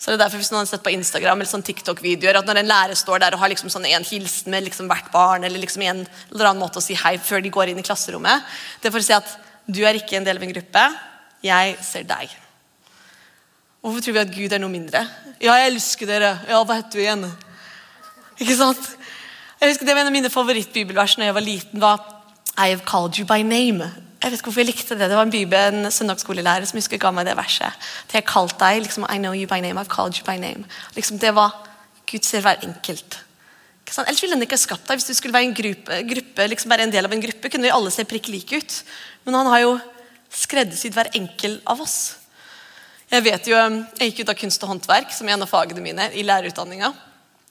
Så 0.00 0.10
det 0.10 0.16
er 0.18 0.22
derfor 0.24 0.40
Hvis 0.40 0.50
noen 0.52 0.64
har 0.64 0.70
sett 0.70 0.84
på 0.84 0.92
Instagram 0.92 1.40
eller 1.40 1.50
sånn 1.50 1.64
TikTok-videoer 1.64 2.40
at 2.40 2.48
når 2.48 2.62
en 2.62 2.70
lærer 2.70 2.96
står 2.96 3.20
der 3.20 3.36
og 3.36 3.42
har 3.42 3.52
liksom 3.52 3.72
sånn 3.72 3.88
en 3.88 4.04
hilsen 4.04 4.52
med 4.52 4.64
liksom 4.68 4.88
hvert 4.88 5.10
barn, 5.12 5.44
eller 5.44 5.60
liksom 5.60 5.84
en 5.84 6.04
eller 6.04 6.50
annen 6.50 6.62
måte 6.62 6.80
å 6.80 6.84
si 6.84 6.96
hei 6.96 7.16
før 7.18 7.44
de 7.44 7.52
går 7.52 7.72
inn 7.72 7.80
i 7.80 7.84
klasserommet 7.84 8.44
Det 8.80 8.88
er 8.88 8.94
for 8.94 9.00
å 9.00 9.08
si 9.08 9.16
at 9.16 9.36
du 9.68 9.84
er 9.84 9.96
ikke 9.96 10.16
en 10.18 10.24
del 10.24 10.40
av 10.40 10.42
en 10.44 10.52
gruppe. 10.52 10.86
Jeg 11.44 11.76
ser 11.84 12.08
deg. 12.08 12.32
Hvorfor 13.80 14.04
tror 14.04 14.12
vi 14.12 14.20
at 14.20 14.32
Gud 14.34 14.52
er 14.52 14.60
noe 14.60 14.72
mindre? 14.72 15.00
Ja, 15.40 15.54
jeg 15.56 15.70
elsker 15.72 16.08
dere. 16.08 16.34
Ja, 16.48 16.58
hva 16.68 16.76
heter 16.76 16.98
du 16.98 17.00
igjen? 17.00 17.24
Ikke 18.36 18.56
sant? 18.58 18.90
Jeg 19.60 19.72
husker 19.72 19.88
Det 19.88 19.94
var 19.94 20.02
En 20.02 20.10
av 20.10 20.16
mine 20.16 20.32
favorittbibelvers 20.32 21.16
da 21.16 21.28
jeg 21.28 21.36
var 21.36 21.44
liten, 21.44 21.80
var 21.80 22.04
I 22.58 22.74
have 22.74 22.84
called 22.84 23.16
you 23.16 23.24
by 23.24 23.40
name. 23.40 23.88
Jeg 24.20 24.28
vet 24.28 24.36
ikke 24.36 24.50
hvorfor 24.50 24.60
jeg 24.60 24.68
likte 24.68 24.98
det. 24.98 25.08
Det 25.08 25.16
var 25.16 25.24
en 25.24 25.32
bibel, 25.32 25.56
en 25.56 25.90
søndagsskolelærer 25.90 26.68
som 26.68 26.76
husker 26.76 27.00
ga 27.00 27.12
meg 27.16 27.24
det 27.24 27.38
verset. 27.38 27.88
Til 28.08 28.20
jeg 28.20 28.28
kalt 28.28 28.58
deg, 28.60 28.82
liksom, 28.84 29.06
I 29.08 29.16
know 29.16 29.32
you 29.32 29.48
by 29.48 29.62
name, 29.64 29.80
I've 29.80 29.88
called 29.88 30.18
you 30.18 30.26
by 30.28 30.36
name. 30.36 30.68
Liksom, 30.96 31.18
det 31.18 31.32
var 31.34 31.56
Gud 32.10 32.26
ser 32.26 32.44
hver 32.44 32.60
enkelt. 32.66 33.16
Ellers 33.90 34.20
ville 34.22 34.36
han 34.36 34.44
ikke 34.44 34.60
skapt 34.60 34.86
deg. 34.86 35.00
Hvis 35.00 35.08
du 35.08 35.16
skulle 35.16 35.34
være 35.34 35.48
en 35.48 35.56
gruppe, 35.56 36.02
gruppe 36.12 36.46
liksom 36.52 36.70
være 36.70 36.84
en 36.84 36.92
del 36.92 37.08
av 37.08 37.16
en 37.16 37.22
gruppe, 37.24 37.48
kunne 37.48 37.64
vi 37.64 37.72
alle 37.74 37.90
se 37.90 38.04
prikk 38.04 38.28
like 38.28 38.60
ut. 38.60 38.80
Men 39.24 39.40
han 39.40 39.48
har 39.50 39.64
jo 39.64 39.72
skreddersydd 40.30 40.94
hver 40.94 41.10
enkel 41.16 41.58
av 41.64 41.80
oss. 41.80 42.19
Jeg 43.10 43.26
vet 43.26 43.48
jo, 43.50 43.58
um, 43.58 43.80
jeg 43.98 44.12
gikk 44.12 44.22
ut 44.22 44.32
av 44.32 44.38
kunst 44.38 44.62
og 44.64 44.70
håndverk 44.70 45.14
som 45.14 45.28
en 45.30 45.42
av 45.42 45.50
fagene 45.50 45.82
mine 45.82 46.10
i 46.14 46.22
lærerutdanninga. 46.26 46.92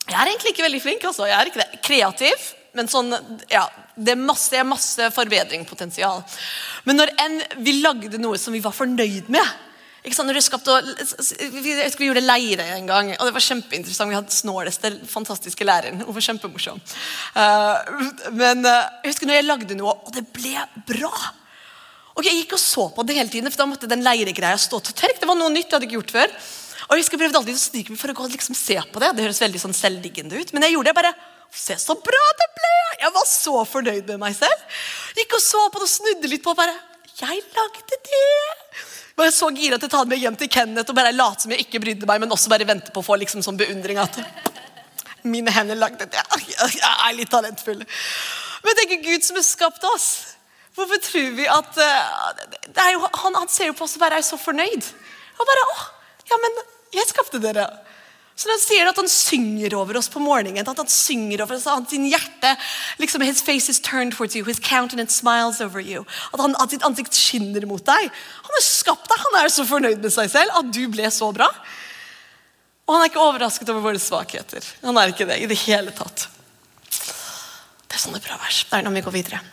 Jeg 0.10 0.18
er 0.18 0.32
egentlig 0.32 0.54
ikke 0.54 0.66
veldig 0.66 0.82
flink. 0.82 1.04
altså. 1.06 1.28
Jeg 1.28 1.38
er 1.38 1.50
ikke 1.52 1.62
det. 1.62 1.82
Kreativ, 1.86 2.46
men 2.78 2.88
sånn, 2.90 3.12
ja, 3.52 3.66
det 4.00 4.14
er 4.16 4.22
masse, 4.22 4.64
masse 4.66 5.10
forbedringspotensial. 5.16 6.24
Men 6.88 7.02
når 7.02 7.12
en, 7.26 7.42
vi 7.66 7.80
lagde 7.84 8.22
noe 8.22 8.40
som 8.40 8.56
vi 8.56 8.64
var 8.64 8.76
fornøyd 8.76 9.28
med 9.34 9.58
ikke 10.00 10.16
sant? 10.16 10.30
Når 10.30 10.38
det 10.38 10.46
skapte, 10.46 10.76
jeg 11.28 11.96
Vi 12.00 12.08
gjorde 12.08 12.24
leire 12.24 12.66
en 12.78 12.88
gang, 12.88 13.10
og 13.18 13.28
det 13.28 13.34
var 13.36 13.44
kjempeinteressant. 13.44 14.10
Vi 14.10 14.16
hadde 14.16 14.32
snåleste, 14.32 14.94
fantastiske 15.12 15.68
læreren. 15.68 16.00
Hun 16.06 16.16
var 16.16 16.24
kjempemorsom. 16.24 16.80
Uh, 17.36 18.32
men 18.32 18.64
uh, 18.64 18.88
jeg 19.04 19.12
husker 19.12 19.28
når 19.28 19.40
jeg 19.42 19.48
lagde 19.50 19.78
noe, 19.80 19.98
og 20.08 20.16
det 20.16 20.24
ble 20.32 20.56
bra. 20.88 21.12
Og 22.20 22.26
Jeg 22.28 22.42
gikk 22.42 22.58
og 22.58 22.60
så 22.60 22.90
på 22.92 23.04
det 23.08 23.16
hele 23.16 23.32
tiden, 23.32 23.48
for 23.48 23.62
da 23.62 23.70
måtte 23.70 23.88
den 23.88 24.04
leiregreia 24.04 24.58
stå 24.60 24.82
til 24.84 24.96
tørk. 25.06 25.22
Det 25.22 25.28
var 25.30 25.38
noe 25.40 25.54
nytt 25.54 25.70
jeg 25.70 25.78
hadde 25.78 25.88
ikke 25.88 26.00
gjort 26.02 26.16
før. 26.18 26.34
Og 26.90 26.98
jeg 26.98 27.04
husker 27.06 27.16
jeg 27.16 27.22
prøvde 27.22 27.40
alltid 27.40 27.56
å 27.56 27.62
snike 27.62 27.94
meg 27.94 28.00
for 28.02 28.12
å 28.12 28.16
gå 28.18 28.26
og 28.26 28.34
liksom 28.34 28.58
se 28.58 28.76
på 28.92 29.02
det. 29.02 29.12
Det 29.16 29.24
høres 29.24 29.40
veldig 29.44 29.62
sånn 29.62 29.76
selvdiggende 29.78 30.42
ut, 30.42 30.52
men 30.52 30.66
jeg 30.66 30.76
gjorde 30.76 30.92
det 30.92 31.02
bare 31.02 31.18
Se 31.50 31.74
så 31.82 31.96
bra 31.98 32.26
det 32.38 32.46
ble! 32.54 32.74
Jeg 33.02 33.10
var 33.16 33.24
så 33.26 33.54
fornøyd 33.66 34.12
med 34.12 34.20
meg 34.22 34.36
selv. 34.38 34.76
Gikk 35.18 35.32
og 35.34 35.42
så 35.42 35.64
på 35.74 35.80
det 35.82 35.88
og 35.88 35.90
snudde 35.90 36.30
litt 36.30 36.44
på 36.46 36.54
bare 36.54 36.76
Jeg 37.18 37.42
lagde 37.56 37.98
det! 38.06 38.20
Og 39.18 39.24
jeg 39.26 39.34
så 39.34 39.50
gira 39.56 39.80
til 39.80 39.90
å 39.90 39.94
ta 39.96 40.04
det 40.04 40.14
med 40.14 40.22
hjem 40.22 40.38
til 40.38 40.52
Kenneth 40.54 40.94
og 40.94 41.00
bare 41.00 41.16
late 41.16 41.44
som 41.44 41.56
jeg 41.56 41.66
ikke 41.66 41.82
brydde 41.82 42.06
meg, 42.06 42.22
men 42.22 42.36
også 42.36 42.54
bare 42.54 42.68
vente 42.70 42.94
på 42.94 43.02
å 43.02 43.08
få 43.08 43.18
liksom 43.18 43.42
sånn 43.42 43.58
beundring. 43.58 43.98
at 43.98 44.22
mine 45.26 45.52
hender 45.52 45.76
lagde 45.76 46.06
det. 46.06 46.22
Jeg 46.78 46.86
er 46.86 47.18
litt 47.18 47.34
talentfull. 47.34 47.82
Men 48.64 48.78
tenk 48.78 48.94
Gud 49.04 49.26
som 49.26 49.42
har 49.42 49.48
skapt 49.48 49.84
oss. 49.96 50.29
Hvorfor 50.80 51.02
tror 51.04 51.30
vi 51.36 51.46
at 51.52 51.80
uh, 51.84 52.90
jo, 52.94 53.04
han, 53.04 53.36
han, 53.36 53.52
ser 53.52 53.72
jo 53.72 53.76
på 53.76 53.84
oss 53.84 53.98
og 53.98 54.04
bare 54.06 54.20
er 54.22 54.26
så 54.26 54.40
fornøyd. 54.40 54.90
Og 55.40 55.48
bare, 55.50 55.70
åh, 55.74 55.86
ja, 56.32 56.40
men 56.40 56.60
jeg 56.96 57.10
skapte 57.12 57.42
dere. 57.44 57.68
Så 58.40 58.48
han 58.48 58.62
sier 58.64 58.88
at 58.88 58.96
han 58.96 59.10
synger 59.12 59.74
over 59.76 59.98
oss 60.00 60.08
på 60.12 60.22
morgenen. 60.24 60.64
at 60.64 60.78
han 60.80 60.88
synger 60.88 61.42
over 61.44 61.58
oss, 61.58 61.68
at 61.68 61.92
sin 61.92 62.06
hjerte, 62.08 62.54
liksom, 63.02 63.26
His 63.28 63.42
face 63.44 63.68
is 63.68 63.82
turned 63.84 64.16
towards 64.16 64.36
you, 64.36 64.46
his 64.46 64.62
countenance 64.64 65.20
smiles 65.20 65.60
over 65.60 65.82
you. 65.84 66.06
At, 66.32 66.40
han, 66.40 66.56
at 66.56 66.72
sitt 66.72 66.86
ansikt 66.88 67.20
skinner 67.20 67.68
mot 67.68 67.84
deg. 67.84 68.08
Han 68.48 68.56
har 68.56 68.64
skapt 68.64 69.12
deg, 69.12 69.26
han 69.26 69.40
er 69.44 69.52
så 69.52 69.68
fornøyd 69.68 70.00
med 70.00 70.16
seg 70.16 70.32
selv 70.32 70.56
at 70.56 70.72
du 70.72 70.86
ble 70.88 71.12
så 71.12 71.34
bra. 71.36 71.52
Og 72.88 72.96
han 72.96 73.04
er 73.04 73.12
ikke 73.12 73.28
overrasket 73.28 73.70
over 73.74 73.90
våre 73.92 74.00
svakheter. 74.00 74.64
Han 74.88 74.98
er 74.98 75.12
ikke 75.12 75.28
det 75.28 75.42
i 75.44 75.50
det 75.52 75.60
hele 75.68 75.92
tatt. 75.94 76.30
Det 76.90 77.98
er 77.98 78.06
sånne 78.08 78.24
bra 78.24 78.40
vers. 78.40 78.64
Det 78.70 78.80
er 78.80 78.88
når 78.88 79.02
vi 79.02 79.08
går 79.10 79.20
videre. 79.20 79.44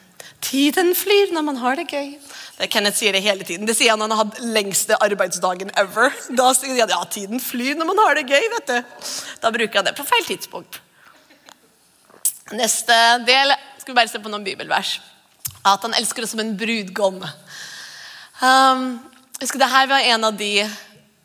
Tiden 0.44 0.92
flyr 0.94 1.32
når 1.34 1.44
man 1.46 1.58
har 1.60 1.78
det 1.78 1.86
gøy. 1.90 2.14
Det 2.56 2.68
Kenneth 2.72 2.98
sier 2.98 3.12
det 3.16 3.22
hele 3.24 3.44
tiden. 3.44 3.66
Det 3.68 3.76
sier 3.76 3.92
han 3.92 4.00
når 4.00 4.08
han 4.08 4.16
har 4.16 4.24
hatt 4.24 4.40
lengste 4.56 4.98
arbeidsdagen 5.02 5.72
ever. 5.80 6.12
Da 6.38 6.50
sier 6.56 6.76
han 6.82 6.92
ja, 6.92 7.00
tiden 7.10 7.42
flyr 7.42 7.76
når 7.76 7.88
man 7.88 8.02
har 8.04 8.18
det 8.18 8.26
gøy. 8.28 8.48
vet 8.54 8.70
du. 8.70 9.06
Da 9.42 9.52
bruker 9.54 9.80
han 9.80 9.88
det 9.88 9.96
på 9.98 10.06
feil 10.08 10.28
tidspunkt. 10.28 10.80
Neste 12.54 12.96
del 13.26 13.52
skal 13.80 13.92
vi 13.92 13.98
bare 13.98 14.10
se 14.12 14.22
på 14.22 14.30
noen 14.32 14.46
bibelvers. 14.46 14.98
At 15.66 15.82
han 15.82 15.96
elsker 15.98 16.24
oss 16.24 16.34
som 16.36 16.42
en 16.44 16.54
brudgom. 16.58 17.18
Um, 18.42 18.84
husker 19.40 19.60
det 19.60 19.72
her 19.72 19.88
var 19.90 20.10
en 20.12 20.28
av 20.30 20.36
de 20.36 20.52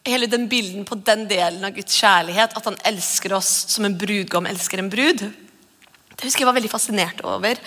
Hele 0.02 0.26
den 0.26 0.48
bilden 0.50 0.82
på 0.82 0.96
den 1.06 1.28
delen 1.30 1.62
av 1.62 1.76
Guds 1.76 1.94
kjærlighet, 1.94 2.56
at 2.58 2.66
han 2.66 2.78
elsker 2.90 3.36
oss 3.38 3.52
som 3.70 3.86
en 3.86 3.94
brudgom 3.94 4.48
elsker 4.50 4.82
en 4.82 4.88
brud, 4.90 5.22
det 6.22 6.26
husker 6.26 6.42
jeg 6.42 6.50
var 6.50 6.58
veldig 6.58 6.72
fascinert 6.72 7.22
over 7.22 7.60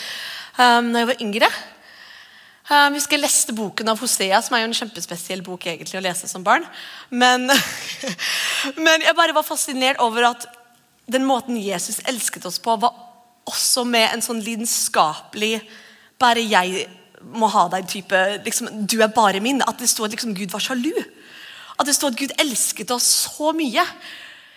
um, 0.59 0.91
når 0.91 0.99
jeg 1.01 1.11
var 1.11 1.23
yngre. 1.25 1.53
Um, 2.65 2.95
husker 2.97 3.19
jeg 3.19 3.27
leste 3.27 3.53
boken 3.53 3.93
av 3.93 4.01
Hosea, 4.01 4.41
som 4.41 4.57
er 4.57 4.65
jo 4.65 4.71
en 4.71 4.77
kjempespesiell 4.79 5.43
bok 5.45 5.67
egentlig 5.69 5.99
å 6.01 6.05
lese 6.05 6.29
som 6.31 6.45
barn. 6.47 6.65
Men, 7.13 7.51
men 8.87 9.05
jeg 9.05 9.17
bare 9.19 9.37
var 9.37 9.45
fascinert 9.45 10.01
over 10.01 10.31
at 10.31 10.47
den 11.11 11.27
måten 11.29 11.61
Jesus 11.61 12.01
elsket 12.09 12.47
oss 12.49 12.57
på, 12.65 12.79
var 12.81 12.95
også 13.45 13.85
med 13.85 14.09
en 14.09 14.25
sånn 14.25 14.41
lidenskapelig 14.41 15.59
Bare 16.23 16.41
jeg 16.41 16.87
må 17.35 17.49
ha 17.53 17.67
deg-type 17.73 18.21
liksom, 18.47 18.69
Du 18.89 19.01
er 19.03 19.13
bare 19.13 19.43
min. 19.45 19.61
At 19.67 19.81
det 19.83 19.91
sto 19.91 20.07
at 20.07 20.15
liksom, 20.15 20.33
Gud 20.39 20.53
var 20.55 20.63
sjalu. 20.63 20.93
At 21.75 21.89
det 21.89 21.97
sto 21.97 22.09
at 22.09 22.17
Gud 22.17 22.33
elsket 22.41 22.93
oss 22.95 23.07
så 23.27 23.53
mye. 23.57 23.85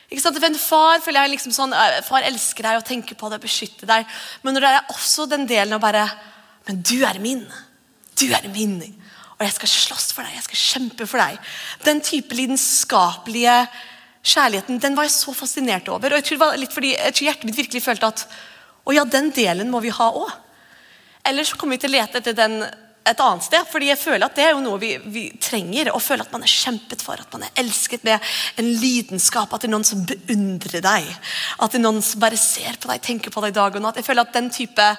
Ikke 0.08 0.24
sant? 0.24 0.38
For 0.39 0.48
en 0.48 0.60
far 0.60 1.02
føler 1.04 1.26
jeg 1.26 1.34
liksom 1.36 1.56
sånn, 1.56 1.76
far 2.08 2.26
elsker 2.28 2.63
deg 2.70 2.80
og 2.80 2.86
tenker 2.88 3.17
på 3.20 3.28
deg 3.28 3.41
og 3.41 3.48
beskytter 3.48 3.89
deg. 3.89 4.08
Men 4.43 4.56
når 4.56 4.63
det 4.63 4.72
er 4.76 4.93
også 4.93 5.28
den 5.28 5.48
delen 5.50 5.76
å 5.76 5.84
bare 5.84 6.08
Men 6.67 6.82
du 6.84 6.98
er 7.08 7.20
min. 7.24 7.46
Du 8.20 8.26
er 8.36 8.43
min. 8.52 8.82
Og 9.38 9.43
jeg 9.46 9.54
skal 9.56 9.70
slåss 9.72 10.10
for 10.12 10.26
deg. 10.26 10.34
Jeg 10.36 10.48
skal 10.50 10.60
kjempe 10.63 11.06
for 11.08 11.22
deg. 11.22 11.38
Den 11.86 12.02
type 12.04 12.36
lidenskapelige 12.36 13.62
kjærligheten 14.28 14.82
den 14.84 14.98
var 14.98 15.08
jeg 15.08 15.15
så 15.15 15.32
fascinert 15.38 15.88
over. 15.88 16.12
Og 16.12 16.20
jeg 16.20 16.26
tror, 16.28 16.36
det 16.36 16.43
var 16.43 16.60
litt 16.60 16.76
fordi, 16.76 16.91
jeg 16.98 17.15
tror 17.15 17.28
hjertet 17.30 17.48
mitt 17.48 17.62
virkelig 17.62 17.84
følte 17.86 18.10
at 18.12 18.26
å 18.88 18.96
ja, 18.96 19.06
den 19.08 19.32
delen 19.36 19.72
må 19.72 19.80
vi 19.84 19.93
ha 19.96 20.10
òg. 20.12 20.34
Ellers 21.28 21.54
kommer 21.56 21.76
vi 21.76 21.84
til 21.84 21.91
å 21.93 21.98
lete 21.98 22.20
etter 22.22 22.36
den 22.36 22.62
et 23.08 23.22
annet 23.24 23.46
sted. 23.46 23.65
fordi 23.72 23.89
jeg 23.89 24.00
føler 24.02 24.26
at 24.28 24.36
det 24.36 24.43
er 24.46 24.54
jo 24.54 24.63
noe 24.63 24.80
vi, 24.82 24.91
vi, 25.13 25.24
trenger. 25.41 25.91
Å 25.93 26.02
føle 26.04 26.26
at 26.26 26.34
man 26.34 26.43
er 26.46 26.52
kjempet 26.52 27.04
for, 27.06 27.20
at 27.20 27.34
man 27.34 27.46
er 27.48 27.63
elsket 27.63 28.04
med 28.08 28.24
en 28.60 28.70
lidenskap. 28.82 29.54
At 29.54 29.63
det 29.63 29.70
er 29.70 29.76
noen 29.76 29.88
som 29.88 30.06
beundrer 30.08 30.84
deg. 30.84 31.10
At 31.58 31.74
det 31.74 31.80
er 31.80 31.86
noen 31.86 32.04
som 32.06 32.22
bare 32.24 32.39
ser 32.41 32.80
på 32.82 32.91
deg, 32.91 33.04
tenker 33.06 33.34
på 33.34 33.43
deg 33.46 33.56
dag 33.58 33.76
og 33.76 33.84
natt. 33.84 34.00
Jeg 34.00 34.08
føler 34.08 34.28
at 34.28 34.36
Den 34.36 34.52
type, 34.54 34.89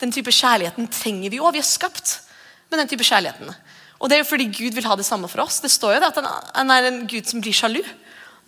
den 0.00 0.14
type 0.14 0.32
kjærligheten 0.32 0.88
trenger 0.92 1.32
vi 1.32 1.40
òg. 1.42 1.52
Vi 1.56 1.62
er 1.62 1.68
skapt 1.68 2.16
med 2.70 2.80
den 2.80 2.90
type 2.90 3.06
kjærligheten. 3.06 3.52
Og 4.02 4.10
det 4.10 4.16
er 4.16 4.24
jo 4.24 4.30
fordi 4.32 4.48
Gud 4.50 4.74
vil 4.74 4.88
ha 4.90 4.96
det 4.98 5.06
samme 5.06 5.28
for 5.30 5.44
oss. 5.44 5.60
Det 5.62 5.70
står 5.70 5.96
jo 5.96 6.02
det 6.02 6.10
at 6.10 6.22
han 6.56 6.72
er 6.74 6.88
en 6.88 7.04
Gud 7.06 7.28
som 7.28 7.42
blir 7.42 7.54
sjalu. 7.54 7.82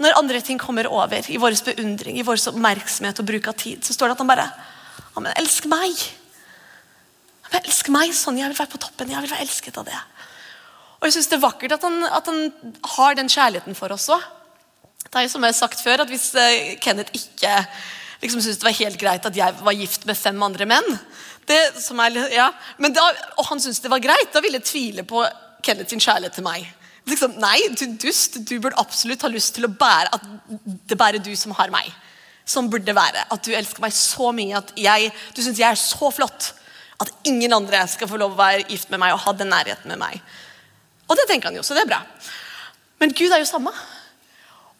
Når 0.03 0.19
andre 0.19 0.41
ting 0.43 0.59
kommer 0.59 0.89
over, 0.91 1.23
i 1.31 1.39
vår 1.39 1.55
beundring, 1.69 2.19
i 2.19 2.27
vår 2.27 2.41
oppmerksomhet 2.51 3.21
og 3.23 3.29
bruk 3.29 3.47
av 3.53 3.55
tid, 3.61 3.85
så 3.87 3.95
står 3.95 4.11
det 4.11 4.17
at 4.17 4.25
han 4.25 4.33
bare 4.33 4.51
Ja, 5.15 5.23
men 5.23 5.31
elsk 5.39 5.69
meg. 5.71 6.01
Jeg 7.53 7.65
elsker 7.65 7.95
meg 7.95 8.15
sånn. 8.17 8.39
Jeg 8.41 8.51
vil 8.53 8.59
være 8.59 8.73
på 8.73 8.81
toppen. 8.83 9.11
Jeg 9.13 9.25
vil 9.25 9.33
være 9.33 9.45
elsket 9.47 9.81
av 9.81 9.89
det. 9.89 10.01
Og 11.01 11.09
jeg 11.09 11.17
synes 11.19 11.29
Det 11.31 11.37
er 11.37 11.45
vakkert 11.45 11.77
at 11.77 11.85
han, 11.85 11.99
at 12.09 12.31
han 12.31 12.41
har 12.97 13.19
den 13.19 13.29
kjærligheten 13.29 13.77
for 13.77 13.93
oss 13.93 14.09
òg. 14.13 14.23
Det 15.05 15.21
er 15.21 15.27
jo 15.27 15.35
som 15.35 15.45
jeg 15.45 15.53
har 15.53 15.59
sagt 15.59 15.83
før, 15.85 16.03
at 16.03 16.09
Hvis 16.11 16.33
eh, 16.35 16.79
Kenneth 16.81 17.13
ikke 17.13 17.53
liksom 18.23 18.41
syntes 18.41 18.63
det 18.63 18.65
var 18.65 18.79
helt 18.79 19.01
greit 19.01 19.27
at 19.29 19.37
jeg 19.37 19.57
var 19.61 19.77
gift 19.77 20.07
med 20.09 20.17
fem 20.17 20.39
andre 20.43 20.65
menn, 20.65 20.87
er, 21.45 22.15
ja, 22.33 22.47
da, 22.81 23.03
og 23.37 23.45
han 23.51 23.61
syntes 23.61 23.83
det 23.85 23.91
var 23.93 24.01
greit, 24.01 24.31
da 24.33 24.41
ville 24.41 24.57
jeg 24.63 24.65
tvile 24.71 25.05
på 25.05 25.21
Kenneth 25.65 25.93
sin 25.93 26.01
kjærlighet 26.01 26.39
til 26.39 26.47
meg. 26.47 26.65
Liksom, 27.05 27.37
nei, 27.37 27.59
du 27.77 27.85
dust. 28.01 28.39
Du 28.49 28.57
burde 28.57 28.81
absolutt 28.81 29.23
ha 29.27 29.29
lyst 29.29 29.59
til 29.59 29.69
å 29.69 29.73
bære 29.73 30.15
at 30.17 30.25
det 30.89 30.97
bare 30.97 31.21
er 31.21 31.25
du 31.25 31.35
som 31.37 31.53
har 31.59 31.73
meg. 31.73 31.91
Sånn 32.49 32.71
burde 32.73 32.89
det 32.89 32.97
være. 32.97 33.27
At 33.33 33.45
du 33.45 33.53
elsker 33.53 33.85
meg 33.85 33.93
så 33.97 34.31
mye 34.37 34.57
at 34.57 34.73
jeg, 34.81 35.13
du 35.37 35.43
syns 35.45 35.61
jeg 35.61 35.69
er 35.69 35.81
så 35.81 36.09
flott 36.17 36.55
at 37.05 37.29
ingen 37.29 37.53
andre 37.57 37.83
skal 37.91 38.11
få 38.11 38.19
lov 38.21 38.35
å 38.35 38.41
være 38.41 38.67
gift 38.71 38.91
med 38.93 39.03
meg 39.03 39.15
og 39.15 39.23
ha 39.25 39.35
den 39.37 39.53
nærheten 39.53 39.93
med 39.93 40.01
meg. 40.01 40.23
Og 41.09 41.19
det 41.19 41.27
tenker 41.29 41.51
han 41.51 41.59
jo, 41.59 41.65
så 41.67 41.77
det 41.77 41.85
er 41.85 41.93
bra. 41.93 42.01
Men 43.03 43.13
Gud 43.17 43.33
er 43.33 43.43
jo 43.43 43.49
samme. 43.49 43.73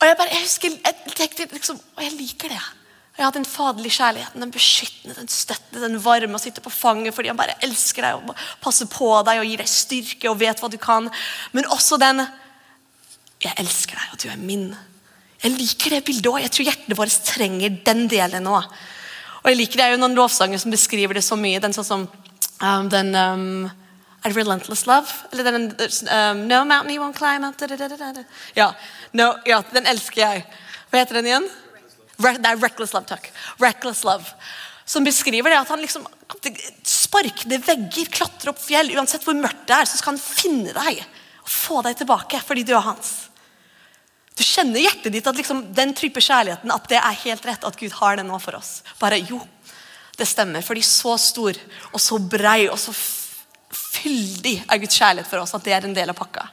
Og 0.01 0.07
jeg 0.09 0.17
bare, 0.19 0.33
jeg 0.33 0.47
husker, 0.47 0.79
jeg 0.85 1.15
tenkte 1.17 1.47
liksom, 1.53 1.79
og 1.97 2.03
jeg 2.05 2.17
liker 2.17 2.53
det. 2.53 2.63
Og 3.15 3.21
jeg 3.21 3.27
har 3.29 3.35
den 3.37 3.47
faderlige 3.47 3.95
kjærligheten, 3.95 4.43
den 4.43 4.55
beskyttende, 4.55 5.15
den 5.15 5.31
støttende, 5.31 5.83
den 5.85 6.01
varme. 6.03 6.35
Å 6.35 6.43
sitte 6.43 6.65
på 6.65 6.73
fanget 6.75 7.15
fordi 7.15 7.31
han 7.31 7.39
bare 7.39 7.55
elsker 7.63 8.03
deg 8.03 8.17
og 8.19 8.41
passer 8.65 8.89
på 8.91 9.11
deg 9.29 9.39
og 9.39 9.47
gir 9.47 9.63
deg 9.63 9.71
styrke 9.71 10.33
og 10.33 10.41
vet 10.41 10.63
hva 10.63 10.71
du 10.73 10.81
kan. 10.83 11.07
Men 11.55 11.71
også 11.71 12.01
den 12.03 12.27
Jeg 13.45 13.53
elsker 13.61 13.99
deg, 13.99 14.13
og 14.15 14.21
du 14.23 14.29
er 14.33 14.39
min. 14.41 14.71
Jeg 15.43 15.53
liker 15.53 15.93
det 15.93 16.05
bildet 16.07 16.31
òg. 16.31 16.39
Jeg 16.41 16.53
tror 16.55 16.69
hjertene 16.71 16.97
våre 16.97 17.25
trenger 17.27 17.75
den 17.85 18.07
delen 18.09 18.47
òg. 18.49 18.71
Og 19.45 19.53
jeg 19.53 19.61
liker 19.61 19.81
Det 19.81 19.87
er 19.87 19.95
jo 19.95 20.01
noen 20.01 20.17
lovsanger 20.17 20.61
som 20.61 20.73
beskriver 20.73 21.19
det 21.19 21.25
så 21.25 21.37
mye. 21.37 21.61
Den 21.61 21.77
sånn 21.77 21.87
som 21.87 22.05
um, 22.09 22.89
den 22.93 23.13
um, 23.15 23.67
Er 24.25 24.33
det 24.33 24.39
'Relentless 24.39 24.87
Love'? 24.89 25.13
Eller 25.33 25.45
den 25.45 25.67
um, 25.77 26.47
'No 26.49 26.65
mountain 26.65 26.95
you 26.95 27.03
won't 27.03 27.19
climb 27.19 27.45
up'? 27.45 27.59
Da, 27.61 27.67
da, 27.67 27.89
da, 27.89 28.25
ja. 28.57 28.73
No, 29.13 29.35
ja, 29.45 29.63
den 29.73 29.87
elsker 29.87 30.23
jeg. 30.23 30.47
Hva 30.91 31.03
heter 31.03 31.21
den 31.21 31.29
igjen? 31.29 31.49
Re 32.19 32.33
det 32.39 32.47
er 32.47 32.57
'Reckless 32.57 32.97
Love'. 32.97 33.07
takk. 33.07 33.31
Reckless 33.61 34.05
Love. 34.05 34.25
Som 34.87 35.05
beskriver 35.05 35.51
det 35.51 35.61
at 35.61 35.69
han 35.69 35.81
liksom 35.81 36.07
sparkende 36.85 37.59
vegger, 37.59 38.09
klatrer 38.13 38.53
opp 38.53 38.61
fjell. 38.61 38.91
Uansett 38.97 39.25
hvor 39.25 39.37
mørkt 39.37 39.67
det 39.69 39.77
er, 39.77 39.85
så 39.85 40.01
skal 40.01 40.17
han 40.17 40.25
finne 40.25 40.73
deg 40.73 41.05
og 41.45 41.53
få 41.53 41.83
deg 41.85 41.97
tilbake 42.01 42.41
fordi 42.41 42.65
du 42.65 42.73
er 42.73 42.85
hans. 42.85 43.29
Du 44.35 44.43
kjenner 44.43 44.83
hjertet 44.83 45.13
ditt 45.15 45.27
at 45.31 45.37
liksom, 45.39 45.63
den 45.75 45.93
type 45.95 46.23
kjærligheten 46.23 46.73
at 46.75 46.89
det 46.91 46.99
er 46.99 47.21
helt 47.25 47.45
rett 47.47 47.67
at 47.67 47.77
Gud 47.79 47.93
har 48.01 48.19
det 48.19 48.27
nå 48.27 48.39
for 48.43 48.59
oss. 48.59 48.81
Bare 48.99 49.21
jo, 49.23 49.39
det 50.19 50.27
stemmer. 50.27 50.65
Fordi 50.67 50.83
så 50.87 51.15
stor 51.23 51.59
og 51.93 52.01
så 52.03 52.19
brei 52.19 52.65
og 52.67 52.79
så 52.83 52.95
fyldig 53.75 54.57
er 54.67 54.81
Guds 54.83 54.99
kjærlighet 54.99 55.31
for 55.31 55.43
oss 55.43 55.55
at 55.55 55.67
det 55.67 55.77
er 55.77 55.87
en 55.87 55.95
del 55.97 56.11
av 56.11 56.19
pakka. 56.19 56.49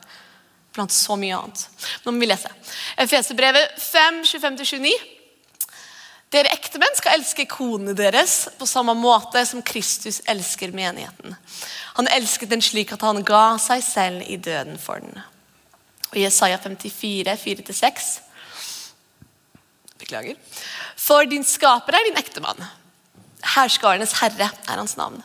Blant 0.76 0.94
så 0.96 1.18
mye 1.20 1.36
annet. 1.36 1.66
Nå 2.06 2.14
må 2.14 2.22
vi 2.22 2.30
lese. 2.30 2.52
Efeserbrevet 3.02 3.74
5, 3.82 4.22
25-29. 4.30 4.94
Dere 6.32 6.54
ektemenn 6.56 6.94
skal 6.96 7.18
elske 7.18 7.44
konene 7.52 7.92
deres 7.98 8.46
på 8.56 8.68
samme 8.70 8.94
måte 8.96 9.42
som 9.50 9.64
Kristus 9.68 10.22
elsker 10.32 10.72
menigheten. 10.72 11.36
Han 11.98 12.08
elsket 12.08 12.54
den 12.54 12.64
slik 12.64 12.94
at 12.96 13.04
han 13.04 13.20
ga 13.28 13.58
seg 13.60 13.84
selv 13.84 14.24
i 14.32 14.38
døden 14.40 14.80
for 14.80 15.04
den. 15.04 15.18
Og 16.12 16.20
Jesaja 16.20 16.60
54, 16.60 17.36
4-6. 17.40 18.12
Beklager. 20.02 20.36
For 21.00 21.28
din 21.30 21.46
skaper 21.48 21.96
er 21.96 22.08
din 22.10 22.20
ektemann. 22.20 22.60
Hærskarenes 23.56 24.18
herre 24.20 24.52
er 24.52 24.78
hans 24.78 24.98
navn. 25.00 25.22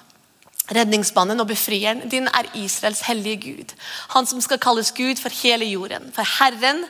Redningsmannen 0.72 1.40
og 1.42 1.46
befrieren 1.50 2.08
din 2.10 2.26
er 2.26 2.48
Israels 2.58 3.04
hellige 3.06 3.38
Gud. 3.44 3.74
Han 4.14 4.26
som 4.26 4.40
skal 4.42 4.58
kalles 4.62 4.90
Gud 4.94 5.20
for 5.22 5.34
hele 5.42 5.68
jorden. 5.68 6.10
For 6.14 6.26
Herren 6.38 6.84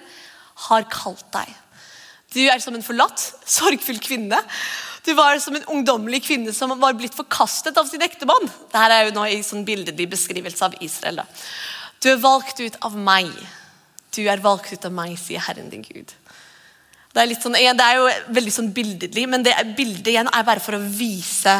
har 0.68 0.88
kalt 0.92 1.26
deg. 1.34 1.52
Du 2.34 2.40
er 2.48 2.60
som 2.60 2.74
en 2.76 2.84
forlatt, 2.84 3.20
sorgfull 3.48 4.00
kvinne. 4.02 4.38
Du 5.06 5.12
var 5.14 5.38
som 5.40 5.54
en 5.56 5.68
ungdommelig 5.70 6.24
kvinne 6.26 6.52
som 6.56 6.72
var 6.80 6.96
blitt 6.98 7.14
forkastet 7.14 7.76
av 7.78 7.86
sin 7.88 8.02
ektemann. 8.02 8.48
Dette 8.72 8.86
er 8.96 9.06
jo 9.06 9.14
nå 9.16 9.28
i 9.30 9.42
sånn 9.46 9.64
billedlig 9.68 10.08
beskrivelse 10.10 10.66
av 10.66 10.74
Israel. 10.84 11.22
Da. 11.22 11.28
Du 12.02 12.10
er 12.10 12.24
valgt 12.24 12.60
ut 12.60 12.80
av 12.84 12.96
meg 12.96 13.30
du 14.14 14.22
er 14.28 14.42
valgt 14.44 14.72
ut 14.72 14.86
av 14.88 14.94
meg, 14.94 15.16
sier 15.20 15.42
Herren 15.44 15.70
din 15.72 15.84
Gud. 15.84 16.14
Det 17.16 17.24
er, 17.24 17.32
sånn, 17.40 17.56
det 17.56 17.84
er 17.84 17.96
jo 17.96 18.08
veldig 18.36 18.52
sånn 18.52 18.70
bildelig, 18.76 19.24
men 19.32 19.44
det 19.44 19.54
bildet 19.76 20.12
igjen 20.12 20.28
er 20.28 20.44
bare 20.44 20.60
for 20.60 20.76
å 20.76 20.82
vise 20.84 21.54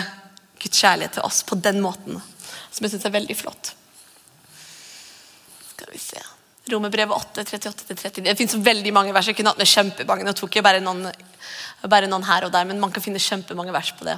Guds 0.61 0.83
kjærlighet 0.83 1.17
til 1.17 1.25
oss 1.25 1.43
på 1.49 1.57
den 1.65 1.81
måten. 1.85 2.21
Som 2.69 2.85
jeg 2.85 2.93
syns 2.93 3.07
er 3.09 3.15
veldig 3.15 3.37
flott. 3.39 3.73
Skal 5.71 5.93
vi 5.95 6.01
se. 6.01 6.21
Romerbrevet 6.73 7.15
8, 7.15 7.45
38-39. 7.47 8.25
Det 8.27 8.37
fins 8.37 8.57
veldig 8.69 8.93
mange 8.93 9.15
vers. 9.17 9.31
Jeg 9.31 9.39
kunne 9.39 9.53
hatt 9.55 9.61
med 9.61 9.71
kjempemange. 9.71 10.27
Nå 10.27 10.37
tok 10.37 10.59
jeg 10.59 10.67
bare 10.67 10.83
noen, 10.83 11.07
bare 11.89 12.09
noen 12.11 12.27
her 12.27 12.49
og 12.49 12.53
der, 12.53 12.67
men 12.69 12.81
man 12.83 12.93
kan 12.93 13.05
finne 13.05 13.23
kjempemange 13.23 13.75
vers 13.77 13.93
på 13.97 14.09
det. 14.09 14.17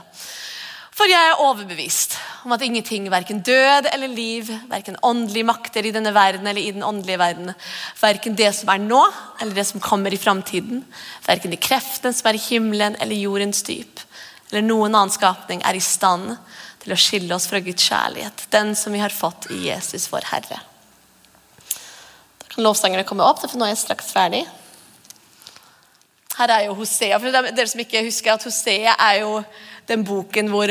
For 0.98 1.06
jeg 1.06 1.28
er 1.30 1.38
overbevist 1.38 2.16
om 2.42 2.52
at 2.56 2.62
ingenting, 2.66 3.04
verken 3.12 3.38
død 3.46 3.86
eller 3.92 4.10
liv, 4.10 4.48
verken 4.66 4.96
åndelige 5.06 5.46
makter 5.46 5.86
i 5.86 5.92
denne 5.94 6.10
verden 6.14 6.48
eller 6.50 6.58
i 6.58 6.72
den 6.74 6.82
åndelige 6.82 7.20
verden, 7.20 7.52
verken 8.00 8.34
det 8.38 8.48
som 8.56 8.72
er 8.72 8.82
nå 8.82 9.04
eller 9.38 9.54
det 9.54 9.66
som 9.68 9.82
kommer 9.84 10.10
i 10.10 10.18
framtiden, 10.18 10.82
verken 11.28 11.54
de 11.54 11.60
kreftene 11.62 12.10
som 12.16 12.26
er 12.26 12.40
i 12.40 12.42
himmelen 12.48 12.98
eller 12.98 13.14
jordens 13.14 13.62
dyp, 13.68 14.02
eller 14.50 14.66
noen 14.66 14.96
annen 14.96 15.14
skapning, 15.14 15.62
er 15.62 15.78
i 15.78 15.84
stand 15.84 16.32
til 16.82 16.96
å 16.96 16.98
skille 16.98 17.36
oss 17.36 17.46
fra 17.46 17.62
Guds 17.62 17.86
kjærlighet, 17.86 18.48
den 18.50 18.74
som 18.74 18.96
vi 18.96 19.04
har 19.04 19.14
fått 19.14 19.46
i 19.54 19.68
Jesus, 19.68 20.10
vår 20.10 20.26
Herre. 20.32 20.58
Da 22.42 22.54
kan 22.56 22.66
lovsangerne 22.66 23.06
komme 23.06 23.26
opp, 23.28 23.44
for 23.44 23.54
nå 23.54 23.68
er 23.68 23.76
jeg 23.76 23.84
straks 23.86 24.10
ferdig. 24.16 24.48
Her 26.38 26.52
er 26.54 26.66
jo 26.68 26.76
Hosea. 26.78 27.18
For 27.18 27.34
dere 27.34 27.66
som 27.70 27.82
ikke 27.82 28.04
husker 28.06 28.36
at 28.36 28.46
Hosea 28.46 28.94
er 28.94 29.22
jo 29.24 29.40
den 29.88 30.04
boken 30.06 30.52
hvor 30.52 30.70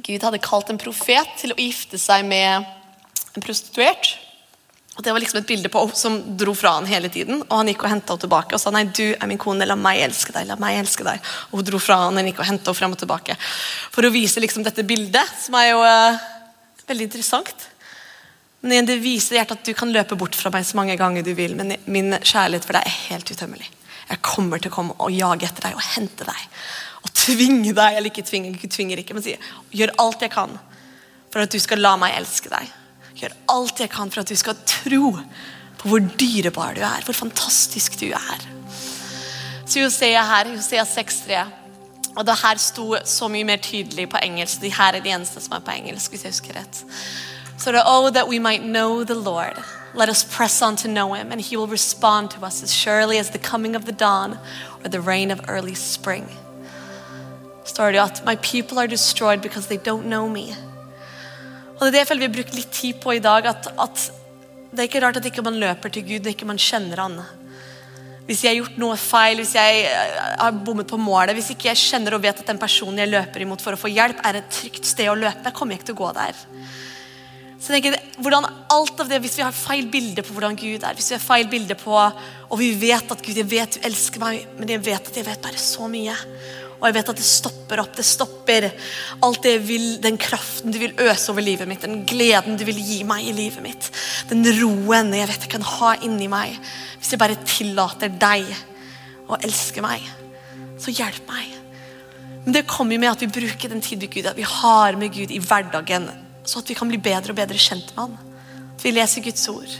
Gud 0.00 0.24
hadde 0.24 0.40
kalt 0.42 0.72
en 0.72 0.80
profet 0.80 1.38
til 1.38 1.52
å 1.54 1.60
gifte 1.60 1.98
seg 2.00 2.24
med 2.26 2.66
en 3.36 3.44
prostituert. 3.44 4.14
Og 4.96 5.04
Det 5.04 5.14
var 5.14 5.22
liksom 5.22 5.38
et 5.40 5.48
bilde 5.48 5.70
på 5.72 5.84
som 5.94 6.18
dro 6.36 6.52
fra 6.56 6.74
han 6.78 6.88
hele 6.90 7.08
tiden. 7.12 7.44
Og 7.46 7.56
Han 7.60 7.70
gikk 7.70 7.84
og 7.84 7.92
henta 7.92 8.14
henne 8.14 8.24
tilbake 8.26 8.56
og 8.56 8.62
sa 8.62 8.72
nei, 8.74 8.84
du 8.84 9.14
er 9.14 9.30
min 9.30 9.38
kone, 9.40 9.68
la 9.68 9.78
meg 9.78 10.02
elske 10.08 10.34
deg. 10.34 10.48
la 10.50 10.58
meg 10.60 10.80
elske 10.80 11.06
deg. 11.06 11.22
Og 11.50 11.60
Hun 11.60 11.68
dro 11.70 11.78
fra 11.78 12.02
han 12.04 12.18
og 12.18 12.26
gikk 12.26 12.42
og 12.42 12.50
henta 12.50 12.72
henne 12.72 12.80
frem 12.80 12.96
og 12.96 13.00
tilbake. 13.00 13.36
For 13.94 14.04
å 14.04 14.12
vise 14.14 14.42
liksom 14.42 14.66
dette 14.66 14.84
bildet, 14.84 15.36
som 15.44 15.54
er 15.60 15.70
jo 15.70 15.84
uh, 15.84 16.18
veldig 16.90 17.06
interessant. 17.06 17.69
Men 18.60 18.74
igjen, 18.74 18.88
det 18.90 18.96
viser 19.00 19.38
hjertet 19.38 19.60
at 19.60 19.68
du 19.70 19.76
kan 19.76 19.92
løpe 19.92 20.18
bort 20.20 20.36
fra 20.36 20.52
meg 20.52 20.66
så 20.68 20.76
mange 20.76 20.96
ganger 21.00 21.24
du 21.24 21.32
vil, 21.36 21.54
men 21.56 21.74
min 21.88 22.12
kjærlighet 22.18 22.66
for 22.66 22.76
deg 22.76 22.88
er 22.88 22.98
helt 23.08 23.30
utømmelig. 23.32 23.70
Jeg 24.10 24.22
kommer 24.26 24.60
til 24.60 24.72
å 24.72 24.74
komme 24.74 24.96
og 25.00 25.14
jage 25.14 25.46
etter 25.48 25.68
deg 25.68 25.78
og 25.78 25.86
hente 25.94 26.26
deg 26.28 26.42
og 27.00 27.14
tvinge 27.16 27.72
deg, 27.72 27.96
eller 27.96 28.10
ikke 28.10 28.26
tvinge, 28.26 28.50
ikke 28.52 28.72
tvinger 28.74 29.00
ikke, 29.00 29.16
men 29.16 29.24
si 29.24 29.36
gjør 29.72 29.94
alt 30.02 30.26
jeg 30.26 30.34
kan 30.34 30.58
for 31.30 31.44
at 31.44 31.54
du 31.54 31.60
skal 31.62 31.80
la 31.80 31.94
meg 32.00 32.16
elske 32.18 32.50
deg. 32.52 32.68
Gjør 33.20 33.36
alt 33.54 33.80
jeg 33.80 33.92
kan 33.92 34.10
for 34.12 34.22
at 34.22 34.30
du 34.30 34.36
skal 34.36 34.58
tro 34.68 35.14
på 35.80 35.88
hvor 35.88 36.02
dyrebar 36.20 36.74
du 36.76 36.82
er, 36.84 37.06
hvor 37.06 37.16
fantastisk 37.16 37.96
du 38.00 38.10
er. 38.12 38.44
Så 39.64 39.80
Josea 39.80 40.22
her, 40.26 40.50
Josea 40.52 40.84
6,3. 40.84 41.44
Og 42.18 42.26
det 42.26 42.36
her 42.42 42.58
sto 42.58 42.96
så 43.06 43.28
mye 43.30 43.46
mer 43.46 43.60
tydelig 43.62 44.08
på 44.10 44.18
engelsk. 44.18 44.58
De 44.64 44.72
her 44.74 44.98
er 44.98 45.04
de 45.04 45.12
eneste 45.14 45.40
som 45.40 45.54
er 45.56 45.62
på 45.64 45.76
engelsk. 45.76 46.10
hvis 46.10 46.24
jeg 46.26 46.34
husker 46.34 46.58
rett. 46.58 46.80
Så 47.60 47.72
det 47.72 47.82
Oh, 47.86 48.10
that 48.10 48.28
we 48.28 48.38
might 48.38 48.62
know 48.62 49.04
the 49.04 49.14
Lord. 49.14 49.62
Let 49.94 50.08
us 50.08 50.24
press 50.24 50.62
on 50.62 50.76
to 50.76 50.88
know 50.88 51.14
him, 51.14 51.32
and 51.32 51.40
he 51.40 51.56
will 51.56 51.70
respond 51.70 52.30
to 52.30 52.46
us 52.46 52.62
as 52.62 52.72
surely 52.72 53.18
as 53.18 53.30
the 53.30 53.38
coming 53.38 53.76
of 53.76 53.84
the 53.84 53.92
dawn 53.92 54.38
or 54.84 54.88
the 54.88 55.00
rain 55.00 55.30
of 55.30 55.40
early 55.48 55.74
spring 55.74 56.28
står 57.70 57.94
det 57.94 58.02
at 58.02 58.22
My 58.26 58.36
people 58.36 58.78
are 58.82 58.90
destroyed 58.90 59.42
because 59.44 59.68
they 59.68 59.78
don't 59.78 60.08
know 60.08 60.28
me. 60.28 60.50
Og 61.78 61.86
Det 61.86 61.88
er 61.88 61.92
det 61.94 62.02
jeg 62.02 62.08
føler 62.10 62.26
vi 62.26 62.30
har 62.30 62.38
brukt 62.38 62.56
litt 62.56 62.72
tid 62.76 62.98
på 63.02 63.14
i 63.16 63.22
dag. 63.24 63.46
At, 63.46 63.68
at 63.80 64.08
Det 64.70 64.78
er 64.78 64.88
ikke 64.88 65.04
rart 65.04 65.20
at 65.20 65.26
ikke 65.26 65.46
man 65.46 65.60
løper 65.60 65.92
til 65.92 66.06
Gud 66.06 66.26
når 66.26 66.34
ikke 66.34 66.50
man 66.50 66.60
kjenner 66.60 67.00
Han. 67.02 67.20
Hvis 68.26 68.44
jeg 68.44 68.52
har 68.52 68.60
gjort 68.60 68.76
noe 68.78 68.96
feil, 69.00 69.40
hvis 69.40 69.56
jeg 69.56 69.86
eh, 69.90 70.18
har 70.38 70.58
bommet 70.66 70.86
på 70.86 70.98
målet, 71.00 71.34
hvis 71.34 71.48
ikke 71.50 71.66
jeg 71.72 71.80
kjenner 71.80 72.14
og 72.14 72.22
vet 72.22 72.38
at 72.38 72.46
den 72.46 72.60
personen 72.62 73.00
jeg 73.02 73.10
løper 73.10 73.42
imot 73.42 73.64
for 73.64 73.74
å 73.74 73.80
få 73.80 73.90
hjelp, 73.90 74.20
er 74.22 74.38
et 74.38 74.52
trygt 74.54 74.86
sted 74.86 75.10
å 75.10 75.16
løpe, 75.18 75.50
kommer 75.56 75.74
jeg 75.74 75.80
ikke 75.80 75.88
til 75.88 75.96
å 75.96 76.02
gå 76.04 76.10
der. 76.20 76.44
Så 77.60 77.74
jeg 77.74 77.84
tenker, 77.84 78.00
hvordan 78.24 78.46
alt 78.72 79.02
av 79.02 79.08
det, 79.10 79.20
Hvis 79.20 79.36
vi 79.36 79.44
har 79.44 79.52
feil 79.52 79.90
bilde 79.92 80.24
på 80.24 80.32
hvordan 80.32 80.56
Gud 80.56 80.80
er, 80.80 80.94
hvis 80.96 81.10
vi 81.12 81.18
har 81.18 81.22
feil 81.22 81.48
bilde 81.50 81.76
på, 81.76 81.92
og 81.92 82.58
vi 82.58 82.72
vet 82.80 83.12
at 83.12 83.22
Gud 83.22 83.36
jeg 83.36 83.50
vet 83.50 83.76
du 83.76 83.84
elsker 83.84 84.22
meg, 84.22 84.46
men 84.56 84.72
jeg 84.72 84.84
vet 84.86 85.12
at 85.12 85.16
jeg 85.16 85.28
vet 85.28 85.44
bare 85.44 85.60
så 85.60 85.88
mye 85.90 86.16
og 86.80 86.86
jeg 86.88 86.96
vet 86.96 87.10
at 87.12 87.18
det 87.20 87.26
stopper 87.28 87.82
opp. 87.82 87.92
Det 87.96 88.06
stopper 88.08 88.66
alt 89.26 89.42
det 89.44 89.54
vil, 89.68 89.86
den 90.00 90.16
kraften 90.20 90.72
du 90.72 90.78
vil 90.80 90.96
øse 91.04 91.28
over 91.32 91.44
livet 91.44 91.68
mitt, 91.68 91.84
den 91.84 92.06
gleden 92.08 92.56
du 92.56 92.64
vil 92.64 92.80
gi 92.80 93.02
meg 93.04 93.26
i 93.28 93.34
livet 93.36 93.60
mitt. 93.64 93.90
Den 94.30 94.46
roen 94.62 95.12
jeg 95.12 95.28
vet 95.28 95.44
jeg 95.44 95.52
kan 95.52 95.66
ha 95.76 95.92
inni 96.00 96.30
meg 96.32 96.56
hvis 97.00 97.12
jeg 97.12 97.20
bare 97.20 97.36
tillater 97.44 98.12
deg 98.20 98.48
å 99.28 99.36
elske 99.44 99.84
meg. 99.84 100.08
Så 100.80 100.92
hjelp 100.96 101.28
meg. 101.28 101.52
Men 102.46 102.56
det 102.56 102.64
kommer 102.68 102.96
jo 102.96 103.02
med 103.02 103.12
at 103.12 103.22
vi 103.26 103.28
bruker 103.28 103.72
den 103.72 103.84
tid 103.84 104.06
Gud, 104.08 104.24
at 104.24 104.38
vi 104.38 104.48
har 104.48 104.96
med 104.96 105.12
Gud 105.12 105.32
i 105.32 105.40
hverdagen, 105.44 106.08
så 106.44 106.60
at 106.60 106.70
vi 106.70 106.76
kan 106.78 106.88
bli 106.88 106.98
bedre 107.00 107.34
og 107.34 107.38
bedre 107.38 107.60
kjent 107.60 107.92
med 107.94 108.02
Han. 108.04 108.18
At 108.74 108.84
vi 108.84 108.92
leser 108.94 109.24
Guds 109.24 109.48
ord. 109.52 109.72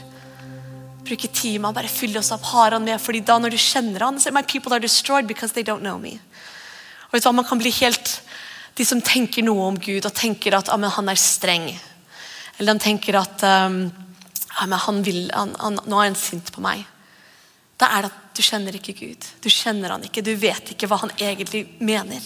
Bruke 1.07 1.27
tid 1.27 1.57
med 1.57 1.71
han, 1.71 1.75
bare 1.75 1.89
fylle 1.89 2.19
oss 2.19 2.31
opp, 2.35 2.43
har 2.51 2.75
han 2.75 2.85
med. 2.85 3.01
fordi 3.01 3.23
da 3.25 3.39
når 3.39 3.55
du 3.55 3.57
kjenner 3.57 4.05
han, 4.05 4.19
My 4.31 4.43
people 4.43 4.73
are 4.73 4.79
destroyed 4.79 5.27
because 5.27 5.53
they 5.53 5.63
don't 5.63 5.81
know 5.81 5.97
me. 5.97 6.19
Og 7.09 7.17
vet 7.17 7.23
du 7.23 7.27
hva, 7.27 7.33
Man 7.33 7.45
kan 7.45 7.59
bli 7.59 7.71
helt 7.81 8.21
De 8.77 8.85
som 8.85 9.01
tenker 9.01 9.43
noe 9.43 9.67
om 9.67 9.77
Gud 9.79 10.05
og 10.05 10.13
tenker 10.15 10.55
at 10.55 10.69
ah, 10.71 10.89
han 10.95 11.09
er 11.09 11.19
streng. 11.19 11.65
Eller 12.57 12.73
de 12.73 12.79
tenker 12.79 13.17
at 13.19 13.43
um, 13.43 13.91
ah, 14.55 14.77
han 14.85 15.01
vil, 15.03 15.27
han, 15.33 15.51
han, 15.59 15.79
nå 15.85 15.99
er 15.99 16.07
han 16.07 16.15
sint 16.15 16.53
på 16.55 16.63
meg. 16.63 16.85
Da 17.81 17.89
er 17.91 18.05
det 18.05 18.13
at 18.13 18.37
du 18.37 18.41
kjenner 18.45 18.77
ikke 18.77 18.95
Gud. 18.95 19.27
Du 19.43 19.49
kjenner 19.51 19.91
han 19.91 20.05
ikke. 20.07 20.23
Du 20.23 20.31
vet 20.39 20.71
ikke 20.71 20.87
hva 20.87 21.01
han 21.01 21.11
egentlig 21.17 21.65
mener. 21.83 22.23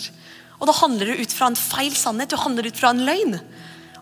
Og 0.59 0.69
da 0.69 0.75
handler 0.83 1.11
det 1.11 1.25
ut 1.25 1.33
fra 1.33 1.49
en 1.49 1.57
feil 1.57 1.95
sannhet. 1.97 2.29
Du 2.29 2.38
handler 2.39 2.69
ut 2.69 2.77
fra 2.77 2.91
en 2.93 3.03
løgn. 3.07 3.39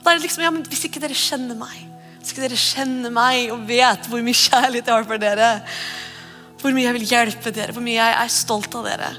Da 0.04 0.12
er 0.12 0.20
det 0.20 0.28
liksom, 0.28 0.43
ja, 0.43 0.51
men 0.51 0.66
Hvis 0.68 0.86
ikke 0.88 1.01
dere 1.04 1.18
kjenner 1.18 1.58
meg, 1.58 1.76
hvis 2.20 2.34
ikke 2.34 2.45
dere 2.45 2.60
kjenner 2.60 3.12
meg 3.12 3.51
og 3.51 3.66
vet 3.68 4.08
hvor 4.08 4.24
mye 4.24 4.38
kjærlighet 4.38 4.88
jeg 4.88 4.95
har 4.95 5.08
for 5.08 5.20
dere, 5.20 5.49
hvor 6.62 6.72
mye 6.72 6.88
jeg 6.88 6.95
vil 6.95 7.10
hjelpe 7.10 7.51
dere, 7.51 7.76
hvor 7.76 7.84
mye 7.84 7.99
jeg 7.99 8.18
er 8.22 8.32
stolt 8.32 8.76
av 8.80 8.88
dere, 8.88 9.10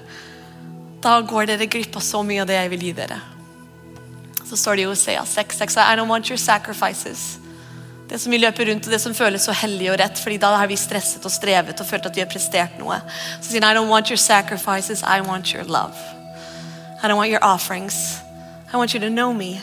da 1.04 1.18
går 1.20 1.50
dere 1.50 1.68
glipp 1.68 1.98
av 2.00 2.04
så 2.04 2.22
mye 2.24 2.40
av 2.40 2.48
det 2.48 2.56
jeg 2.56 2.70
vil 2.72 2.86
gi 2.88 2.92
dere. 2.96 3.18
Så 4.48 4.56
står 4.56 4.76
det 4.76 4.86
i 4.86 4.88
Hosea 4.88 5.24
6,6 5.28 5.76
I 5.80 5.96
don't 5.96 6.08
want 6.08 6.30
your 6.32 6.40
sacrifices. 6.40 7.38
Det 8.08 8.18
som 8.20 8.32
vi 8.32 8.38
løper 8.38 8.68
rundt 8.68 8.88
og 8.88 8.92
det 8.92 9.00
som 9.00 9.16
føles 9.16 9.44
så 9.44 9.52
hellig 9.56 9.90
og 9.92 9.98
rett, 10.00 10.20
fordi 10.20 10.36
da 10.40 10.54
har 10.56 10.68
vi 10.68 10.76
stresset 10.80 11.24
og 11.24 11.32
strevet 11.32 11.80
og 11.80 11.88
følt 11.88 12.08
at 12.08 12.16
vi 12.16 12.24
har 12.24 12.28
prestert 12.32 12.76
noe. 12.80 13.00
Så 13.40 13.50
sier 13.50 13.64
han 13.64 13.72
I 13.72 13.76
don't 13.76 13.92
want 13.92 14.12
your 14.12 14.20
sacrifices, 14.20 15.02
I 15.04 15.20
want 15.24 15.52
your 15.52 15.64
love. 15.64 15.96
I 17.02 17.08
don't 17.08 17.20
want 17.20 17.32
your 17.32 17.44
offerings. 17.44 18.16
I 18.72 18.76
want 18.76 18.94
you 18.94 19.00
to 19.00 19.10
know 19.10 19.32
me. 19.32 19.60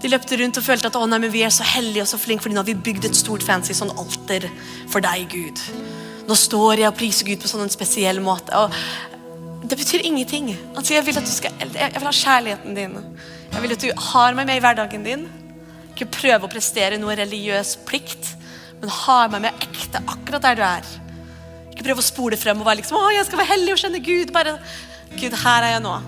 De 0.00 0.08
løpte 0.08 0.38
rundt 0.40 0.56
og 0.56 0.64
følte 0.64 0.88
at 0.88 0.96
å 0.96 1.04
nei, 1.08 1.18
men 1.20 1.32
vi 1.32 1.42
er 1.44 1.52
så 1.52 1.66
hellige 1.66 2.06
og 2.06 2.08
så 2.08 2.20
flinke, 2.20 2.44
fordi 2.44 2.56
nå 2.56 2.62
har 2.62 2.70
vi 2.70 2.78
bygd 2.88 3.10
et 3.10 3.18
stort 3.18 3.44
fancy 3.44 3.76
sånn 3.76 3.92
alter 4.00 4.46
for 4.88 5.04
deg, 5.04 5.26
Gud. 5.32 5.60
Nå 6.28 6.36
står 6.38 6.80
jeg 6.80 6.88
og 6.88 6.96
priser 6.96 7.28
Gud 7.28 7.42
på 7.42 7.50
sånn 7.50 7.66
en 7.66 7.72
spesiell 7.72 8.22
måte. 8.24 8.54
Og 8.56 8.72
det 9.68 9.76
betyr 9.76 10.06
ingenting. 10.06 10.54
Altså, 10.72 10.94
jeg 10.96 11.04
vil, 11.04 11.20
at 11.20 11.28
du 11.28 11.32
skal, 11.34 11.52
jeg 11.60 11.92
vil 11.98 12.08
ha 12.08 12.14
kjærligheten 12.16 12.78
din. 12.78 12.96
Jeg 13.50 13.64
vil 13.64 13.76
at 13.76 13.84
du 13.84 13.90
har 14.10 14.38
meg 14.38 14.48
med 14.48 14.60
i 14.60 14.64
hverdagen 14.64 15.04
din. 15.04 15.26
Ikke 15.92 16.08
prøve 16.16 16.48
å 16.48 16.52
prestere 16.52 17.00
noe 17.00 17.18
religiøs 17.18 17.76
plikt, 17.88 18.32
men 18.80 18.92
har 19.02 19.28
meg 19.34 19.44
med 19.48 19.66
ekte 19.68 20.00
akkurat 20.00 20.48
der 20.48 20.56
du 20.56 20.64
er. 20.64 20.92
Ikke 21.74 21.90
prøve 21.90 22.00
å 22.00 22.08
spole 22.08 22.40
frem 22.40 22.62
og 22.62 22.70
være 22.70 22.80
liksom, 22.80 22.96
å, 22.96 23.10
jeg 23.12 23.28
skal 23.28 23.42
være 23.42 23.52
hellig 23.52 23.76
og 23.76 23.82
kjenne 23.84 24.00
Gud. 24.06 24.32
Bare, 24.32 24.56
Gud, 25.12 25.36
her 25.44 25.66
er 25.66 25.74
jeg 25.76 25.84
nå. 25.84 25.98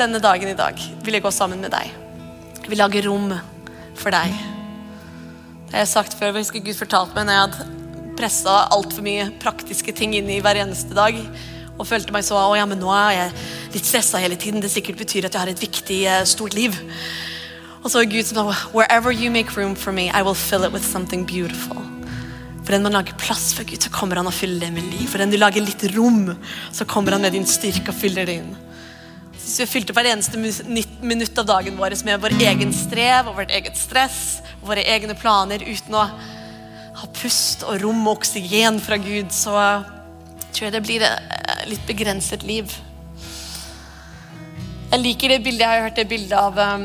Denne 0.00 0.22
dagen 0.24 0.48
i 0.48 0.56
dag 0.56 0.80
vil 1.04 1.18
jeg 1.18 1.26
gå 1.26 1.34
sammen 1.34 1.60
med 1.60 1.74
deg. 1.76 2.01
Jeg 2.62 2.78
lager 2.78 3.02
lage 3.02 3.08
rom 3.08 3.32
for 3.98 4.14
deg. 4.14 4.34
Det 5.66 5.74
har 5.74 5.82
jeg 5.82 5.88
sagt 5.90 6.14
før. 6.14 6.30
Jeg 6.30 6.44
husker 6.44 6.62
Gud 6.62 6.78
fortalte 6.78 7.16
meg 7.16 7.26
når 7.26 7.34
jeg 7.34 7.42
hadde 7.42 8.14
pressa 8.16 8.54
altfor 8.70 9.02
mye 9.02 9.24
praktiske 9.42 9.92
ting 9.98 10.14
inn 10.14 10.30
i 10.30 10.38
hver 10.44 10.60
eneste 10.62 10.94
dag 10.94 11.18
og 11.72 11.88
følte 11.88 12.14
meg 12.14 12.22
så 12.22 12.38
Å 12.38 12.54
ja, 12.54 12.66
men 12.68 12.78
nå 12.78 12.92
er 12.94 13.16
jeg 13.16 13.32
litt 13.74 13.88
stressa 13.88 14.20
hele 14.22 14.38
tiden. 14.38 14.62
Det 14.62 14.70
sikkert 14.70 15.00
betyr 15.02 15.26
at 15.26 15.34
jeg 15.34 15.42
har 15.42 15.50
et 15.50 15.64
viktig, 15.64 15.98
eh, 16.06 16.22
stort 16.28 16.54
liv. 16.54 16.76
Og 17.82 17.90
så 17.90 17.98
er 17.98 18.12
Gud 18.12 18.28
som 18.28 18.38
sa 18.38 18.70
Wherever 18.70 19.10
you 19.10 19.30
make 19.30 19.56
room 19.56 19.74
for 19.74 19.90
me, 19.92 20.08
I 20.08 20.22
will 20.22 20.38
fill 20.38 20.62
it 20.62 20.72
with 20.72 20.86
something 20.86 21.26
beautiful. 21.26 21.82
For 22.62 22.76
den 22.76 22.84
man 22.86 22.94
lager 22.94 23.18
plass 23.18 23.52
for 23.52 23.66
Gud, 23.66 23.82
så 23.82 23.90
kommer 23.90 24.16
han 24.16 24.30
og 24.30 24.36
fyller 24.38 24.68
det 24.68 24.72
med 24.72 24.86
liv. 24.86 25.08
For 25.10 25.18
den 25.18 25.34
du 25.34 25.36
lager 25.36 25.60
litt 25.60 25.82
rom, 25.96 26.36
så 26.70 26.86
kommer 26.86 27.12
han 27.12 27.26
med 27.26 27.34
din 27.34 27.46
styrke 27.46 27.90
og 27.90 27.98
fyller 27.98 28.28
det 28.28 28.38
inn. 28.44 28.54
Så 29.42 29.64
vi 29.64 29.66
fylte 29.66 29.94
hver 29.96 30.06
eneste 30.06 30.38
minutt 31.02 31.38
av 31.38 31.48
dagen 31.48 31.76
vår 31.76 31.96
med 32.06 32.20
vår 32.22 32.36
egen 32.46 32.70
strev 32.74 33.26
og 33.28 33.40
vårt 33.40 33.50
eget 33.50 33.76
stress 33.78 34.40
og 34.60 34.68
våre 34.70 34.84
egne 34.86 35.16
planer 35.18 35.64
uten 35.66 35.96
å 35.98 36.04
ha 37.02 37.08
pust 37.18 37.64
og 37.66 37.80
rom 37.82 38.04
og 38.06 38.20
oksygen 38.20 38.78
fra 38.82 38.98
Gud, 39.02 39.32
så 39.34 39.56
tror 40.52 40.68
jeg 40.68 40.74
det 40.76 40.82
blir 40.86 41.04
et 41.06 41.66
litt 41.66 41.86
begrenset 41.88 42.44
liv. 42.46 42.70
Jeg 44.92 45.00
liker 45.00 45.32
det 45.32 45.40
bildet, 45.42 45.64
jeg 45.64 45.72
har 45.72 45.88
hørt 45.88 45.98
det 45.98 46.06
bildet 46.10 46.36
av 46.36 46.58
um, 46.60 46.84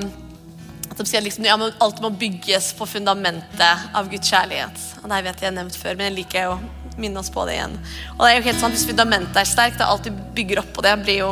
at 0.88 0.98
de 0.98 1.06
sier 1.06 1.22
liksom, 1.22 1.46
ja, 1.46 1.58
alt 1.84 2.00
må 2.02 2.10
bygges 2.18 2.72
på 2.80 2.88
fundamentet 2.90 3.92
av 3.94 4.08
Guds 4.10 4.32
kjærlighet. 4.32 4.80
Og 5.04 5.12
det 5.12 5.20
vet 5.28 5.44
jeg 5.44 5.54
nevnt 5.54 5.78
før, 5.78 6.00
men 6.00 6.08
jeg 6.08 6.16
liker 6.22 6.56
å 6.56 6.58
minne 6.98 7.22
oss 7.22 7.30
på 7.30 7.44
det 7.46 7.60
igjen. 7.60 7.76
Og 8.16 8.24
det 8.24 8.32
er 8.32 8.40
jo 8.40 8.48
helt 8.48 8.64
sant, 8.64 8.74
Hvis 8.74 8.88
fundamentet 8.90 9.38
er 9.38 9.50
sterkt, 9.52 9.84
og 9.84 9.92
alt 9.92 10.10
vi 10.10 10.16
bygger 10.40 10.64
opp 10.64 10.72
på 10.74 10.86
det, 10.88 10.96
blir 11.04 11.20
jo 11.20 11.30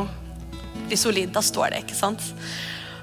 blir 0.90 1.00
solid. 1.00 1.34
Da 1.36 1.44
står 1.46 1.74
det, 1.74 1.84
ikke 1.86 1.98
sant? 1.98 2.24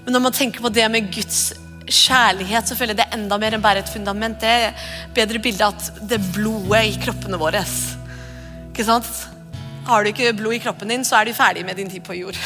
Men 0.05 0.17
når 0.17 0.25
man 0.29 0.37
tenker 0.37 0.65
på 0.65 0.73
det 0.73 0.89
med 0.91 1.11
Guds 1.15 1.53
kjærlighet, 1.87 2.69
så 2.69 2.77
føler 2.79 2.95
jeg 2.95 3.03
det 3.03 3.07
er 3.09 3.19
enda 3.19 3.39
mer 3.41 3.57
enn 3.57 3.65
bare 3.65 3.83
et 3.83 3.93
fundament. 3.93 4.41
Det 4.41 4.49
er 4.49 4.89
bedre 5.15 5.43
bilde 5.43 5.69
at 5.69 5.93
det 6.01 6.19
er 6.19 6.33
blodet 6.35 6.83
i 6.89 6.99
kroppene 7.03 7.41
våre. 7.41 7.63
Ikke 8.71 8.87
sant? 8.89 9.09
Har 9.87 10.03
du 10.03 10.13
ikke 10.13 10.35
blod 10.39 10.57
i 10.57 10.63
kroppen 10.63 10.93
din, 10.93 11.07
så 11.07 11.19
er 11.19 11.27
du 11.27 11.35
ferdig 11.37 11.65
med 11.67 11.79
din 11.79 11.91
tid 11.91 12.05
på 12.07 12.17
jord. 12.19 12.39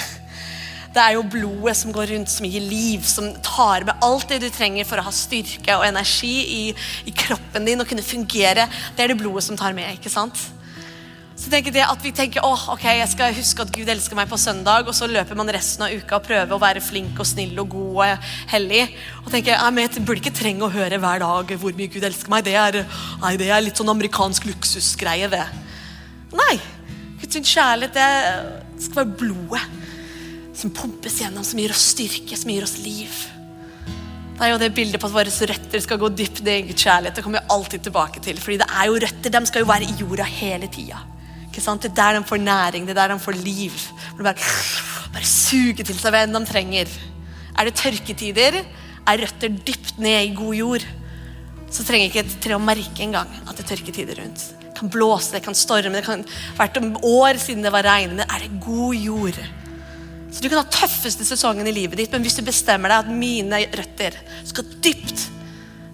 Det 0.97 1.03
er 1.03 1.12
jo 1.12 1.26
blodet 1.28 1.74
som 1.76 1.93
går 1.93 2.09
rundt, 2.14 2.30
som 2.32 2.47
gir 2.49 2.62
liv, 2.64 3.03
som 3.05 3.26
tar 3.45 3.84
med 3.84 4.01
alt 4.01 4.30
det 4.30 4.39
du 4.41 4.47
trenger 4.49 4.87
for 4.89 4.97
å 4.97 5.05
ha 5.05 5.12
styrke 5.12 5.74
og 5.76 5.84
energi 5.84 6.37
i, 6.55 6.62
i 7.05 7.12
kroppen 7.12 7.68
din 7.68 7.84
og 7.84 7.91
kunne 7.91 8.05
fungere. 8.05 8.64
Det 8.97 9.05
er 9.05 9.12
det 9.12 9.18
blodet 9.20 9.45
som 9.45 9.59
tar 9.61 9.76
med. 9.76 9.93
ikke 9.99 10.12
sant? 10.12 10.41
Så 11.37 11.51
tenker 11.53 11.74
det 11.74 11.82
at 11.84 12.01
vi 12.01 12.14
tenker 12.16 12.45
åh, 12.49 12.62
ok, 12.72 12.84
jeg 12.97 13.09
skal 13.12 13.34
huske 13.37 13.64
at 13.66 13.72
Gud 13.74 13.91
elsker 13.93 14.16
meg 14.16 14.28
på 14.30 14.39
søndag, 14.41 14.89
og 14.89 14.97
så 14.97 15.09
løper 15.11 15.37
man 15.37 15.53
resten 15.53 15.84
av 15.84 15.93
uka 15.93 16.16
og 16.16 16.24
prøver 16.24 16.55
å 16.57 16.61
være 16.62 16.80
flink 16.80 17.18
og 17.20 17.28
snill 17.28 17.53
og 17.61 17.74
god 17.74 17.99
og 18.07 18.30
hellig. 18.55 18.87
Og 19.20 19.28
tenker 19.34 19.53
jeg, 19.53 19.74
men 19.76 19.84
jeg 19.84 20.05
burde 20.07 20.22
ikke 20.22 20.32
trenge 20.39 20.64
å 20.64 20.72
høre 20.72 21.01
hver 21.03 21.20
dag 21.20 21.53
hvor 21.61 21.76
mye 21.76 21.93
Gud 21.93 22.07
elsker 22.09 22.32
meg. 22.32 22.47
Det 22.47 22.57
er, 22.57 22.80
nei, 23.20 23.34
det 23.37 23.51
er 23.53 23.64
litt 23.66 23.76
sånn 23.76 23.93
amerikansk 23.93 24.49
luksusgreie, 24.49 25.28
det. 25.32 25.45
Nei. 26.37 26.55
Guds 27.20 27.37
kjærlighet 27.53 27.97
det 27.97 28.84
skal 28.87 29.03
være 29.03 29.16
blodet 29.20 29.64
som 30.57 30.72
pumpes 30.72 31.18
gjennom, 31.20 31.45
som 31.45 31.61
gir 31.61 31.72
oss 31.74 31.91
styrke, 31.93 32.37
som 32.39 32.53
gir 32.53 32.64
oss 32.64 32.78
liv. 32.80 33.12
Det 34.37 34.45
er 34.45 34.55
jo 34.55 34.61
det 34.61 34.70
bildet 34.76 35.01
på 35.01 35.09
at 35.09 35.16
våre 35.16 35.51
røtter 35.51 35.84
skal 35.84 36.01
gå 36.01 36.11
dypt 36.12 36.43
ned 36.45 36.62
i 36.62 36.64
Guds 36.70 36.84
kjærlighet. 36.84 37.16
Det 37.16 37.24
kommer 37.24 37.43
jeg 37.43 37.53
alltid 37.53 37.84
tilbake 37.87 38.24
til. 38.24 38.41
Fordi 38.41 38.59
det 38.61 38.68
er 38.68 38.89
jo 38.89 38.99
røtter. 39.05 39.32
De 39.32 39.43
skal 39.49 39.64
jo 39.64 39.68
være 39.68 39.89
i 39.89 40.01
jorda 40.01 40.26
hele 40.28 40.68
tida. 40.72 41.01
Det 41.57 41.90
er 41.90 41.94
der 41.96 42.18
de 42.18 42.24
får 42.28 42.36
næring, 42.42 42.86
det 42.86 42.96
er 42.96 43.00
der 43.07 43.14
de 43.14 43.20
får 43.20 43.32
liv. 43.32 43.72
Bare, 44.18 44.34
bare 45.12 45.24
suge 45.24 45.84
til 45.84 45.98
seg 45.98 46.12
hvem 46.12 46.32
de 46.36 46.44
trenger. 46.46 46.90
Er 47.57 47.64
det 47.64 47.74
tørketider, 47.80 48.61
er 49.07 49.22
røtter 49.22 49.48
dypt 49.48 49.98
ned 49.98 50.28
i 50.28 50.34
god 50.36 50.54
jord, 50.54 50.86
så 51.70 51.84
trenger 51.84 52.11
ikke 52.11 52.24
et 52.24 52.36
tre 52.42 52.57
å 52.57 52.62
merke 52.62 53.04
engang 53.04 53.30
at 53.46 53.57
det 53.57 53.64
er 53.64 53.70
tørketider 53.74 54.20
rundt. 54.20 54.42
Det 54.61 54.74
kan 54.76 54.90
blåse, 54.92 55.32
det 55.32 55.42
kan 55.44 55.57
storme, 55.57 55.94
det 55.96 56.04
kan 56.04 56.24
vært 56.59 56.76
år 57.00 57.40
siden 57.40 57.64
det 57.64 57.72
var 57.72 57.86
regn. 57.86 58.12
Men 58.12 58.26
er 58.26 58.44
det 58.44 58.61
god 58.64 58.94
jord? 58.94 59.40
Så 60.30 60.42
Du 60.42 60.50
kan 60.50 60.61
ha 60.61 60.68
tøffeste 60.68 61.24
sesongen 61.24 61.66
i 61.66 61.72
livet 61.72 61.96
ditt, 61.96 62.12
men 62.12 62.20
hvis 62.26 62.36
du 62.36 62.44
bestemmer 62.44 62.92
deg 62.92 63.07
at 63.07 63.14
mine 63.22 63.62
røtter 63.72 64.18
skal 64.44 64.68
dypt 64.84 65.30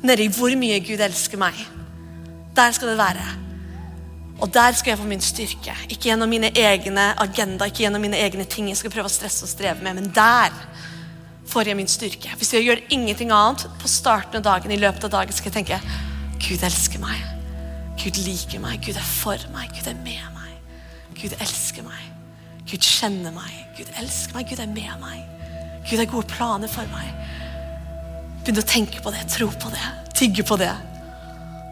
nedi 0.03 0.27
hvor 0.35 0.51
mye 0.59 0.81
Gud 0.83 0.99
elsker 0.99 1.39
meg, 1.39 1.55
der 2.57 2.75
skal 2.75 2.91
det 2.91 2.99
være. 2.99 3.27
Og 4.43 4.51
der 4.51 4.75
skal 4.75 4.93
jeg 4.93 4.99
få 4.99 5.07
min 5.07 5.23
styrke. 5.23 5.75
Ikke 5.87 6.11
gjennom 6.11 6.31
mine 6.31 6.51
egne 6.59 7.13
agenda, 7.23 7.69
ikke 7.69 7.85
gjennom 7.85 8.03
mine 8.03 8.19
egne 8.19 8.47
ting 8.51 8.71
jeg 8.71 8.81
skal 8.81 8.91
prøve 8.91 9.07
å 9.07 9.13
stresse 9.13 9.47
og 9.47 9.53
streve 9.53 9.85
med, 9.85 10.01
men 10.01 10.09
der 10.15 10.51
får 11.53 11.71
jeg 11.71 11.79
min 11.79 11.91
styrke. 11.91 12.33
Hvis 12.41 12.51
jeg 12.57 12.67
gjør 12.67 12.83
ingenting 12.95 13.31
annet 13.35 13.69
på 13.79 13.91
starten 13.91 14.41
av 14.41 14.47
dagen, 14.47 14.73
i 14.75 14.81
løpet 14.81 15.07
av 15.07 15.15
dagen, 15.15 15.37
skal 15.37 15.53
jeg 15.53 15.61
tenke 15.61 15.79
Gud 16.43 16.65
elsker 16.67 16.99
meg. 17.03 17.21
Gud 18.03 18.19
liker 18.25 18.59
meg. 18.63 18.81
Gud 18.83 18.99
er 18.99 19.07
for 19.07 19.39
meg. 19.55 19.71
Gud 19.77 19.87
er 19.87 19.99
med 20.03 20.25
meg. 20.35 20.57
Gud 21.21 21.37
elsker 21.39 21.87
meg. 21.87 22.03
Gud 22.67 22.83
kjenner 22.83 23.35
meg. 23.37 23.53
Gud 23.79 23.93
elsker 24.01 24.35
meg. 24.35 24.49
Gud 24.51 24.65
er 24.65 24.73
med 24.73 24.97
meg. 25.05 25.21
Gud 25.87 26.01
har 26.01 26.11
gode 26.11 26.31
planer 26.33 26.73
for 26.73 26.89
meg. 26.91 27.15
Begynn 28.43 28.59
å 28.59 28.67
tenke 28.67 29.03
på 29.05 29.13
det, 29.15 29.23
tro 29.31 29.47
på 29.47 29.71
det, 29.71 29.87
tygge 30.19 30.43
på 30.47 30.59
det. 30.59 30.73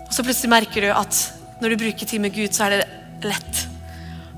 Og 0.06 0.14
så 0.14 0.22
plutselig 0.22 0.52
merker 0.52 0.86
du 0.86 0.92
at 0.94 1.18
når 1.60 1.68
du 1.68 1.82
bruker 1.84 2.06
tid 2.06 2.22
med 2.22 2.34
Gud, 2.34 2.52
så 2.56 2.66
er 2.66 2.78
det 2.78 3.28
lett. 3.28 3.66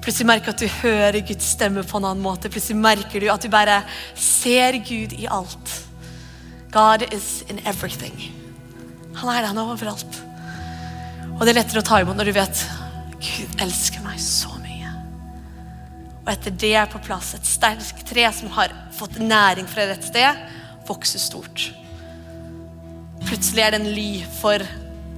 Plutselig 0.03 0.27
merker 0.27 0.51
du 0.51 0.57
at 0.57 0.63
du 0.65 0.81
hører 0.83 1.23
Guds 1.27 1.53
stemme 1.55 1.85
på 1.87 1.99
en 2.01 2.09
annen 2.09 2.25
måte. 2.25 2.51
Plutselig 2.51 2.81
merker 2.83 3.23
du 3.23 3.29
at 3.31 3.45
du 3.45 3.51
bare 3.53 3.83
ser 4.19 4.81
Gud 4.83 5.15
i 5.15 5.29
alt. 5.31 5.75
God 6.75 7.05
is 7.15 7.45
in 7.49 7.61
everything. 7.67 8.17
Han 9.21 9.29
er 9.31 9.43
der, 9.43 9.53
han 9.53 9.61
er 9.61 9.71
overalt. 9.75 10.19
Og 11.37 11.45
det 11.45 11.53
er 11.53 11.61
lettere 11.61 11.83
å 11.83 11.87
ta 11.87 12.01
imot 12.03 12.19
når 12.19 12.31
du 12.31 12.35
vet 12.37 12.65
Gud 13.23 13.63
elsker 13.63 14.03
meg 14.03 14.19
så 14.23 14.51
mye. 14.63 14.91
Og 16.25 16.33
etter 16.35 16.55
det 16.65 16.73
er 16.79 16.91
på 16.91 17.03
plass, 17.03 17.35
et 17.37 17.47
sterkt 17.47 18.03
tre 18.09 18.27
som 18.35 18.51
har 18.57 18.75
fått 18.97 19.21
næring 19.23 19.69
fra 19.71 19.87
rett 19.91 20.07
sted, 20.07 20.43
vokser 20.89 21.23
stort. 21.23 21.69
Plutselig 23.23 23.63
er 23.63 23.75
det 23.75 23.83
en 23.83 23.93
ly 23.95 24.09
for 24.41 24.67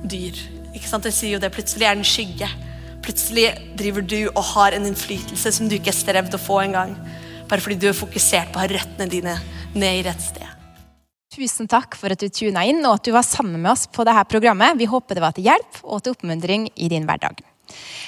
dyr. 0.04 0.42
Ikke 0.74 0.90
sant? 0.90 1.06
Jeg 1.08 1.16
sier 1.16 1.36
jo 1.36 1.42
det, 1.42 1.52
Plutselig 1.54 1.86
er 1.86 1.94
det 1.94 2.02
en 2.02 2.08
skygge. 2.08 2.48
Plutselig 3.04 3.46
driver 3.78 4.04
du 4.08 4.18
og 4.32 4.42
har 4.54 4.76
en 4.76 4.88
innflytelse 4.88 5.52
som 5.54 5.68
du 5.68 5.76
ikke 5.76 5.92
har 5.92 5.98
strevd 5.98 6.36
å 6.36 6.40
få 6.40 6.62
engang. 6.64 6.96
Bare 7.50 7.62
fordi 7.62 7.78
du 7.78 7.88
er 7.90 7.96
fokusert 7.96 8.52
på 8.52 8.60
å 8.60 8.64
ha 8.64 8.70
røttene 8.70 9.10
dine 9.12 9.38
ned 9.74 10.00
i 10.00 10.04
rett 10.06 10.22
sted. 10.24 10.50
Tusen 11.34 11.66
takk 11.70 11.96
for 11.98 12.14
at 12.14 12.22
du 12.22 12.30
tuna 12.30 12.62
inn 12.66 12.84
og 12.84 13.00
at 13.00 13.08
du 13.08 13.10
var 13.14 13.26
sammen 13.26 13.58
med 13.58 13.72
oss 13.72 13.88
på 13.90 14.06
dette 14.06 14.22
programmet. 14.30 14.78
Vi 14.78 14.86
håper 14.90 15.18
det 15.18 15.24
var 15.24 15.34
til 15.34 15.48
hjelp 15.50 15.82
og 15.82 16.04
til 16.04 16.14
oppmuntring 16.14 16.68
i 16.74 16.88
din 16.92 17.08
hverdag. 17.08 17.42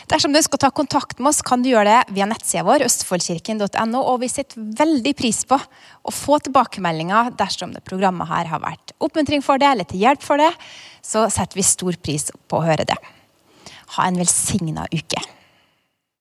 Dersom 0.06 0.30
du 0.34 0.38
å 0.38 0.60
ta 0.60 0.70
kontakt 0.70 1.18
med 1.18 1.32
oss, 1.32 1.42
kan 1.42 1.62
du 1.64 1.70
gjøre 1.72 1.90
det 1.90 2.14
via 2.14 2.28
nettsida 2.28 2.62
vår, 2.66 2.84
østfoldkirken.no. 2.86 4.02
Og 4.12 4.20
vi 4.22 4.30
setter 4.30 4.62
veldig 4.78 5.14
pris 5.18 5.42
på 5.48 5.58
å 5.58 6.14
få 6.14 6.38
tilbakemeldinger 6.46 7.32
dersom 7.38 7.74
det 7.74 7.82
programmet 7.86 8.30
her 8.30 8.52
har 8.52 8.62
vært 8.62 8.94
oppmuntring 9.02 9.42
for 9.44 9.58
det 9.58 9.72
eller 9.72 9.88
til 9.90 10.04
hjelp 10.04 10.22
for 10.22 10.40
det. 10.40 10.52
Så 11.06 11.28
setter 11.30 11.60
vi 11.60 11.66
stor 11.66 11.96
pris 12.02 12.32
på 12.50 12.58
å 12.58 12.66
høre 12.66 12.86
det. 12.88 12.98
Ha 13.94 14.08
en 14.08 14.18
velsigna 14.18 14.88
uke. 14.90 15.22